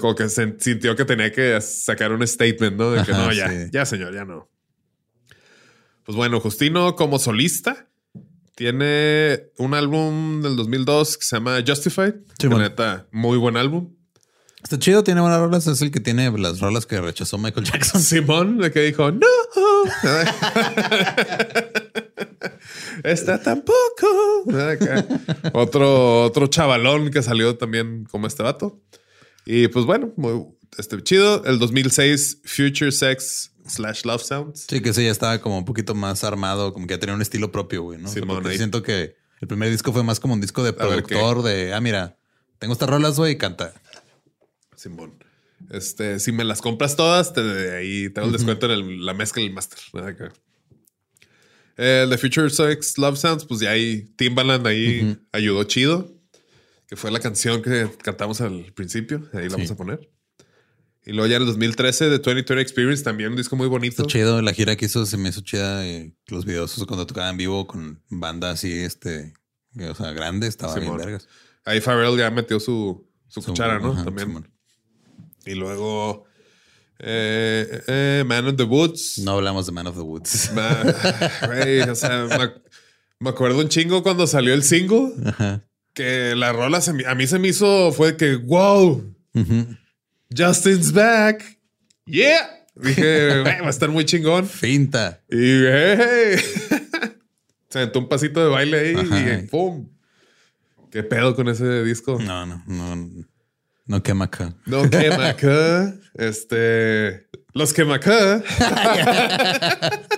Como 0.00 0.14
que 0.14 0.28
sintió 0.28 0.96
que 0.96 1.04
tenía 1.04 1.32
que 1.32 1.60
sacar 1.60 2.12
un 2.12 2.26
statement, 2.26 2.76
¿no? 2.76 2.90
De 2.90 3.04
que 3.04 3.12
no, 3.12 3.32
ya, 3.32 3.68
ya, 3.70 3.86
señor, 3.86 4.14
ya 4.14 4.24
no. 4.24 4.48
Pues 6.04 6.16
bueno, 6.16 6.40
Justino 6.40 6.96
como 6.96 7.18
solista 7.18 7.86
tiene 8.54 9.50
un 9.56 9.74
álbum 9.74 10.42
del 10.42 10.56
2002 10.56 11.18
que 11.18 11.24
se 11.24 11.36
llama 11.36 11.62
Justified. 11.66 12.14
Sí, 12.40 12.48
neta, 12.48 13.06
muy 13.12 13.38
buen 13.38 13.56
álbum. 13.56 13.94
Está 14.62 14.78
chido, 14.78 15.04
tiene 15.04 15.20
buenas 15.20 15.38
rolas. 15.38 15.66
Es 15.68 15.80
el 15.80 15.90
que 15.90 16.00
tiene 16.00 16.30
las 16.36 16.60
rolas 16.60 16.84
que 16.84 17.00
rechazó 17.00 17.38
Michael 17.38 17.66
Jackson. 17.66 18.02
Simón, 18.02 18.58
de 18.58 18.72
que 18.72 18.80
dijo, 18.80 19.12
no. 19.12 19.20
Está 23.04 23.40
tampoco. 23.40 24.44
otro, 25.52 26.24
otro 26.24 26.46
chavalón 26.48 27.10
que 27.10 27.22
salió 27.22 27.56
también 27.56 28.04
como 28.10 28.26
este 28.26 28.42
vato. 28.42 28.80
Y 29.50 29.68
pues 29.68 29.86
bueno, 29.86 30.12
muy 30.16 30.44
este, 30.76 31.02
chido. 31.02 31.42
El 31.46 31.58
2006, 31.58 32.42
Future 32.44 32.92
Sex 32.92 33.50
slash 33.66 34.04
Love 34.04 34.22
Sounds. 34.22 34.66
Sí, 34.68 34.82
que 34.82 34.90
ese 34.90 35.02
ya 35.02 35.10
estaba 35.10 35.38
como 35.40 35.56
un 35.56 35.64
poquito 35.64 35.94
más 35.94 36.22
armado, 36.22 36.74
como 36.74 36.86
que 36.86 36.92
ya 36.92 37.00
tenía 37.00 37.14
un 37.14 37.22
estilo 37.22 37.50
propio, 37.50 37.82
güey, 37.82 37.98
¿no? 37.98 38.08
Siento 38.10 38.82
que 38.82 39.16
el 39.40 39.48
primer 39.48 39.70
disco 39.70 39.90
fue 39.90 40.04
más 40.04 40.20
como 40.20 40.34
un 40.34 40.42
disco 40.42 40.62
de 40.62 40.74
productor, 40.74 41.42
de, 41.42 41.72
ah, 41.72 41.80
mira, 41.80 42.18
tengo 42.58 42.74
estas 42.74 42.90
rolas, 42.90 43.16
güey, 43.16 43.32
y 43.32 43.38
canta. 43.38 43.72
Simón. 44.76 45.14
Este, 45.70 46.20
si 46.20 46.30
me 46.30 46.44
las 46.44 46.60
compras 46.60 46.94
todas, 46.94 47.32
te, 47.32 47.74
ahí 47.74 48.10
tengo 48.10 48.26
el 48.26 48.34
descuento 48.34 48.70
en 48.70 49.06
la 49.06 49.14
mezcla 49.14 49.40
y 49.40 49.46
el 49.46 49.54
master. 49.54 49.78
El 51.78 52.10
The 52.10 52.18
Future 52.18 52.50
Sex 52.50 52.98
Love 52.98 53.16
Sounds, 53.16 53.46
pues 53.46 53.60
ya 53.60 53.70
ahí 53.70 54.12
Timbaland 54.16 54.66
ahí 54.66 55.16
ayudó 55.32 55.64
chido, 55.64 56.17
que 56.88 56.96
fue 56.96 57.10
la 57.10 57.20
canción 57.20 57.62
que 57.62 57.90
cantamos 58.02 58.40
al 58.40 58.72
principio. 58.72 59.28
Ahí 59.34 59.48
la 59.48 59.56
vamos 59.56 59.70
a 59.70 59.76
poner. 59.76 60.10
Y 61.04 61.12
luego 61.12 61.26
ya 61.26 61.36
en 61.36 61.42
el 61.42 61.48
2013 61.48 62.04
de 62.06 62.18
2020 62.18 62.60
Experience, 62.60 63.04
también 63.04 63.30
un 63.30 63.36
disco 63.36 63.56
muy 63.56 63.66
bonito. 63.66 64.02
Está 64.02 64.12
chido. 64.12 64.42
La 64.42 64.52
gira 64.52 64.74
que 64.76 64.86
hizo 64.86 65.06
se 65.06 65.16
me 65.16 65.28
hizo 65.28 65.42
chida. 65.42 65.86
Eh, 65.86 66.14
los 66.26 66.44
videos 66.44 66.74
cuando 66.86 67.06
tocaba 67.06 67.28
en 67.30 67.36
vivo 67.36 67.66
con 67.66 68.02
banda 68.08 68.50
así, 68.50 68.72
este, 68.72 69.34
o 69.78 69.94
sea, 69.94 70.12
grande, 70.12 70.48
estaba 70.48 70.74
bien 70.78 70.96
vergas. 70.96 71.28
Ahí 71.64 71.80
Pharrell 71.80 72.16
ya 72.16 72.30
metió 72.30 72.58
su, 72.58 73.06
su, 73.26 73.42
cuchara, 73.42 73.78
¿no? 73.78 74.02
también. 74.04 74.50
Y 75.44 75.54
luego 75.54 76.24
eh, 76.98 77.82
eh, 77.86 78.24
Man 78.26 78.48
of 78.48 78.56
the 78.56 78.64
Woods. 78.64 79.18
No 79.18 79.32
hablamos 79.32 79.66
de 79.66 79.72
Man 79.72 79.86
of 79.86 79.96
the 79.96 80.02
Woods. 80.02 80.50
o 81.90 81.94
sea, 81.94 82.54
me, 83.20 83.30
acuerdo 83.30 83.60
un 83.60 83.68
chingo 83.68 84.02
cuando 84.02 84.26
salió 84.26 84.54
el 84.54 84.62
single. 84.62 85.12
Que 85.98 86.36
la 86.36 86.52
rola 86.52 86.80
a 87.08 87.14
mí 87.16 87.26
se 87.26 87.40
me 87.40 87.48
hizo, 87.48 87.90
fue 87.90 88.16
que, 88.16 88.36
wow, 88.36 89.04
Justin's 90.32 90.92
back. 90.92 91.58
Yeah. 92.06 92.66
Dije, 92.76 93.42
va 93.42 93.66
a 93.66 93.70
estar 93.70 93.88
muy 93.88 94.04
chingón. 94.04 94.46
Finta. 94.46 95.20
Y 95.28 95.64
hey, 95.66 96.36
se 97.68 97.80
metió 97.80 98.00
un 98.00 98.08
pasito 98.08 98.38
de 98.44 98.48
baile 98.48 98.78
ahí 98.78 99.42
y 99.42 99.46
¡pum! 99.48 99.88
¿Qué 100.92 101.02
pedo 101.02 101.34
con 101.34 101.48
ese 101.48 101.82
disco? 101.82 102.16
No, 102.20 102.46
no, 102.46 102.62
no. 102.68 103.24
No 103.86 104.00
quema 104.00 104.26
acá. 104.26 104.54
No 104.66 104.88
quema 104.88 105.30
acá. 105.30 105.96
Este. 106.14 107.26
Los 107.54 107.72
quema 107.72 107.96
acá. 107.96 108.40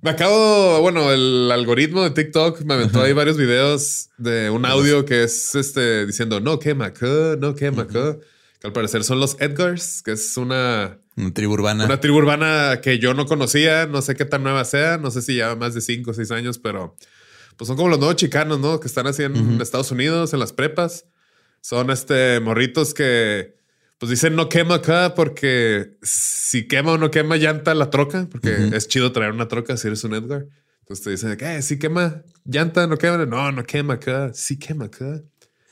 me 0.00 0.10
acabo. 0.10 0.80
Bueno, 0.80 1.12
el 1.12 1.50
algoritmo 1.50 2.02
de 2.02 2.10
TikTok 2.10 2.62
me 2.62 2.74
aventó 2.74 3.02
ahí 3.02 3.12
varios 3.12 3.36
videos 3.36 4.10
de 4.16 4.50
un 4.50 4.64
audio 4.64 5.04
que 5.04 5.24
es 5.24 5.54
este 5.54 6.06
diciendo 6.06 6.40
no 6.40 6.58
quema 6.58 6.86
acá, 6.86 7.36
no 7.38 7.54
quema 7.54 7.82
acá. 7.82 8.16
Que 8.60 8.66
al 8.66 8.72
parecer 8.72 9.04
son 9.04 9.20
los 9.20 9.36
Edgars, 9.40 10.02
que 10.02 10.12
es 10.12 10.36
una. 10.36 10.98
Una 11.16 11.32
tribu 11.32 11.52
urbana. 11.54 11.84
Una 11.84 12.00
tribu 12.00 12.18
urbana 12.18 12.80
que 12.82 12.98
yo 12.98 13.14
no 13.14 13.26
conocía. 13.26 13.86
No 13.86 14.02
sé 14.02 14.16
qué 14.16 14.24
tan 14.24 14.42
nueva 14.42 14.64
sea. 14.64 14.98
No 14.98 15.10
sé 15.10 15.22
si 15.22 15.34
lleva 15.34 15.54
más 15.54 15.74
de 15.74 15.80
5 15.80 16.10
o 16.10 16.14
6 16.14 16.30
años, 16.32 16.58
pero 16.58 16.96
pues 17.56 17.66
son 17.66 17.76
como 17.76 17.88
los 17.88 17.98
nuevos 17.98 18.16
chicanos, 18.16 18.58
¿no? 18.58 18.80
Que 18.80 18.88
están 18.88 19.06
así 19.06 19.22
en 19.22 19.60
Estados 19.60 19.90
Unidos, 19.90 20.32
en 20.32 20.40
las 20.40 20.52
prepas. 20.52 21.06
Son 21.60 21.90
este 21.90 22.40
morritos 22.40 22.94
que 22.94 23.57
pues 23.98 24.10
dicen 24.10 24.36
no 24.36 24.48
quema 24.48 24.76
acá 24.76 25.14
porque 25.14 25.96
si 26.02 26.68
quema 26.68 26.92
o 26.92 26.98
no 26.98 27.10
quema 27.10 27.36
llanta 27.36 27.74
la 27.74 27.90
troca, 27.90 28.28
porque 28.30 28.70
es 28.72 28.88
chido 28.88 29.12
traer 29.12 29.32
una 29.32 29.48
troca 29.48 29.76
si 29.76 29.88
eres 29.88 30.04
un 30.04 30.14
Edgar. 30.14 30.46
Entonces 30.80 31.04
te 31.04 31.10
dicen, 31.10 31.36
que 31.36 31.62
si 31.62 31.78
quema 31.78 32.22
llanta, 32.44 32.86
no 32.86 32.96
quema. 32.96 33.26
No, 33.26 33.52
no 33.52 33.64
quema 33.64 33.94
acá. 33.94 34.30
Sí 34.32 34.58
quema 34.58 34.86
acá. 34.86 35.20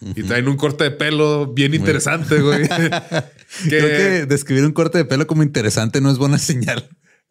Y 0.00 0.24
traen 0.24 0.46
un 0.46 0.56
corte 0.56 0.84
de 0.84 0.90
pelo 0.90 1.54
bien 1.54 1.72
interesante, 1.72 2.40
güey. 2.40 2.68
Creo 3.64 3.88
que 3.88 4.26
describir 4.26 4.64
un 4.66 4.72
corte 4.72 4.98
de 4.98 5.04
pelo 5.06 5.26
como 5.26 5.42
interesante 5.42 6.02
no 6.02 6.10
es 6.10 6.18
buena 6.18 6.38
señal. 6.38 6.86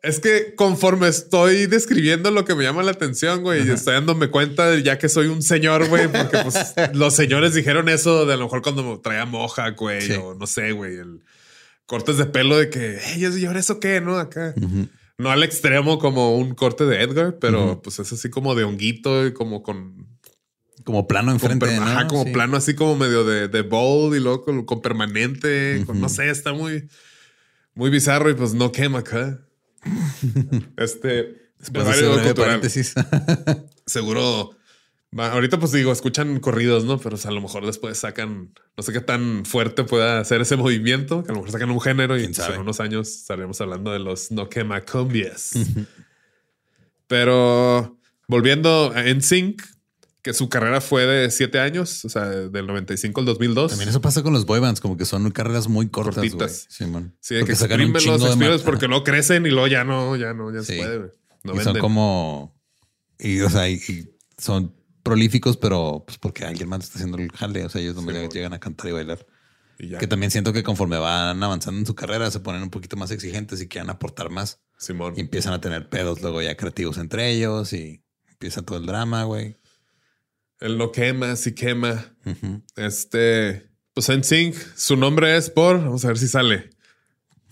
Es 0.06 0.20
que 0.20 0.54
conforme 0.56 1.08
estoy 1.08 1.66
describiendo 1.66 2.30
lo 2.32 2.46
que 2.46 2.54
me 2.54 2.64
llama 2.64 2.84
la 2.84 2.92
atención, 2.92 3.42
güey, 3.42 3.68
y 3.68 3.72
estoy 3.72 3.96
dándome 3.96 4.30
cuenta 4.30 4.78
ya 4.80 5.00
que 5.00 5.10
soy 5.10 5.28
un 5.28 5.42
señor, 5.42 5.88
güey, 5.90 6.08
porque 6.08 6.38
pues 6.44 6.74
los 6.94 7.16
señores 7.16 7.54
dijeron 7.54 7.90
eso 7.90 8.26
de 8.26 8.34
a 8.34 8.38
lo 8.38 8.44
mejor 8.44 8.62
cuando 8.62 9.00
traía 9.02 9.26
moja, 9.26 9.72
güey, 9.72 10.12
o 10.14 10.36
no 10.36 10.46
sé, 10.48 10.72
güey, 10.74 10.98
el 10.98 11.24
cortes 11.86 12.18
de 12.18 12.26
pelo 12.26 12.58
de 12.58 12.70
que, 12.70 13.00
hey, 13.02 13.28
¿y 13.36 13.46
ahora 13.46 13.60
eso 13.60 13.80
qué, 13.80 14.00
no? 14.00 14.18
Acá. 14.18 14.54
No 15.18 15.32
al 15.32 15.44
extremo 15.44 15.98
como 15.98 16.38
un 16.38 16.56
corte 16.56 16.86
de 16.86 17.02
Edgar, 17.02 17.38
pero 17.40 17.82
pues 17.82 18.00
es 18.00 18.12
así 18.12 18.30
como 18.30 18.54
de 18.54 18.64
honguito 18.64 19.26
y 19.26 19.34
como 19.34 19.64
con 19.64 20.06
como 20.84 21.08
plano 21.08 21.32
enfrente. 21.32 21.66
Con, 21.66 21.84
ajá, 21.84 22.08
como 22.08 22.32
plano 22.32 22.58
así 22.58 22.76
como 22.76 22.96
medio 22.96 23.24
de, 23.24 23.48
de 23.48 23.62
bold 23.64 24.16
y 24.16 24.20
luego 24.20 24.66
con, 24.66 24.82
permanente. 24.82 25.84
no 25.94 26.10
sé, 26.10 26.30
está 26.30 26.54
muy, 26.54 26.88
muy 27.74 27.90
bizarro 27.90 28.30
y 28.30 28.36
pues 28.36 28.54
no 28.54 28.72
quema 28.72 29.00
acá. 29.00 29.45
Este. 30.78 31.52
paréntesis. 32.36 32.94
Seguro. 33.86 34.52
Ahorita 35.18 35.58
pues 35.60 35.72
digo, 35.72 35.94
escuchan 35.94 36.40
corridos, 36.42 36.84
¿no? 36.84 36.98
Pero 37.00 37.16
a 37.24 37.32
lo 37.32 37.40
mejor 37.40 37.66
después 37.66 37.98
sacan, 37.98 38.54
no 38.76 38.84
sé 38.84 38.92
qué 38.92 39.00
tan 39.00 39.46
fuerte 39.46 39.86
pueda 39.86 40.20
hacer 40.20 40.42
ese 40.42 40.58
movimiento, 40.58 41.24
que 41.24 41.32
a 41.32 41.34
lo 41.34 41.40
mejor 41.40 41.52
sacan 41.52 41.72
un 41.72 41.80
género 41.80 42.20
y 42.20 42.26
en 42.26 42.60
unos 42.60 42.82
años 42.82 43.08
estaremos 43.08 43.62
hablando 43.62 43.94
de 43.94 44.00
los 44.00 44.32
no 44.32 44.50
quema 44.50 44.82
cumbias. 44.82 45.52
Pero 47.08 47.98
volviendo 48.28 48.92
a 48.94 49.04
NSYNC, 49.04 49.62
que 50.26 50.34
su 50.34 50.50
carrera 50.50 50.82
fue 50.82 51.06
de 51.06 51.30
siete 51.30 51.60
años, 51.60 52.04
o 52.04 52.10
sea, 52.10 52.26
del 52.26 52.66
95 52.66 53.20
al 53.20 53.28
2002. 53.28 53.70
También 53.70 53.90
eso 53.90 54.02
pasa 54.02 54.24
con 54.24 54.34
los 54.34 54.48
boybands, 54.48 54.82
como 54.82 54.98
que 54.98 55.06
son 55.06 55.30
carreras 55.30 55.68
muy 55.68 55.88
cortas. 55.88 56.16
Cortitas. 56.16 56.66
Sí, 56.68 56.88
man. 56.88 57.16
Sí, 57.20 57.36
que 57.46 57.56
se 57.56 57.68
los 57.68 58.40
de 58.40 58.60
porque 58.66 58.88
no 58.88 59.04
crecen 59.04 59.46
y 59.46 59.52
luego 59.52 59.68
ya 59.68 59.84
no, 59.84 60.16
ya 60.16 60.34
no, 60.34 60.52
ya 60.52 60.64
se 60.64 60.78
puede. 60.78 61.12
No 61.44 61.56
y 61.56 61.64
son 61.64 61.78
como. 61.78 62.60
Y, 63.20 63.40
o 63.42 63.52
sea, 63.52 63.70
y, 63.70 63.80
son 64.36 64.74
prolíficos, 65.04 65.58
pero 65.58 66.04
pues 66.08 66.18
porque 66.18 66.44
alguien 66.44 66.70
más 66.70 66.86
está 66.86 66.98
haciendo 66.98 67.20
el 67.20 67.32
jale. 67.32 67.64
O 67.64 67.70
sea, 67.70 67.80
ellos 67.80 67.94
donde 67.94 68.28
llegan 68.30 68.54
a 68.54 68.60
cantar 68.60 68.88
y 68.88 68.94
bailar. 68.94 69.28
Que 69.78 70.08
también 70.08 70.32
siento 70.32 70.54
que 70.54 70.64
conforme 70.64 70.98
van 70.98 71.44
avanzando 71.44 71.80
en 71.80 71.86
su 71.86 71.94
carrera 71.94 72.32
se 72.32 72.40
ponen 72.40 72.64
un 72.64 72.72
poquito 72.72 72.98
más 72.98 73.12
exigentes 73.12 73.62
y 73.62 73.68
quieren 73.68 73.92
aportar 73.92 74.32
más. 74.32 74.60
Simón. 74.80 75.14
Y 75.16 75.22
empiezan 75.22 75.54
a 75.54 75.62
tener 75.62 75.88
pedos 75.88 76.24
luego 76.24 76.42
ya 76.42 76.58
creativos 76.58 76.98
entre 76.98 77.30
ellos 77.30 77.74
y 77.74 78.02
empieza 78.28 78.64
todo 78.64 78.80
el 78.80 78.88
drama, 78.88 79.24
güey. 79.26 79.58
Él 80.60 80.78
no 80.78 80.92
quema, 80.92 81.36
sí 81.36 81.54
quema. 81.54 82.16
Este, 82.76 83.70
pues 83.94 84.10
en 84.10 84.24
Sync, 84.24 84.56
su 84.76 84.96
nombre 84.96 85.36
es 85.36 85.50
por, 85.50 85.78
vamos 85.80 86.04
a 86.06 86.10
ver 86.10 86.18
si 86.18 86.28
sale. 86.28 86.70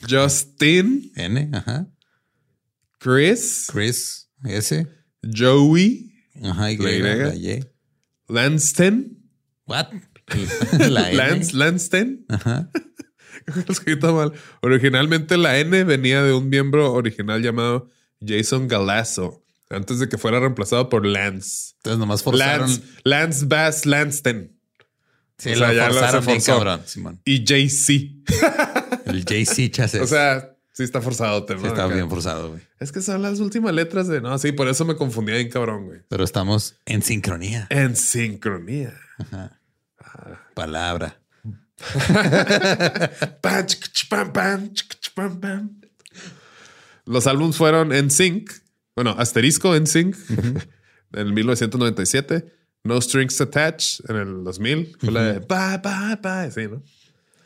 Justin. 0.10 1.12
N, 1.16 1.50
ajá. 1.54 1.88
Chris. 3.00 3.68
Chris, 3.72 4.30
S. 4.44 4.88
Joey. 5.22 6.14
Ajá, 6.44 6.72
Y. 6.72 6.78
Y. 6.78 7.66
Lanston. 8.28 9.18
What? 9.66 9.88
la 10.90 11.12
Lance, 11.12 11.56
Lanston. 11.56 12.26
Ajá. 12.30 12.70
mal. 14.02 14.34
Originalmente 14.62 15.38
la 15.38 15.60
N 15.60 15.84
venía 15.84 16.24
de 16.24 16.34
un 16.34 16.50
miembro 16.50 16.94
original 16.94 17.42
llamado 17.42 17.90
Jason 18.26 18.68
Galasso 18.68 19.43
antes 19.74 20.00
de 20.00 20.10
que 20.10 20.18
fuera 20.18 20.40
reemplazado 20.40 20.90
por 20.90 21.06
Lance. 21.06 21.74
Entonces 21.78 22.00
nomás 22.00 22.24
forzaron. 22.24 22.70
Lance, 22.70 22.82
Lance 23.04 23.46
Bass 23.46 23.86
Lanston. 23.86 24.52
Sí, 25.38 25.56
lo 25.56 25.66
forzaron 25.68 26.26
bien 26.26 26.42
cabrón, 26.42 26.82
Simón. 26.86 27.22
Y 27.26 27.44
JC. 27.44 28.12
El 29.06 29.26
JC 29.26 29.70
chases. 29.72 30.02
O 30.02 30.08
sea, 30.08 30.56
sí 30.72 30.84
está 30.84 31.02
forzado. 31.02 31.46
Sí 31.48 31.68
está 31.68 31.88
bien 31.88 32.10
forzado, 32.10 32.52
güey. 32.52 32.62
Es 32.80 32.92
que 32.92 33.02
son 33.02 33.22
las 33.22 33.40
últimas 33.40 33.74
letras 33.74 34.08
de... 34.08 34.22
No, 34.22 34.38
sí, 34.38 34.52
por 34.52 34.68
eso 34.68 34.86
me 34.86 34.96
confundía 34.96 35.36
bien 35.36 35.50
cabrón, 35.50 35.86
güey. 35.86 36.02
Pero 36.08 36.24
estamos 36.24 36.76
en 36.86 37.02
sincronía. 37.02 37.68
En 37.70 37.96
sincronía. 37.96 38.94
Ajá. 39.18 39.60
Palabra. 40.54 41.20
Los 47.06 47.28
álbumes 47.28 47.58
fueron 47.58 47.94
En 47.94 48.10
Sync, 48.10 48.52
bueno, 48.96 49.16
Asterisco 49.18 49.76
En 49.76 49.88
Sync 49.88 50.16
en 51.14 51.34
1997, 51.34 52.46
No 52.84 53.00
Strings 53.02 53.40
Attached 53.42 54.10
en 54.10 54.16
el 54.16 54.44
2000, 54.44 54.98
fue 55.00 55.12
la 55.12 55.24
de 55.24 55.40
bye, 55.40 55.80
bye, 55.84 56.18
bye, 56.22 56.52
sí, 56.52 56.70
¿no? 56.70 56.82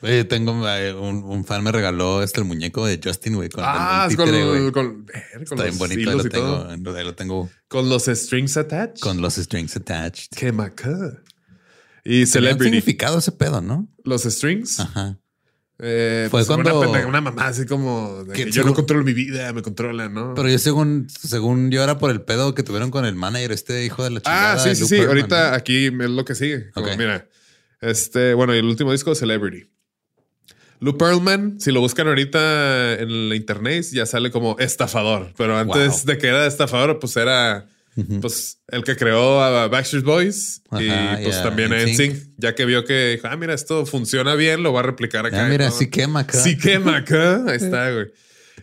Oye, 0.02 0.26
tengo 0.26 0.68
eh, 0.70 0.94
un, 0.94 1.44
fan 1.44 1.64
me 1.64 1.72
regaló 1.72 2.22
este 2.22 2.40
el 2.40 2.46
muñeco 2.46 2.86
de 2.86 3.00
Justin, 3.04 3.34
güey. 3.34 3.50
Con 3.50 3.64
ah, 3.66 4.08
con, 4.16 4.30
con, 4.30 4.72
con, 4.72 5.06
Está 5.42 5.64
bien 5.64 5.78
bonito, 5.80 6.12
lo 6.12 6.24
tengo, 6.24 7.04
lo 7.04 7.16
tengo. 7.16 7.50
Con 7.68 7.90
los 7.90 8.06
strings 8.06 8.58
attached. 8.58 9.00
Con 9.00 9.22
los 9.22 9.36
strings 9.36 9.76
attached. 9.76 10.30
Qué 10.36 10.52
maca. 10.52 11.24
Y 12.04 12.28
Celebrity. 12.28 12.66
significado 12.66 13.18
ese 13.18 13.32
pedo, 13.32 13.60
¿no? 13.62 13.88
Los 14.04 14.24
strings. 14.24 14.80
Ajá. 14.80 15.20
Eh, 15.80 16.28
Fue 16.32 16.40
pues 16.40 16.48
cuando 16.48 16.90
una, 16.90 17.06
una, 17.06 17.22
mamá 17.22 17.48
así 17.48 17.68
como 17.68 18.26
que, 18.34 18.50
yo 18.50 18.64
no 18.64 18.74
controlo 18.74 19.04
mi 19.04 19.14
vida, 19.14 19.54
me 19.54 19.62
controla, 19.62 20.10
¿no? 20.10 20.34
Pero 20.34 20.50
yo 20.50 20.58
según 20.58 21.08
según 21.10 21.70
yo 21.70 21.84
era 21.84 22.00
por 22.00 22.10
el 22.10 22.22
pedo 22.22 22.56
que 22.56 22.64
tuvieron 22.64 22.90
con 22.90 23.06
el 23.06 23.14
manager, 23.14 23.52
este 23.52 23.86
hijo 23.86 24.04
de 24.04 24.10
la 24.10 24.20
chica. 24.20 24.54
Ah, 24.54 24.58
sí, 24.58 24.76
sí, 24.76 24.88
sí. 24.88 25.00
Ahorita 25.00 25.54
aquí 25.54 25.86
es 25.86 25.92
lo 25.94 26.26
que 26.26 26.34
sigue. 26.34 26.72
Mira, 26.98 27.28
este, 27.80 28.34
bueno, 28.34 28.56
y 28.56 28.58
el 28.58 28.66
último 28.66 28.92
disco, 28.92 29.14
Celebrity. 29.14 29.70
Lou 30.80 30.98
Pearlman, 30.98 31.60
si 31.60 31.72
lo 31.72 31.80
buscan 31.80 32.08
ahorita 32.08 32.96
en 32.96 33.30
la 33.30 33.36
internet, 33.36 33.86
ya 33.92 34.06
sale 34.06 34.32
como 34.32 34.58
estafador. 34.60 35.34
Pero 35.38 35.58
antes 35.58 36.06
de 36.06 36.18
que 36.18 36.28
era 36.28 36.46
estafador, 36.46 37.00
pues 37.00 37.16
era 37.18 37.68
pues 38.22 38.60
el 38.68 38.84
que 38.84 38.96
creó 38.96 39.42
a 39.42 39.68
Backstreet 39.68 40.04
Boys 40.04 40.62
y 40.80 40.90
pues 41.24 41.42
también 41.42 41.74
a 41.74 41.84
NSYNC, 41.84 42.32
ya 42.38 42.54
que 42.54 42.66
vio 42.66 42.86
que 42.86 43.14
dijo, 43.16 43.28
ah, 43.28 43.36
mira, 43.36 43.54
esto 43.54 43.86
funciona 43.86 44.36
bien, 44.36 44.64
lo 44.64 44.72
voy 44.72 44.80
a 44.80 44.84
replicar 44.84 45.26
acá. 45.26 45.46
Ah, 45.46 45.50
mira, 45.50 45.72
sí 45.72 45.90
quema 45.90 46.22
acá. 46.22 46.38
Sí 46.38 46.58
quema 46.58 46.98
acá. 46.98 47.44
Ahí 47.48 47.58
está, 47.62 47.92
güey. 47.92 48.08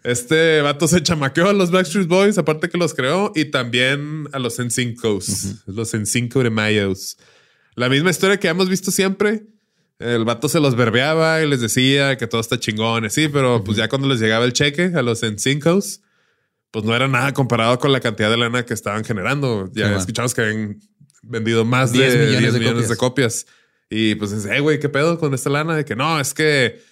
Este 0.02 0.60
vato 0.60 0.86
se 0.86 1.02
chamaqueó 1.02 1.48
a 1.48 1.52
los 1.52 1.70
Backstreet 1.70 2.06
Boys, 2.06 2.38
aparte 2.38 2.68
que 2.68 2.78
los 2.78 2.94
creó, 2.94 3.32
y 3.34 3.46
también 3.46 4.28
a 4.32 4.38
los 4.38 4.58
NSYNCos, 4.58 5.64
los 5.66 5.94
NSYNC 5.94 6.34
de 6.34 6.50
Mayos. 6.50 7.16
La 7.74 7.88
misma 7.88 8.10
historia 8.10 8.38
que 8.38 8.48
hemos 8.48 8.68
visto 8.68 8.90
siempre 8.90 9.44
el 9.98 10.24
vato 10.24 10.48
se 10.48 10.60
los 10.60 10.74
verbeaba 10.74 11.42
y 11.42 11.48
les 11.48 11.60
decía 11.60 12.16
que 12.18 12.26
todo 12.26 12.40
está 12.40 12.58
chingón, 12.58 13.08
sí, 13.10 13.28
pero 13.28 13.62
pues 13.62 13.76
ya 13.76 13.88
cuando 13.88 14.08
les 14.08 14.20
llegaba 14.20 14.44
el 14.44 14.52
cheque 14.52 14.92
a 14.94 15.02
los 15.02 15.22
Encincos, 15.22 16.00
pues 16.74 16.84
no 16.84 16.92
era 16.96 17.06
nada 17.06 17.32
comparado 17.32 17.78
con 17.78 17.92
la 17.92 18.00
cantidad 18.00 18.28
de 18.28 18.36
lana 18.36 18.66
que 18.66 18.74
estaban 18.74 19.04
generando. 19.04 19.70
Ya 19.74 19.94
escuchamos 19.94 20.34
que 20.34 20.40
habían 20.40 20.80
vendido 21.22 21.64
más 21.64 21.92
de 21.92 21.98
10 22.30 22.52
millones, 22.54 22.88
de, 22.88 22.96
copias. 22.96 23.46
Y 23.88 24.16
pues 24.16 24.34
dice, 24.34 24.48
hey, 24.52 24.58
güey, 24.58 24.80
¿qué 24.80 24.88
pedo 24.88 25.20
con 25.20 25.32
esta 25.34 25.50
lana? 25.50 25.76
De 25.76 25.84
que 25.84 25.94
no, 25.94 26.18
es 26.18 26.34
que, 26.34 26.82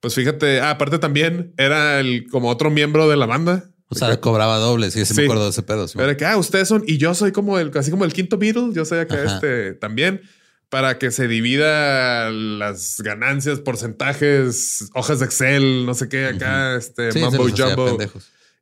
pues 0.00 0.16
fíjate, 0.16 0.60
ah, 0.60 0.70
aparte 0.70 0.98
también 0.98 1.54
era 1.56 2.00
el 2.00 2.26
como 2.28 2.48
otro 2.48 2.68
miembro 2.68 3.08
de 3.08 3.16
la 3.16 3.26
banda. 3.26 3.70
O 3.86 3.94
sea, 3.94 4.20
cobraba 4.20 4.56
doble, 4.56 4.90
sí, 4.90 5.06
sí, 5.06 5.14
me 5.14 5.22
acuerdo 5.22 5.44
de 5.44 5.50
ese 5.50 5.62
pedo. 5.62 5.86
Pero 5.94 6.16
que, 6.16 6.24
ah, 6.24 6.36
ustedes 6.36 6.66
son, 6.66 6.82
y 6.84 6.98
yo 6.98 7.14
soy 7.14 7.30
como 7.30 7.60
el, 7.60 7.70
así 7.78 7.92
como 7.92 8.04
el 8.04 8.12
quinto 8.12 8.38
Beatle, 8.38 8.72
yo 8.72 8.84
soy 8.84 8.98
acá 8.98 9.22
este 9.22 9.74
también 9.74 10.20
para 10.68 10.98
que 10.98 11.12
se 11.12 11.28
divida 11.28 12.28
las 12.30 13.00
ganancias, 13.02 13.60
porcentajes, 13.60 14.90
hojas 14.94 15.20
de 15.20 15.26
Excel, 15.26 15.86
no 15.86 15.94
sé 15.94 16.08
qué, 16.08 16.26
acá, 16.26 16.74
este, 16.74 17.18
mambo 17.20 17.48
jumbo. 17.48 17.98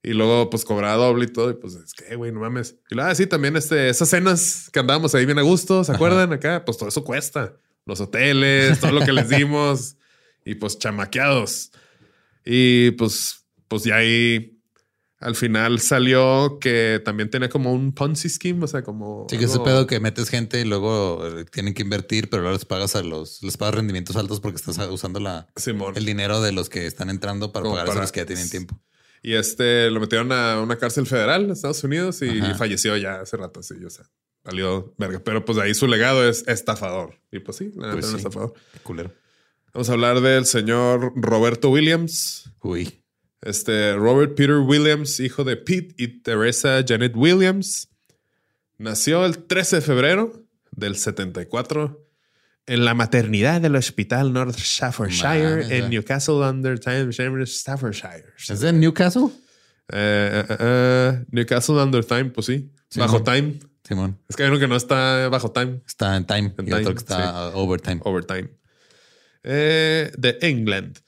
Y 0.06 0.12
luego, 0.12 0.50
pues, 0.50 0.64
cobraba 0.64 0.94
doble 0.94 1.24
y 1.24 1.32
todo. 1.32 1.50
Y 1.50 1.54
pues, 1.54 1.74
es 1.74 1.92
que, 1.92 2.14
güey, 2.14 2.30
no 2.30 2.38
mames. 2.38 2.76
Y 2.88 2.94
luego, 2.94 3.10
ah, 3.10 3.14
sí, 3.16 3.26
también 3.26 3.56
este, 3.56 3.88
esas 3.88 4.08
cenas 4.08 4.70
que 4.72 4.78
andábamos 4.78 5.12
ahí 5.16 5.26
bien 5.26 5.40
a 5.40 5.42
gusto, 5.42 5.82
¿se 5.82 5.90
acuerdan? 5.90 6.32
Acá, 6.32 6.64
pues 6.64 6.78
todo 6.78 6.88
eso 6.88 7.02
cuesta. 7.02 7.56
Los 7.84 8.00
hoteles, 8.00 8.78
todo 8.78 8.92
lo 8.92 9.04
que 9.04 9.12
les 9.12 9.28
dimos. 9.28 9.96
Y 10.44 10.54
pues, 10.54 10.78
chamaqueados. 10.78 11.72
Y 12.44 12.92
pues, 12.92 13.46
pues 13.66 13.82
ya 13.82 13.96
ahí 13.96 14.56
al 15.18 15.34
final 15.34 15.80
salió 15.80 16.58
que 16.60 17.02
también 17.04 17.28
tiene 17.28 17.48
como 17.48 17.72
un 17.72 17.92
Ponzi 17.92 18.28
scheme, 18.28 18.62
o 18.62 18.68
sea, 18.68 18.82
como. 18.82 19.26
Sí, 19.28 19.38
que 19.38 19.46
ese 19.46 19.58
pedo 19.58 19.88
que 19.88 19.98
metes 19.98 20.28
gente 20.28 20.60
y 20.60 20.64
luego 20.64 21.26
eh, 21.26 21.46
tienen 21.46 21.74
que 21.74 21.82
invertir, 21.82 22.30
pero 22.30 22.42
luego 22.42 22.56
les 22.56 22.64
pagas 22.64 22.94
a 22.94 23.02
los, 23.02 23.42
les 23.42 23.56
pagas 23.56 23.74
rendimientos 23.74 24.14
altos 24.14 24.38
porque 24.38 24.56
estás 24.56 24.78
usando 24.88 25.18
la, 25.18 25.48
el 25.96 26.04
dinero 26.04 26.40
de 26.40 26.52
los 26.52 26.68
que 26.68 26.86
están 26.86 27.10
entrando 27.10 27.50
para 27.50 27.68
pagar 27.68 27.90
a 27.90 28.02
los 28.02 28.12
que 28.12 28.20
ya 28.20 28.26
tienen 28.26 28.48
tiempo. 28.48 28.80
Y 29.26 29.34
este 29.34 29.90
lo 29.90 29.98
metieron 29.98 30.30
a 30.30 30.60
una 30.60 30.76
cárcel 30.76 31.04
federal 31.04 31.42
en 31.42 31.50
Estados 31.50 31.82
Unidos 31.82 32.22
y, 32.22 32.40
falleció 32.54 32.96
ya 32.96 33.22
hace 33.22 33.36
rato, 33.36 33.60
sí, 33.60 33.74
o 33.84 33.90
sea, 33.90 34.08
salió 34.44 34.94
verga. 34.98 35.18
Pero 35.18 35.44
pues 35.44 35.58
ahí 35.58 35.74
su 35.74 35.88
legado 35.88 36.28
es 36.28 36.46
estafador. 36.46 37.18
Y 37.32 37.40
pues 37.40 37.56
sí, 37.56 37.72
pues 37.74 38.06
sí. 38.06 38.18
estafador. 38.18 38.54
culero. 38.84 39.12
Vamos 39.74 39.90
a 39.90 39.94
hablar 39.94 40.20
del 40.20 40.46
señor 40.46 41.12
Roberto 41.16 41.70
Williams. 41.70 42.52
Uy. 42.62 43.02
Este, 43.42 43.96
Robert 43.96 44.36
Peter 44.36 44.58
Williams, 44.58 45.18
hijo 45.18 45.42
de 45.42 45.56
Pete 45.56 45.96
y 45.98 46.22
Teresa 46.22 46.84
Janet 46.86 47.16
Williams, 47.16 47.88
nació 48.78 49.26
el 49.26 49.38
13 49.38 49.76
de 49.76 49.82
febrero 49.82 50.46
del 50.70 50.94
74 50.94 52.05
en 52.66 52.84
la 52.84 52.94
maternidad 52.94 53.60
del 53.60 53.76
Hospital 53.76 54.32
North 54.32 54.58
Staffordshire 54.58 55.76
en 55.76 55.88
Newcastle 55.88 56.36
under 56.36 56.78
Time, 56.78 57.12
Staffordshire. 57.46 58.34
¿Es 58.36 58.62
en 58.62 58.80
Newcastle? 58.80 59.28
Eh, 59.92 60.44
eh, 60.48 60.56
eh, 60.58 61.24
Newcastle 61.30 61.76
under 61.76 62.04
Time, 62.04 62.26
pues 62.26 62.46
sí. 62.46 62.70
bajo 62.96 63.22
Time. 63.22 63.60
Simón. 63.84 64.18
Es 64.28 64.34
que 64.34 64.42
hay 64.42 64.48
uno 64.48 64.58
que 64.58 64.66
no 64.66 64.74
está 64.74 65.28
bajo 65.28 65.52
Time. 65.52 65.80
Está 65.86 66.16
en 66.16 66.26
Time. 66.26 66.54
y 66.58 66.72
otro 66.72 66.92
que 66.92 66.98
está 66.98 67.50
Overtime. 67.54 68.00
Overtime. 68.02 68.50
de 69.42 70.38
England. 70.40 70.98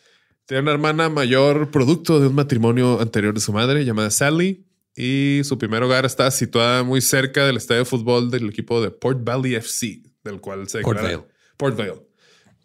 Tiene 0.46 0.62
una 0.62 0.72
hermana 0.72 1.09
mayor 1.09 1.70
producto 1.70 2.20
de 2.20 2.28
un 2.28 2.34
matrimonio 2.36 3.00
anterior 3.00 3.34
de 3.34 3.40
su 3.40 3.52
madre 3.52 3.84
llamada 3.84 4.11
Sally 4.11 4.64
y 4.96 5.40
su 5.44 5.59
primer 5.59 5.82
hogar 5.82 6.06
está 6.06 6.30
situada 6.30 6.84
muy 6.84 7.00
cerca 7.00 7.44
del 7.44 7.56
estadio 7.56 7.80
de 7.80 7.84
fútbol 7.84 8.30
del 8.30 8.48
equipo 8.48 8.80
de 8.80 8.90
Port 8.90 9.22
Valley 9.22 9.56
FC, 9.56 10.02
del 10.24 10.40
cual 10.40 10.68
se 10.68 10.80
Port 10.80 10.98
declara... 10.98 11.18
Vale. 11.18 11.38
Port 11.59 11.76
Vale. 11.76 12.00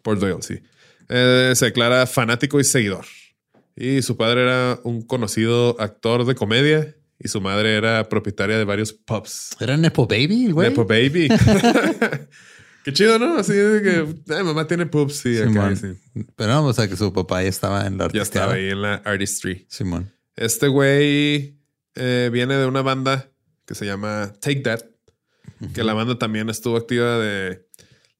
Port 0.02 0.18
Vale, 0.20 0.40
sí. 0.40 0.58
Eh, 1.10 1.52
se 1.54 1.66
declara 1.66 2.06
fanático 2.06 2.58
y 2.58 2.64
seguidor. 2.64 3.04
Y 3.76 4.00
su 4.00 4.16
padre 4.16 4.42
era 4.42 4.80
un 4.84 5.02
conocido 5.02 5.78
actor 5.78 6.24
de 6.24 6.34
comedia 6.34 6.96
y 7.18 7.28
su 7.28 7.40
madre 7.40 7.76
era 7.76 8.08
propietaria 8.08 8.56
de 8.56 8.64
varios 8.64 8.92
pubs. 8.92 9.50
¿Era 9.60 9.76
Nepo 9.76 10.06
Baby, 10.06 10.50
güey? 10.50 10.70
Nepo 10.70 10.86
Baby. 10.86 11.28
Qué 12.84 12.92
chido, 12.92 13.18
¿no? 13.18 13.38
Así 13.38 13.54
de 13.54 13.82
que 13.82 14.42
mamá 14.44 14.66
tiene 14.66 14.84
pups, 14.84 15.16
sí, 15.16 15.38
acá, 15.38 15.74
sí. 15.74 15.94
Pero 16.36 16.52
no, 16.52 16.66
o 16.66 16.72
sea 16.74 16.86
que 16.86 16.96
su 16.96 17.14
papá 17.14 17.42
ya 17.42 17.48
estaba 17.48 17.86
en 17.86 17.96
la 17.96 18.08
Ya 18.12 18.20
estaba 18.20 18.54
ahí 18.54 18.68
en 18.68 18.82
la 18.82 18.96
artistry. 18.96 19.66
Simón. 19.70 20.12
Este 20.36 20.68
güey 20.68 21.56
eh, 21.94 22.28
viene 22.30 22.56
de 22.56 22.66
una 22.66 22.82
banda 22.82 23.30
que 23.64 23.74
se 23.74 23.86
llama 23.86 24.34
Take 24.40 24.60
That, 24.60 24.80
que 25.72 25.82
la 25.82 25.94
banda 25.94 26.18
también 26.18 26.50
estuvo 26.50 26.76
activa 26.76 27.18
de 27.18 27.66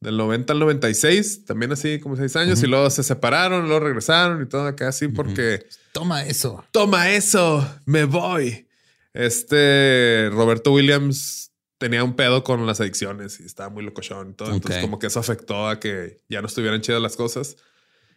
del 0.05 0.17
90 0.17 0.53
al 0.53 0.59
96, 0.61 1.47
también 1.47 1.73
así 1.73 1.99
como 1.99 2.15
seis 2.15 2.37
años, 2.37 2.63
y 2.63 2.67
luego 2.67 2.89
se 2.91 3.03
separaron, 3.03 3.67
luego 3.67 3.81
regresaron 3.81 4.43
y 4.43 4.47
todo 4.47 4.67
acá 4.67 4.89
así 4.89 5.09
porque... 5.09 5.67
Toma 5.93 6.25
eso. 6.25 6.65
Toma 6.71 7.11
eso, 7.11 7.67
me 7.87 8.05
voy. 8.05 8.69
Este 9.15 10.29
Roberto 10.31 10.73
Williams 10.73 11.53
tenía 11.79 12.05
un 12.05 12.15
pedo 12.15 12.45
con 12.45 12.67
las 12.67 12.81
adicciones 12.81 13.41
y 13.41 13.45
estaba 13.45 13.71
muy 13.71 13.85
locochón 13.85 14.31
y 14.31 14.33
todo. 14.35 14.53
Entonces, 14.53 14.81
como 14.81 14.99
que 14.99 15.07
eso 15.07 15.21
afectó 15.21 15.69
a 15.69 15.81
que 15.81 16.21
ya 16.29 16.41
no 16.41 16.47
estuvieran 16.47 16.81
chidas 16.81 17.01
las 17.01 17.17
cosas. 17.17 17.57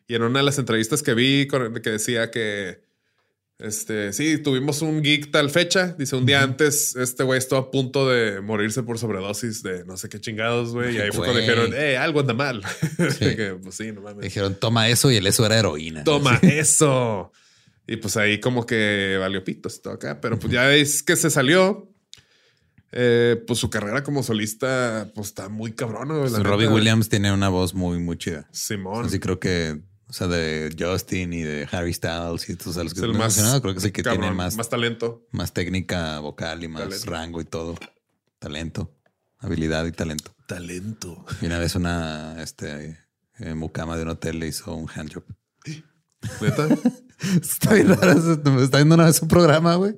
Y 0.07 0.15
en 0.15 0.23
una 0.23 0.39
de 0.39 0.45
las 0.45 0.57
entrevistas 0.57 1.03
que 1.03 1.13
vi, 1.13 1.47
que 1.47 1.89
decía 1.89 2.31
que 2.31 2.86
este, 3.59 4.13
sí, 4.13 4.37
tuvimos 4.37 4.83
un 4.83 5.01
geek 5.01 5.31
tal 5.31 5.49
fecha. 5.49 5.95
Dice, 5.97 6.15
un 6.15 6.27
día 6.27 6.43
antes, 6.43 6.95
este 6.95 7.23
güey 7.23 7.39
estuvo 7.39 7.57
a 7.59 7.71
punto 7.71 8.07
de 8.07 8.39
morirse 8.41 8.83
por 8.83 8.99
sobredosis 8.99 9.63
de 9.63 9.83
no 9.85 9.97
sé 9.97 10.09
qué 10.09 10.21
chingados, 10.21 10.73
güey. 10.73 10.95
Y 10.95 10.99
ahí 10.99 11.09
fue 11.11 11.25
cuando 11.25 11.39
dijeron, 11.39 11.71
eh, 11.75 11.97
algo 11.97 12.19
anda 12.19 12.35
mal. 12.35 12.61
que, 13.19 13.57
pues 13.61 13.75
sí, 13.75 13.91
no 13.91 14.01
mames. 14.01 14.23
Dijeron, 14.23 14.55
toma 14.55 14.89
eso 14.89 15.11
y 15.11 15.15
el 15.15 15.25
eso 15.25 15.43
era 15.45 15.57
heroína. 15.57 16.03
Toma 16.03 16.39
eso. 16.43 17.31
Y 17.87 17.95
pues 17.95 18.15
ahí 18.17 18.39
como 18.39 18.65
que 18.65 19.17
valió 19.19 19.43
pitos 19.43 19.81
todo 19.81 19.93
acá. 19.93 20.21
Pero 20.21 20.37
pues 20.37 20.53
ya 20.53 20.71
es 20.75 21.01
que 21.01 21.15
se 21.15 21.31
salió. 21.31 21.91
Eh, 22.91 23.43
pues 23.45 23.59
su 23.59 23.69
carrera 23.69 24.01
como 24.03 24.23
solista, 24.23 25.11
pues 25.15 25.27
está 25.27 25.49
muy 25.49 25.73
cabrona. 25.73 26.13
Pues 26.19 26.33
Robbie 26.43 26.67
Williams 26.67 27.09
tiene 27.09 27.33
una 27.33 27.49
voz 27.49 27.73
muy, 27.73 27.99
muy 27.99 28.17
chida. 28.17 28.47
Simón. 28.51 29.05
Así 29.05 29.19
creo 29.19 29.39
que, 29.39 29.81
o 30.09 30.13
sea, 30.13 30.27
de 30.27 30.73
Justin 30.77 31.33
y 31.33 31.43
de 31.43 31.67
Harry 31.71 31.93
Styles 31.93 32.49
y 32.49 32.55
todos 32.55 32.77
los 32.77 32.93
que 32.93 33.01
el 33.01 33.09
más 33.09 33.35
mencionado, 33.35 33.61
creo 33.61 33.73
que 33.73 33.79
es 33.79 33.85
el 33.85 33.91
que 33.91 34.03
tiene 34.03 34.31
más, 34.31 34.55
más 34.55 34.69
talento, 34.69 35.27
más 35.31 35.53
técnica 35.53 36.19
vocal 36.19 36.63
y 36.63 36.67
más 36.67 37.05
rango 37.05 37.41
y 37.41 37.45
todo. 37.45 37.75
Talento, 38.39 38.95
habilidad 39.39 39.85
y 39.85 39.91
talento. 39.91 40.33
Talento. 40.47 41.25
Y 41.41 41.47
una 41.47 41.59
vez 41.59 41.75
una 41.75 42.41
este, 42.41 42.97
eh, 43.39 43.53
mucama 43.53 43.97
de 43.97 44.03
un 44.03 44.09
hotel 44.09 44.39
le 44.39 44.47
hizo 44.47 44.73
un 44.75 44.87
handjob. 44.87 45.23
¿Neta? 46.41 46.67
Está 47.41 47.73
bien 47.73 47.89
raro. 47.89 48.11
Está 48.61 48.77
viendo 48.77 48.95
una 48.95 49.05
vez 49.05 49.21
un 49.21 49.27
programa, 49.27 49.75
güey. 49.75 49.95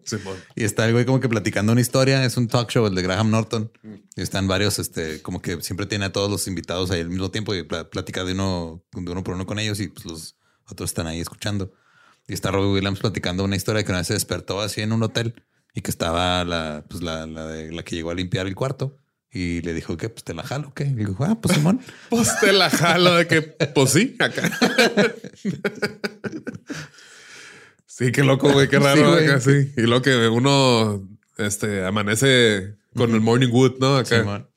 y 0.56 0.64
está 0.64 0.86
el 0.86 0.94
güey 0.94 1.06
como 1.06 1.20
que 1.20 1.28
platicando 1.28 1.72
una 1.72 1.82
historia. 1.82 2.24
Es 2.24 2.38
un 2.38 2.48
talk 2.48 2.70
show, 2.70 2.86
el 2.88 2.96
de 2.96 3.02
Graham 3.02 3.30
Norton. 3.30 3.72
Mm. 3.84 3.94
Y 4.16 4.22
están 4.22 4.48
varios, 4.48 4.80
este, 4.80 5.22
como 5.22 5.42
que 5.42 5.62
siempre 5.62 5.86
tiene 5.86 6.06
a 6.06 6.12
todos 6.12 6.32
los 6.32 6.48
invitados 6.48 6.92
ahí 6.92 7.02
al 7.02 7.10
mismo 7.10 7.30
tiempo 7.30 7.54
y 7.54 7.64
platica 7.64 8.24
de 8.24 8.34
uno, 8.34 8.84
de 8.94 9.12
uno 9.12 9.24
por 9.24 9.36
uno 9.36 9.46
con 9.46 9.60
ellos 9.60 9.80
y 9.80 9.90
pues 9.90 10.06
los 10.06 10.36
otros 10.66 10.90
están 10.90 11.08
ahí 11.08 11.20
escuchando. 11.20 11.74
Y 12.28 12.34
está 12.34 12.52
Robbie 12.52 12.74
Williams 12.74 13.00
platicando 13.00 13.44
una 13.44 13.56
historia 13.56 13.84
que 13.84 13.92
una 13.92 14.00
vez 14.00 14.08
se 14.08 14.14
despertó 14.14 14.62
así 14.62 14.82
en 14.82 14.94
un 14.94 15.04
hotel 15.04 15.44
y 15.74 15.82
que 15.82 15.92
estaba 15.92 16.44
la, 16.46 16.86
pues 16.88 17.02
la, 17.04 17.26
la, 17.26 17.48
de, 17.48 17.72
la 17.72 17.84
que 17.84 17.96
llegó 17.96 18.12
a 18.12 18.16
limpiar 18.16 18.48
el 18.48 18.56
cuarto. 18.56 18.98
Y 19.32 19.62
le 19.62 19.76
dijo 19.76 19.96
que 19.96 20.10
pues 20.10 20.24
te 20.24 20.34
la 20.34 20.42
jalo, 20.42 20.74
¿qué? 20.74 20.86
Y 20.86 20.94
le 20.94 21.06
dijo, 21.06 21.24
ah, 21.24 21.40
pues 21.40 21.56
Simón. 21.56 21.82
pues 22.10 22.40
te 22.40 22.52
la 22.52 22.70
jalo 22.70 23.14
de 23.14 23.28
que, 23.28 23.42
pues 23.42 23.92
sí, 23.92 24.16
acá. 24.20 24.50
sí, 28.00 28.12
qué 28.12 28.24
loco, 28.24 28.52
güey, 28.52 28.68
qué 28.68 28.80
raro 28.80 29.14
acá, 29.14 29.40
sí. 29.40 29.72
Y 29.78 29.82
lo 29.82 30.02
que 30.02 30.28
uno 30.30 31.08
este, 31.38 31.86
amanece 31.86 32.76
con 32.96 33.14
el 33.14 33.22
Morning 33.22 33.50
Wood, 33.52 33.80
¿no? 33.80 33.98
Acá. 33.98 34.48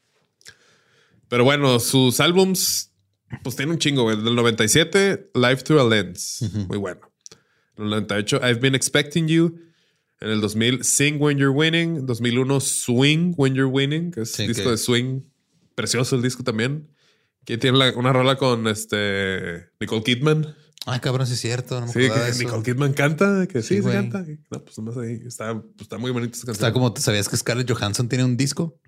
Pero 1.29 1.45
bueno, 1.45 1.81
sus 1.81 2.21
álbums, 2.21 2.93
pues 3.43 3.57
tienen 3.57 3.73
un 3.73 3.79
chingo, 3.79 4.03
güey. 4.03 4.23
Del 4.23 4.35
97, 4.35 5.31
Life 5.35 5.63
Through 5.63 5.81
a 5.81 5.89
Lens. 5.89 6.45
Muy 6.69 6.79
bueno. 6.79 7.01
En 7.77 7.85
el 7.85 7.91
98, 7.91 8.41
I've 8.43 8.61
Been 8.61 8.75
Expecting 8.75 9.29
You. 9.29 9.59
En 10.21 10.31
el 10.31 10.41
2000, 10.41 10.85
Sing 10.85 11.21
When 11.21 11.39
You're 11.39 11.55
Winning. 11.55 12.07
2001, 12.07 12.61
Swing 12.61 13.35
When 13.37 13.55
You're 13.55 13.71
Winning, 13.71 14.13
que 14.13 14.21
es 14.23 14.37
disco 14.37 14.71
de 14.71 14.77
swing. 14.77 15.23
Precioso 15.75 16.17
el 16.17 16.23
disco 16.23 16.45
también. 16.45 16.89
Que 17.45 17.59
tiene 17.59 17.91
una 17.93 18.13
rola 18.13 18.37
con 18.37 18.69
este 18.69 19.71
Nicole 19.81 20.03
Kidman. 20.03 20.55
Ay, 20.87 21.01
cabrón, 21.01 21.27
sí 21.27 21.35
es 21.35 21.41
cierto. 21.41 21.81
No 21.81 21.89
sí, 21.89 22.01
que 22.01 22.45
Nicole 22.45 22.63
Kidman 22.63 22.93
canta. 22.93 23.47
Que 23.47 23.63
sí, 23.63 23.77
sí 23.77 23.83
canta. 23.83 24.25
No, 24.51 24.65
pues 24.65 24.77
nomás 24.79 24.97
ahí. 24.97 25.21
Está, 25.27 25.55
pues, 25.55 25.83
está 25.83 25.99
muy 25.99 26.11
bonito 26.11 26.35
esa 26.35 26.47
canción. 26.47 26.67
Está 26.67 26.73
como, 26.73 26.95
¿sabías 26.97 27.29
que 27.29 27.37
Scarlett 27.37 27.71
Johansson 27.71 28.09
tiene 28.09 28.25
un 28.25 28.37
disco? 28.37 28.79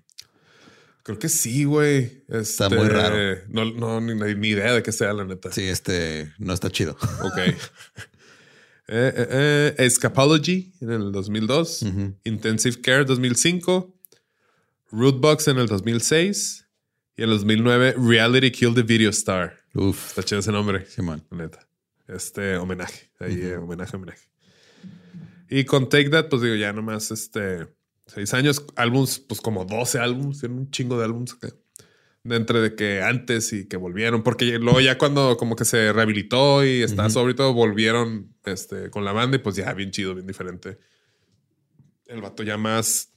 Creo 1.03 1.19
que 1.19 1.29
sí, 1.29 1.63
güey. 1.63 2.23
está 2.27 2.67
muy 2.67 2.79
este, 2.79 2.89
raro. 2.89 3.41
No, 3.47 3.65
no 3.65 4.01
ni, 4.01 4.15
ni, 4.35 4.47
idea 4.49 4.73
de 4.73 4.83
qué 4.83 4.91
sea, 4.91 5.13
la 5.13 5.23
neta. 5.23 5.51
Sí, 5.51 5.63
este 5.63 6.33
no 6.39 6.53
está 6.53 6.69
chido. 6.69 6.97
Ok. 7.21 7.37
Eh, 8.87 9.11
eh, 9.15 9.27
eh, 9.31 9.75
Escapology 9.83 10.71
en 10.79 10.91
el 10.91 11.11
2002, 11.11 11.85
Intensive 12.23 12.81
Care 12.81 13.03
2005, 13.03 13.95
Rootbox 14.91 15.47
en 15.47 15.57
el 15.57 15.65
2006 15.65 16.67
y 17.17 17.23
en 17.23 17.29
el 17.31 17.37
2009 17.37 17.95
Reality 17.97 18.51
Kill 18.51 18.75
the 18.75 18.83
Video 18.83 19.09
Star. 19.09 19.57
Uf. 19.73 20.09
Está 20.09 20.21
chido 20.21 20.39
ese 20.39 20.51
nombre. 20.51 20.85
Sí, 20.85 21.01
man. 21.01 21.25
Neta. 21.31 21.67
Este 22.07 22.57
homenaje. 22.57 23.11
Ahí, 23.19 23.51
homenaje, 23.53 23.95
homenaje. 23.95 24.29
Y 25.49 25.65
con 25.65 25.89
Take 25.89 26.09
That, 26.09 26.29
pues 26.29 26.41
digo, 26.41 26.55
ya 26.55 26.73
nomás 26.73 27.11
este 27.11 27.67
seis 28.07 28.33
años, 28.33 28.65
álbums, 28.75 29.19
pues 29.19 29.41
como 29.41 29.65
12 29.65 29.99
álbums, 29.99 30.39
tienen 30.39 30.59
un 30.59 30.71
chingo 30.71 30.97
de 30.97 31.05
álbums 31.05 31.37
de 32.23 32.35
entre 32.35 32.59
de 32.59 32.75
que 32.75 33.03
antes 33.03 33.53
y 33.53 33.67
que 33.67 33.77
volvieron, 33.77 34.23
porque 34.23 34.57
luego 34.57 34.81
ya 34.81 34.97
cuando 34.97 35.37
como 35.37 35.55
que 35.55 35.63
se 35.63 35.93
rehabilitó 35.93 36.65
y 36.65 36.81
está 36.81 37.09
sobre 37.09 37.35
todo, 37.35 37.53
volvieron 37.53 38.35
este, 38.45 38.89
con 38.89 39.05
la 39.05 39.11
banda 39.11 39.37
y 39.37 39.39
pues 39.39 39.55
ya 39.55 39.71
bien 39.73 39.91
chido, 39.91 40.15
bien 40.15 40.25
diferente. 40.25 40.79
El 42.07 42.21
vato 42.21 42.41
ya 42.41 42.57
más, 42.57 43.11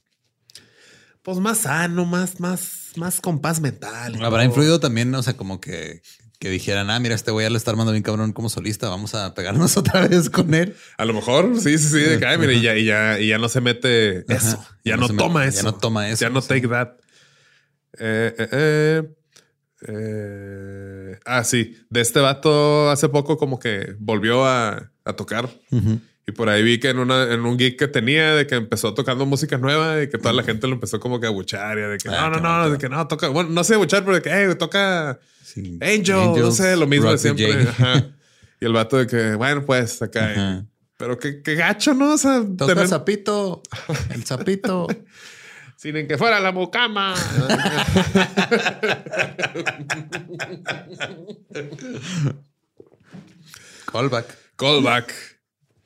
pues 1.23 1.39
más 1.39 1.59
sano, 1.59 2.05
más, 2.05 2.39
más, 2.39 2.91
más 2.97 3.19
con 3.19 3.39
paz 3.41 3.59
mental. 3.61 4.23
Habrá 4.23 4.45
influido 4.45 4.79
también, 4.79 5.13
o 5.15 5.23
sea, 5.23 5.35
como 5.35 5.59
que, 5.59 6.01
que 6.39 6.49
dijeran, 6.49 6.89
ah, 6.89 6.99
mira, 6.99 7.15
este 7.15 7.31
güey 7.31 7.45
ya 7.45 7.49
le 7.49 7.57
está 7.57 7.71
armando 7.71 7.91
bien 7.91 8.01
cabrón 8.01 8.31
como 8.31 8.49
solista, 8.49 8.87
vamos 8.87 9.13
a 9.13 9.33
pegarnos 9.33 9.75
otra 9.77 10.07
vez 10.07 10.29
con 10.29 10.53
él. 10.53 10.75
A 10.97 11.05
lo 11.05 11.13
mejor, 11.13 11.59
sí, 11.59 11.77
sí, 11.77 11.89
sí, 11.89 11.99
de 11.99 12.17
que, 12.17 12.37
mira, 12.37 12.53
y 12.53 12.61
ya, 12.61 12.77
y 12.77 12.85
ya, 12.85 13.19
y 13.19 13.27
ya 13.27 13.37
no 13.37 13.49
se 13.49 13.59
mete 13.59 14.19
eso, 14.33 14.65
ya, 14.85 14.95
no, 14.95 15.09
toma 15.09 15.45
eso. 15.45 15.57
Ya 15.57 15.63
no 15.63 15.75
toma 15.75 16.09
eso. 16.09 16.21
Ya 16.21 16.29
no 16.29 16.41
take 16.41 16.67
that. 16.69 16.91
Eh, 17.99 18.33
eh, 18.51 19.15
eh, 19.87 21.19
ah, 21.25 21.43
sí. 21.43 21.77
De 21.89 22.01
este 22.01 22.19
vato 22.21 22.89
hace 22.89 23.09
poco 23.09 23.37
como 23.37 23.59
que 23.59 23.95
volvió 23.99 24.45
a, 24.45 24.91
tocar. 25.17 25.49
Y 26.29 26.31
por 26.31 26.47
ahí 26.47 26.61
vi 26.61 26.79
que 26.79 26.89
en, 26.89 26.99
una, 26.99 27.33
en 27.33 27.43
un 27.43 27.57
gig 27.57 27.75
que 27.75 27.87
tenía, 27.87 28.35
de 28.35 28.45
que 28.45 28.53
empezó 28.53 28.93
tocando 28.93 29.25
música 29.25 29.57
nueva 29.57 30.03
y 30.03 30.09
que 30.09 30.19
toda 30.19 30.31
la 30.31 30.43
gente 30.43 30.67
lo 30.67 30.73
empezó 30.73 30.99
como 30.99 31.19
que 31.19 31.25
a 31.25 31.31
buchar 31.31 31.79
y 31.79 31.81
de 31.81 31.97
que 31.97 32.07
ah, 32.09 32.29
no, 32.29 32.39
no, 32.39 32.59
no, 32.59 32.69
de 32.69 32.77
que 32.77 32.87
no, 32.87 33.07
toca, 33.07 33.29
bueno, 33.29 33.49
no 33.49 33.63
sé 33.63 33.75
buchar, 33.77 34.05
pero 34.05 34.19
de 34.19 34.21
que 34.21 34.53
toca 34.53 35.19
Angel, 35.81 36.39
no 36.39 36.51
sé, 36.51 36.75
lo 36.75 36.85
mismo 36.85 37.09
de 37.11 37.17
siempre. 37.17 37.67
Y 38.61 38.65
el 38.65 38.73
vato 38.73 38.97
de 38.97 39.07
que, 39.07 39.33
bueno, 39.35 39.65
pues 39.65 40.01
acá. 40.01 40.65
Pero 40.97 41.17
qué, 41.17 41.41
gacho, 41.55 41.93
¿no? 41.93 42.15
O 42.15 42.17
sea, 42.17 42.43
toca 42.57 42.81
el 42.81 42.89
zapito, 42.89 43.63
el 44.13 44.25
zapito. 44.25 44.85
sin 45.77 46.05
que 46.05 46.17
fuera 46.17 46.41
la 46.41 46.51
mucama. 46.51 47.15
Callback. 53.91 54.37
Callback. 54.57 55.28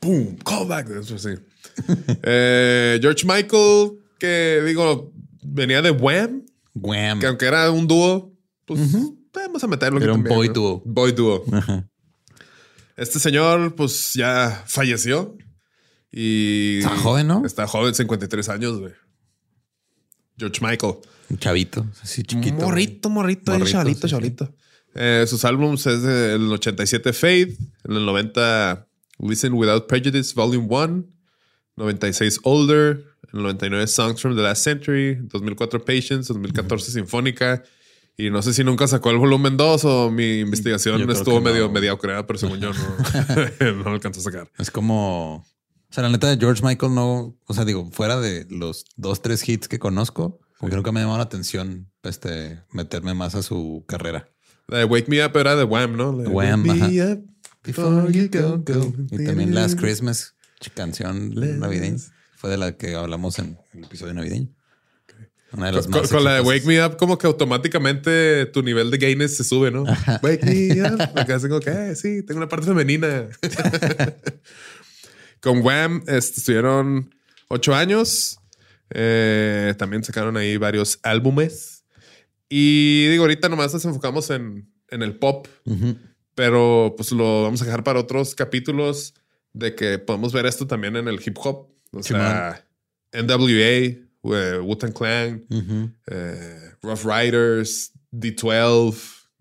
Boom. 0.04 0.38
Callback. 0.38 0.90
Eso 0.90 1.18
sí. 1.18 1.30
Eh, 2.22 3.00
George 3.02 3.26
Michael, 3.26 3.94
que 4.20 4.62
digo, 4.66 5.12
venía 5.42 5.82
de 5.82 5.90
Wham. 5.90 6.46
Wham. 6.76 7.20
Que 7.20 7.26
aunque 7.26 7.46
era 7.46 7.72
un 7.72 7.88
dúo, 7.88 8.32
pues 8.66 8.80
vamos 9.34 9.64
a 9.64 9.68
meterlo. 9.68 10.00
Era 10.00 10.14
un 10.14 10.24
boy 10.24 10.50
dúo. 10.50 10.82
Boy 10.86 11.12
dúo. 11.12 11.44
Este 12.96 13.20
señor, 13.20 13.74
pues 13.74 14.12
ya 14.14 14.64
falleció. 14.68 15.36
Y. 16.12 16.78
Está 16.78 16.96
joven, 16.98 17.28
¿no? 17.28 17.44
Está 17.44 17.66
joven, 17.66 17.96
53 17.96 18.50
años, 18.50 18.80
güey. 18.80 18.94
George 20.38 20.60
Michael. 20.62 20.98
Un 21.30 21.38
chavito, 21.40 21.88
así 22.04 22.22
chiquito. 22.22 22.58
Morrito, 22.58 23.10
morrito, 23.10 23.52
morrito 23.52 23.72
chavalito, 23.72 24.08
chavalito. 24.08 24.56
Eh, 24.94 25.26
sus 25.28 25.44
álbumes 25.44 25.84
es 25.88 26.04
del 26.04 26.52
87 26.52 27.14
Fade, 27.14 27.58
en 27.84 27.96
el 27.96 28.06
90 28.06 28.88
Listen 29.30 29.54
Without 29.54 29.88
Prejudice 29.88 30.34
Volume 30.36 30.68
1, 30.70 31.06
96 31.78 32.40
Older, 32.44 33.06
en 33.32 33.40
el 33.40 33.44
99 33.44 33.88
Songs 33.88 34.22
from 34.22 34.36
the 34.36 34.42
Last 34.42 34.64
Century, 34.64 35.16
2004 35.16 35.84
Patience, 35.86 36.28
2014 36.34 36.92
Sinfónica. 36.92 37.64
Y 38.16 38.30
no 38.30 38.44
sé 38.44 38.54
si 38.54 38.64
nunca 38.64 38.88
sacó 38.88 39.10
el 39.10 39.18
volumen 39.18 39.58
2 39.58 39.86
o 39.86 40.12
mi 40.12 40.42
investigación 40.42 41.10
estuvo 41.10 41.42
medio 41.42 41.68
mediocre, 41.70 42.24
pero 42.26 42.38
según 42.38 42.60
yo 42.60 42.72
no, 42.72 43.74
no 43.84 43.90
alcanzó 43.90 44.20
a 44.20 44.24
sacar. 44.24 44.52
Es 44.60 44.70
como 44.70 45.44
o 45.94 45.96
sea, 45.96 46.02
la 46.02 46.10
neta 46.10 46.28
de 46.28 46.38
George 46.38 46.64
Michael 46.66 46.96
no, 46.96 47.38
o 47.46 47.54
sea, 47.54 47.66
digo, 47.66 47.88
fuera 47.92 48.20
de 48.20 48.48
los 48.50 48.88
dos, 48.96 49.22
tres 49.22 49.48
hits 49.48 49.68
que 49.68 49.78
conozco, 49.78 50.40
porque 50.60 50.76
nunca 50.76 50.92
me 50.92 51.02
llamó 51.02 51.18
la 51.18 51.22
atención 51.22 51.88
este, 52.02 52.64
meterme 52.72 53.14
más 53.14 53.36
a 53.36 53.44
su 53.44 53.86
carrera. 53.88 54.28
La 54.68 54.80
de 54.80 54.86
Wake 54.86 55.08
Me 55.08 55.24
Up 55.24 55.38
era 55.38 55.56
de 55.56 55.66
Wham, 55.66 55.96
¿no? 55.96 56.10
Wham, 56.10 56.68
ajá. 56.68 56.90
Before 57.64 58.12
you 58.12 58.30
go, 58.30 58.58
go. 58.58 58.94
Y 59.12 59.26
también 59.26 59.56
Last 59.56 59.80
Christmas, 59.80 60.36
canción 60.76 61.34
navideña. 61.60 61.98
Fue 62.36 62.50
de 62.50 62.58
la 62.58 62.76
que 62.76 62.96
hablamos 62.96 63.40
en 63.40 63.58
el 63.74 63.86
episodio 63.86 64.14
navideño. 64.14 64.50
Una 65.54 65.68
de 65.68 65.72
las 65.72 65.88
con, 65.88 66.06
con 66.08 66.24
la 66.24 66.36
de 66.36 66.42
Wake 66.42 66.66
Me 66.66 66.84
Up, 66.84 66.98
como 66.98 67.18
que 67.18 67.28
automáticamente 67.28 68.48
tu 68.48 68.64
nivel 68.64 68.90
de 68.90 68.98
gayness 68.98 69.38
se 69.38 69.44
sube, 69.44 69.70
¿no? 69.70 69.84
Wake 70.24 70.44
Me 70.44 70.82
Up. 70.82 71.02
Acá 71.16 71.40
tengo 71.40 71.60
que, 71.60 71.70
eh, 71.70 71.96
sí, 71.96 72.24
tengo 72.24 72.40
una 72.40 72.50
parte 72.50 72.66
femenina. 72.66 73.30
Con 75.40 75.62
Wham 75.62 76.04
este, 76.08 76.40
estuvieron 76.40 77.14
ocho 77.50 77.76
años. 77.76 78.40
Eh, 78.90 79.76
también 79.78 80.04
sacaron 80.04 80.38
ahí 80.38 80.58
varios 80.58 81.00
álbumes. 81.04 81.86
Y 82.50 83.08
digo, 83.10 83.24
ahorita 83.24 83.48
nomás 83.48 83.74
nos 83.74 83.86
enfocamos 83.86 84.30
en, 84.32 84.68
el 84.90 85.16
pop. 85.18 85.48
Pero 86.36 86.94
pues 86.98 87.12
lo 87.12 87.44
vamos 87.44 87.62
a 87.62 87.66
dejar 87.66 87.84
para 87.84 88.00
otros 88.00 88.36
capítulos 88.36 89.14
de 89.54 89.76
que 89.76 90.00
podemos 90.00 90.34
ver 90.34 90.46
esto 90.46 90.66
también 90.68 90.96
en 90.96 91.08
el 91.08 91.22
hip 91.24 91.38
hop. 91.40 91.68
O 91.92 92.02
sea, 92.02 92.66
NWA, 93.12 94.60
Wu-Tang 94.62 94.94
Clan, 94.94 95.46
eh, 96.08 96.72
Rough 96.82 97.06
Riders, 97.06 97.92
D12, 98.12 98.96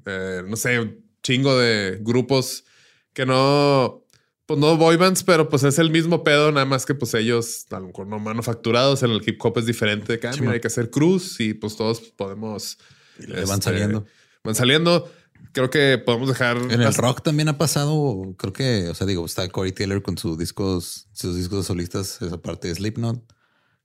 eh, 0.04 0.42
no 0.46 0.56
sé, 0.56 0.98
chingo 1.22 1.56
de 1.58 1.98
grupos 2.02 2.64
que 3.14 3.24
no 3.24 4.02
pues 4.46 4.58
no 4.58 4.76
boy 4.76 4.96
bands, 4.96 5.22
pero 5.22 5.48
pues 5.48 5.62
es 5.62 5.78
el 5.78 5.90
mismo 5.90 6.24
pedo, 6.24 6.50
nada 6.52 6.66
más 6.66 6.84
que 6.84 6.94
pues 6.94 7.14
ellos 7.14 7.66
a 7.70 7.78
lo 7.78 7.86
mejor 7.86 8.06
no 8.06 8.18
manufacturados. 8.18 9.02
En 9.02 9.10
el 9.10 9.22
hip 9.24 9.42
hop 9.42 9.58
es 9.58 9.66
diferente. 9.66 10.18
Que, 10.18 10.26
ah, 10.26 10.34
hay 10.48 10.60
que 10.60 10.66
hacer 10.66 10.90
cruz 10.90 11.40
y 11.40 11.54
pues 11.54 11.76
todos 11.76 12.00
podemos. 12.00 12.76
van 13.18 13.38
este, 13.38 13.62
saliendo. 13.62 14.06
Van 14.44 14.54
saliendo. 14.54 15.10
Creo 15.52 15.70
que 15.70 15.98
podemos 15.98 16.28
dejar. 16.28 16.56
En 16.56 16.80
el 16.80 16.94
rock 16.94 17.22
también 17.22 17.48
ha 17.48 17.58
pasado. 17.58 18.34
Creo 18.38 18.52
que, 18.52 18.88
o 18.88 18.94
sea, 18.94 19.06
digo, 19.06 19.26
está 19.26 19.48
Corey 19.48 19.72
Taylor 19.72 20.02
con 20.02 20.16
sus 20.16 20.38
discos, 20.38 21.08
sus 21.12 21.36
discos 21.36 21.66
solistas, 21.66 22.22
esa 22.22 22.40
parte 22.40 22.68
de 22.68 22.74
Slipknot. 22.74 23.22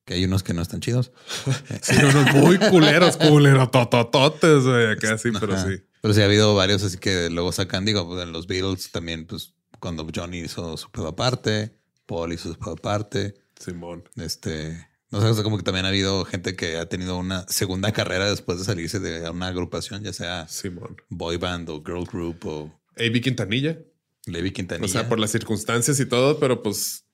Que 0.05 0.13
hay 0.13 0.23
unos 0.23 0.43
que 0.43 0.53
no 0.53 0.61
están 0.61 0.79
chidos. 0.79 1.11
sí, 1.81 1.95
unos 1.97 2.33
muy 2.33 2.57
culeros, 2.57 3.17
culeros, 3.17 3.71
totototes, 3.71 4.63
güey, 4.63 4.91
acá 4.91 5.17
sí, 5.17 5.31
pero 5.37 5.57
sí. 5.57 5.83
Pero 6.01 6.13
sí 6.13 6.21
ha 6.21 6.25
habido 6.25 6.55
varios 6.55 6.83
así 6.83 6.97
que 6.97 7.29
luego 7.29 7.51
sacan, 7.51 7.83
digo, 7.83 8.07
pues, 8.07 8.23
en 8.23 8.31
los 8.31 8.47
Beatles 8.47 8.91
también, 8.91 9.25
pues 9.27 9.53
cuando 9.79 10.07
Johnny 10.15 10.39
hizo 10.39 10.77
su 10.77 10.89
pedo 10.91 11.09
aparte, 11.09 11.77
Paul 12.05 12.31
hizo 12.31 12.53
su 12.53 12.57
pedo 12.57 12.73
aparte. 12.73 13.35
Simón. 13.59 14.07
Este, 14.15 14.86
no 15.11 15.33
sé, 15.33 15.43
como 15.43 15.57
que 15.57 15.63
también 15.63 15.85
ha 15.85 15.89
habido 15.89 16.25
gente 16.25 16.55
que 16.55 16.77
ha 16.77 16.87
tenido 16.87 17.17
una 17.17 17.47
segunda 17.47 17.91
carrera 17.91 18.29
después 18.29 18.59
de 18.59 18.65
salirse 18.65 18.99
de 18.99 19.29
una 19.29 19.47
agrupación, 19.47 20.03
ya 20.03 20.13
sea 20.13 20.47
Simón. 20.47 20.97
boy 21.09 21.37
band 21.37 21.69
o 21.69 21.83
girl 21.83 22.05
group 22.05 22.45
o 22.45 22.81
A.B. 22.97 23.21
Quintanilla. 23.21 23.79
Levi 24.25 24.51
Quintanilla. 24.51 24.85
O 24.85 24.89
sea, 24.89 25.07
por 25.07 25.19
las 25.19 25.31
circunstancias 25.31 25.99
y 25.99 26.05
todo, 26.05 26.39
pero 26.39 26.61
pues 26.61 27.05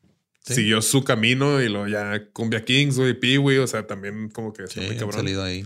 siguió 0.41 0.81
su 0.81 1.03
camino 1.03 1.61
y 1.61 1.69
luego 1.69 1.87
ya 1.87 2.29
Cumbia 2.33 2.65
Kings, 2.65 2.97
güey, 2.97 3.19
Peewee, 3.19 3.59
o 3.59 3.67
sea, 3.67 3.85
también 3.85 4.29
como 4.29 4.51
que 4.51 4.67
sí, 4.67 4.79
muy 4.79 4.95
cabrón. 4.97 5.13
salido 5.13 5.43
ahí. 5.43 5.65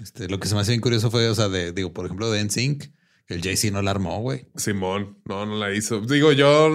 Este, 0.00 0.28
lo 0.28 0.38
que 0.38 0.46
se 0.46 0.54
me 0.54 0.60
hace 0.60 0.72
bien 0.72 0.80
curioso 0.80 1.10
fue, 1.10 1.28
o 1.28 1.34
sea, 1.34 1.48
de, 1.48 1.72
digo, 1.72 1.92
por 1.92 2.04
ejemplo, 2.04 2.30
de 2.30 2.44
NSYNC, 2.44 2.84
el 3.26 3.42
Jay-Z 3.42 3.72
no 3.72 3.82
la 3.82 3.90
armó, 3.90 4.20
güey. 4.20 4.46
Simón, 4.56 5.18
no, 5.24 5.44
no 5.44 5.56
la 5.56 5.74
hizo. 5.74 6.00
Digo, 6.00 6.32
yo, 6.32 6.70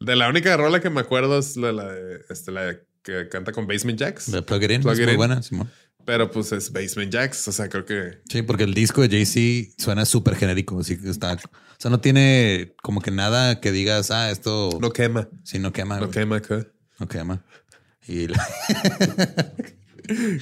de 0.00 0.16
la 0.16 0.28
única 0.28 0.56
rola 0.56 0.80
que 0.80 0.88
me 0.90 1.00
acuerdo 1.00 1.38
es 1.38 1.56
la, 1.56 1.72
la, 1.72 1.94
este, 2.30 2.50
la 2.52 2.78
que 3.10 3.28
canta 3.28 3.52
con 3.52 3.66
Basement 3.66 3.98
Jacks. 3.98 4.30
De 4.30 4.42
Plug 4.42 4.62
It 4.62 4.70
In, 4.70 4.82
muy 4.82 5.16
buena, 5.16 5.42
Simón. 5.42 5.70
Pero 6.04 6.30
pues 6.30 6.52
es 6.52 6.72
Basement 6.72 7.12
Jacks, 7.12 7.46
o 7.48 7.52
sea, 7.52 7.68
creo 7.68 7.84
que... 7.84 8.20
Sí, 8.28 8.42
porque 8.42 8.64
el 8.64 8.74
disco 8.74 9.02
de 9.02 9.08
Jay-Z 9.08 9.74
suena 9.78 10.04
súper 10.04 10.36
genérico, 10.36 10.80
así 10.80 10.96
que 10.98 11.10
está... 11.10 11.34
O 11.34 11.38
sea, 11.78 11.90
no 11.90 12.00
tiene 12.00 12.74
como 12.82 13.00
que 13.00 13.10
nada 13.10 13.60
que 13.60 13.72
digas, 13.72 14.10
ah, 14.10 14.30
esto... 14.30 14.78
No 14.80 14.92
quema. 14.92 15.28
Sí, 15.44 15.58
no 15.58 15.72
quema. 15.72 16.00
No 16.00 16.10
quema 16.10 16.40
¿qué? 16.40 16.66
No 16.98 17.08
quema. 17.08 17.44
Y... 18.06 18.26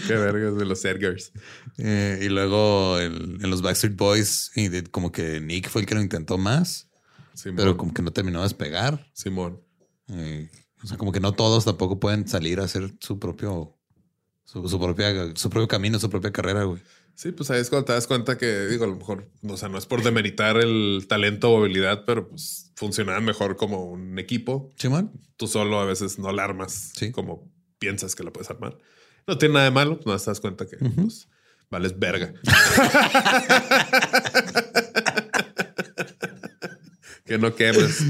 Qué 0.06 0.14
vergas 0.14 0.56
de 0.56 0.64
los 0.64 0.84
Edgars. 0.84 1.32
Eh, 1.76 2.20
y 2.22 2.28
luego 2.28 2.98
en 2.98 3.38
los 3.50 3.60
Backstreet 3.60 3.96
Boys, 3.96 4.50
y 4.54 4.82
como 4.84 5.12
que 5.12 5.40
Nick 5.40 5.68
fue 5.68 5.82
el 5.82 5.86
que 5.86 5.94
lo 5.94 6.00
intentó 6.00 6.38
más, 6.38 6.88
pero 7.56 7.76
como 7.76 7.92
que 7.92 8.02
no 8.02 8.10
terminó 8.10 8.38
de 8.38 8.44
despegar. 8.44 9.06
Simón. 9.12 9.60
Eh, 10.08 10.48
o 10.82 10.86
sea, 10.86 10.96
como 10.96 11.12
que 11.12 11.20
no 11.20 11.32
todos 11.32 11.64
tampoco 11.64 11.98
pueden 11.98 12.28
salir 12.28 12.60
a 12.60 12.64
hacer 12.64 12.94
su 13.00 13.18
propio, 13.18 13.76
su, 14.44 14.78
propia, 14.78 15.34
su 15.34 15.50
propio 15.50 15.68
camino, 15.68 15.98
su 15.98 16.08
propia 16.08 16.32
carrera, 16.32 16.64
güey. 16.64 16.80
Sí, 17.14 17.32
pues 17.32 17.50
ahí 17.50 17.60
es 17.60 17.68
cuando 17.68 17.86
te 17.86 17.94
das 17.94 18.06
cuenta 18.06 18.38
que, 18.38 18.66
digo, 18.66 18.84
a 18.84 18.86
lo 18.86 18.94
mejor, 18.94 19.28
o 19.42 19.56
sea, 19.56 19.68
no 19.68 19.76
es 19.76 19.86
por 19.86 20.04
demeritar 20.04 20.56
el 20.56 21.06
talento 21.08 21.50
o 21.50 21.58
habilidad, 21.58 22.04
pero 22.06 22.28
pues 22.28 22.70
funcionan 22.76 23.24
mejor 23.24 23.56
como 23.56 23.86
un 23.86 24.20
equipo. 24.20 24.70
Simón. 24.76 25.10
Tú 25.36 25.48
solo 25.48 25.80
a 25.80 25.84
veces 25.84 26.20
no 26.20 26.30
la 26.30 26.44
armas 26.44 26.92
como 27.12 27.50
piensas 27.80 28.14
que 28.14 28.22
la 28.22 28.32
puedes 28.32 28.48
armar. 28.50 28.78
No 29.26 29.36
tiene 29.36 29.54
nada 29.54 29.64
de 29.64 29.72
malo, 29.72 29.98
no 30.06 30.16
te 30.16 30.26
das 30.26 30.38
cuenta 30.38 30.66
que 30.66 30.76
pues, 30.76 31.28
vales 31.70 31.98
verga. 31.98 32.32
que 37.28 37.38
no 37.38 37.54
quemes. 37.54 38.00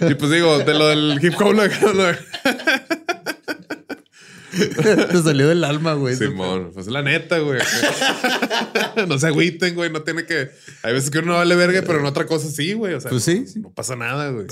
y 0.00 0.14
pues 0.14 0.30
digo, 0.30 0.58
de 0.58 0.74
lo 0.74 0.88
del 0.88 1.18
hip 1.22 1.34
hop, 1.40 1.56
Te 4.50 5.22
salió 5.22 5.48
del 5.48 5.62
alma, 5.62 5.94
güey. 5.94 6.16
Simón, 6.16 6.72
pues 6.74 6.88
la 6.88 7.02
neta, 7.02 7.38
güey. 7.38 7.60
no 9.08 9.18
se 9.18 9.28
agüiten, 9.28 9.74
güey. 9.74 9.90
No 9.92 10.02
tiene 10.02 10.26
que. 10.26 10.50
Hay 10.82 10.92
veces 10.92 11.10
que 11.10 11.18
uno 11.18 11.28
no 11.32 11.34
vale 11.34 11.54
verga, 11.54 11.82
pero 11.86 12.00
en 12.00 12.06
otra 12.06 12.26
cosa 12.26 12.50
sí, 12.50 12.72
güey. 12.72 12.94
O 12.94 13.00
sea, 13.00 13.10
pues 13.10 13.22
sí, 13.22 13.44
no, 13.56 13.72
pasa 13.72 13.94
nada, 13.94 14.30
güey. 14.30 14.46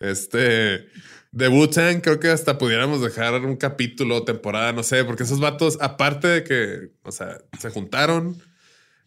este. 0.00 0.86
De 1.32 1.48
Wu-Tang 1.48 2.00
creo 2.02 2.20
que 2.20 2.28
hasta 2.28 2.58
pudiéramos 2.58 3.00
dejar 3.00 3.34
un 3.34 3.56
capítulo, 3.56 4.22
temporada, 4.22 4.72
no 4.72 4.82
sé, 4.82 5.02
porque 5.04 5.22
esos 5.22 5.40
vatos, 5.40 5.78
aparte 5.80 6.28
de 6.28 6.44
que, 6.44 6.90
o 7.04 7.10
sea, 7.10 7.38
se 7.58 7.70
juntaron, 7.70 8.36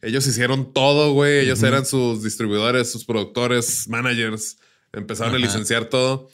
ellos 0.06 0.28
hicieron 0.28 0.72
todo, 0.72 1.14
güey. 1.14 1.40
Ellos 1.40 1.64
eran 1.64 1.86
sus 1.86 2.22
distribuidores, 2.22 2.92
sus 2.92 3.06
productores, 3.06 3.88
managers. 3.90 4.58
Empezaron 4.94 5.34
a 5.34 5.40
licenciar 5.40 5.86
todo. 5.86 6.30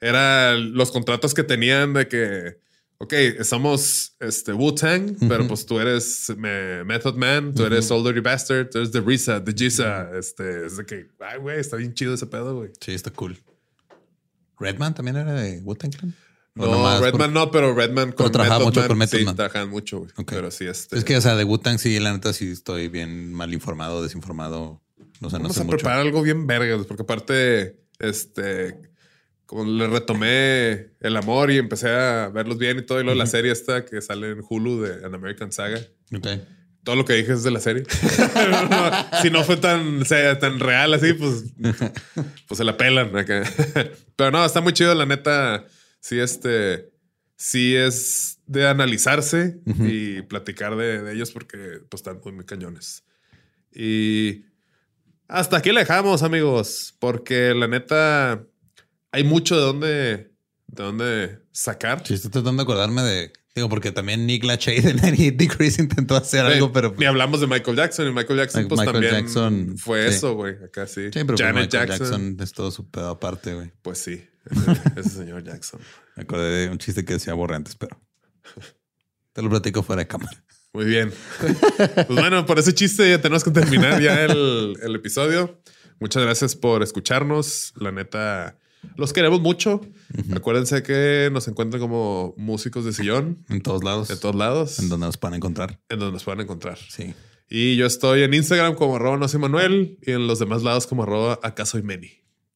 Eran 0.00 0.72
los 0.72 0.90
contratos 0.90 1.34
que 1.34 1.44
tenían 1.44 1.92
de 1.92 2.08
que, 2.08 2.56
ok, 2.96 3.14
somos 3.42 4.16
este, 4.18 4.54
Wu-Tang, 4.54 5.28
pero 5.28 5.46
pues 5.46 5.66
tú 5.66 5.78
eres 5.78 6.32
Method 6.36 7.16
Man, 7.16 7.54
tú 7.54 7.66
eres 7.66 7.90
Old 7.90 8.06
Dirty 8.06 8.20
Bastard, 8.20 8.70
tú 8.70 8.78
eres 8.78 8.90
The 8.90 9.00
Risa, 9.02 9.44
The 9.44 9.52
Giza. 9.52 10.10
Este, 10.18 10.66
es 10.66 10.78
de 10.78 10.86
que, 10.86 11.08
ay, 11.20 11.38
güey, 11.38 11.60
está 11.60 11.76
bien 11.76 11.92
chido 11.92 12.14
ese 12.14 12.26
pedo, 12.26 12.56
güey. 12.56 12.70
Sí, 12.80 12.92
está 12.92 13.10
cool. 13.10 13.38
Redman 14.58 14.94
también 14.94 15.18
era 15.18 15.34
de 15.34 15.60
Wu-Tang 15.60 15.92
Clan. 15.92 16.14
No, 16.54 17.00
Redman 17.00 17.32
no, 17.32 17.50
pero 17.50 17.74
Redman 17.74 18.12
con 18.12 18.30
trabajaba 18.30 18.64
mucho 18.64 18.86
con 18.86 18.98
Method 18.98 19.18
sí, 19.18 19.24
trabajan 19.24 19.70
mucho, 19.70 20.00
güey. 20.00 20.10
Pero 20.26 20.50
sí, 20.50 20.66
este... 20.66 20.98
Es 20.98 21.04
que, 21.04 21.16
o 21.16 21.20
sea, 21.20 21.34
de 21.34 21.44
Wu-Tang 21.44 21.78
sí, 21.78 21.98
la 21.98 22.12
neta 22.12 22.32
sí 22.32 22.50
estoy 22.50 22.88
bien 22.88 23.32
mal 23.32 23.54
informado, 23.54 24.02
desinformado. 24.02 24.82
O 25.22 25.30
sea, 25.30 25.38
no 25.38 25.44
Vamos 25.44 25.56
sé 25.56 25.62
a 25.62 25.66
preparar 25.66 26.00
algo 26.00 26.20
bien 26.22 26.46
vergas, 26.46 26.84
porque 26.86 27.04
aparte, 27.04 27.80
este, 27.98 28.76
como 29.46 29.64
le 29.64 29.86
retomé 29.86 30.90
el 31.00 31.16
amor 31.16 31.50
y 31.50 31.58
empecé 31.58 31.88
a 31.88 32.28
verlos 32.28 32.58
bien 32.58 32.78
y 32.78 32.82
todo, 32.82 33.00
y 33.00 33.04
luego 33.04 33.16
la 33.16 33.26
serie 33.26 33.50
esta 33.50 33.86
que 33.86 34.02
sale 34.02 34.30
en 34.30 34.42
Hulu 34.46 34.82
de 34.82 35.06
An 35.06 35.14
American 35.14 35.52
Saga. 35.52 35.80
Ok. 36.14 36.26
Todo 36.84 36.96
lo 36.96 37.04
que 37.04 37.14
dije 37.14 37.32
es 37.32 37.44
de 37.44 37.52
la 37.52 37.60
serie. 37.60 37.84
si 39.22 39.30
no 39.30 39.44
fue 39.44 39.56
tan, 39.56 40.04
sea, 40.04 40.38
tan 40.38 40.58
real 40.58 40.92
así, 40.92 41.14
pues, 41.14 41.44
pues 42.48 42.58
se 42.58 42.64
la 42.64 42.76
pelan. 42.76 43.10
Pero 44.16 44.30
no, 44.32 44.44
está 44.44 44.60
muy 44.60 44.72
chido, 44.72 44.94
la 44.94 45.06
neta 45.06 45.64
sí, 46.02 46.18
este, 46.18 46.92
sí 47.36 47.74
es 47.74 48.40
de 48.46 48.68
analizarse 48.68 49.60
y 49.64 50.20
platicar 50.22 50.76
de, 50.76 51.12
ellos 51.12 51.30
porque 51.30 51.80
pues 51.88 52.00
están 52.00 52.20
muy, 52.34 52.44
cañones. 52.44 53.04
Y 53.72 54.44
hasta 55.28 55.56
aquí 55.56 55.72
le 55.72 55.80
dejamos, 55.80 56.22
amigos, 56.22 56.94
porque 56.98 57.54
la 57.54 57.68
neta 57.68 58.44
hay 59.12 59.24
mucho 59.24 59.56
de 59.56 59.62
dónde, 59.62 59.88
de 60.66 60.82
dónde 60.82 61.38
sacar. 61.52 62.06
Sí, 62.06 62.14
estoy 62.14 62.30
tratando 62.30 62.62
de 62.62 62.64
acordarme 62.64 63.02
de 63.02 63.32
Digo, 63.54 63.68
porque 63.68 63.92
también 63.92 64.26
Nick 64.26 64.44
Lachey 64.44 64.80
de 64.80 64.94
98 64.94 65.36
Degrees 65.36 65.78
intentó 65.78 66.16
hacer 66.16 66.44
algo, 66.44 66.72
pero. 66.72 66.94
Ni 66.96 67.04
hablamos 67.04 67.40
de 67.40 67.46
Michael 67.46 67.76
Jackson. 67.76 68.08
Y 68.08 68.12
Michael 68.12 68.38
Jackson, 68.38 68.68
pues 68.68 68.84
también 68.84 69.76
fue 69.76 70.06
eso, 70.06 70.34
güey. 70.34 70.54
Acá 70.64 70.86
sí. 70.86 71.06
sí 71.12 71.24
pero 71.24 71.36
Janet 71.36 71.72
Michael 71.72 71.88
Jackson. 71.88 72.36
es 72.40 72.52
todo 72.52 72.70
su 72.70 72.90
pedo 72.90 73.10
aparte, 73.10 73.54
güey. 73.54 73.70
Pues 73.82 73.98
sí. 73.98 74.24
Ese, 74.96 75.10
señor 75.10 75.44
Jackson. 75.44 75.80
Me 76.16 76.22
acordé 76.22 76.66
de 76.66 76.68
un 76.70 76.78
chiste 76.78 77.04
que 77.04 77.14
decía 77.14 77.34
Borrantes, 77.34 77.76
pero. 77.76 78.00
Te 79.32 79.42
lo 79.42 79.50
platico 79.50 79.82
fuera 79.82 80.00
de 80.00 80.08
cámara. 80.08 80.44
Muy 80.72 80.86
bien. 80.86 81.12
Pues 81.38 82.08
bueno, 82.08 82.46
por 82.46 82.58
ese 82.58 82.74
chiste 82.74 83.08
ya 83.08 83.20
tenemos 83.20 83.44
que 83.44 83.50
terminar 83.50 84.00
ya 84.00 84.24
el, 84.24 84.74
el 84.82 84.94
episodio. 84.94 85.60
Muchas 86.00 86.22
gracias 86.22 86.56
por 86.56 86.82
escucharnos. 86.82 87.74
La 87.76 87.92
neta 87.92 88.58
los 88.96 89.12
queremos 89.12 89.40
mucho. 89.40 89.80
Acuérdense 90.34 90.82
que 90.82 91.30
nos 91.32 91.48
encuentran 91.48 91.80
como 91.80 92.34
músicos 92.36 92.84
de 92.84 92.92
sillón. 92.92 93.44
En 93.48 93.62
todos 93.62 93.84
lados. 93.84 94.10
En 94.10 94.20
todos 94.20 94.34
lados. 94.34 94.78
En 94.78 94.88
donde 94.88 95.06
nos 95.06 95.16
puedan 95.16 95.36
encontrar. 95.36 95.80
En 95.88 95.98
donde 95.98 96.12
nos 96.12 96.24
puedan 96.24 96.40
encontrar. 96.40 96.78
Sí. 96.88 97.14
Y 97.48 97.76
yo 97.76 97.86
estoy 97.86 98.22
en 98.22 98.32
Instagram 98.34 98.74
como 98.74 98.96
arroba 98.96 99.16
no 99.18 99.28
soy 99.28 99.40
Manuel 99.40 99.98
y 100.02 100.12
en 100.12 100.26
los 100.26 100.38
demás 100.38 100.62
lados 100.62 100.86
como 100.86 101.02
arroba 101.02 101.38
acá 101.42 101.66
soy 101.66 101.82
Meni. 101.82 102.10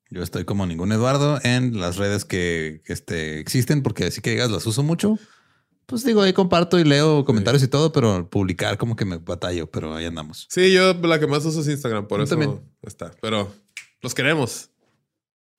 Yo 0.09 0.23
estoy 0.23 0.45
como 0.45 0.67
ningún 0.67 0.93
Eduardo 0.93 1.41
en 1.43 1.81
las 1.81 1.97
redes 1.97 2.25
que, 2.25 2.83
este, 2.87 3.41
existen 3.41 3.83
porque 3.83 4.05
así 4.05 4.21
que 4.21 4.31
digas 4.31 4.51
las 4.51 4.67
uso 4.67 4.83
mucho. 4.83 5.19
Pues 5.87 6.05
digo, 6.05 6.23
ahí 6.23 6.33
comparto 6.33 6.79
y 6.79 6.85
leo 6.85 7.25
comentarios 7.25 7.63
y 7.63 7.69
todo, 7.69 7.93
pero 7.93 8.29
publicar 8.29 8.77
como 8.77 8.97
que 8.97 9.05
me 9.05 9.19
batallo, 9.19 9.71
pero 9.71 9.95
ahí 9.95 10.05
andamos. 10.05 10.47
Sí, 10.51 10.73
yo 10.73 10.95
la 10.95 11.21
que 11.21 11.27
más 11.27 11.45
uso 11.45 11.61
es 11.61 11.69
Instagram, 11.69 12.09
por 12.09 12.21
eso 12.21 12.31
también. 12.31 12.61
está. 12.83 13.13
Pero 13.21 13.53
los 14.03 14.15
queremos. 14.15 14.71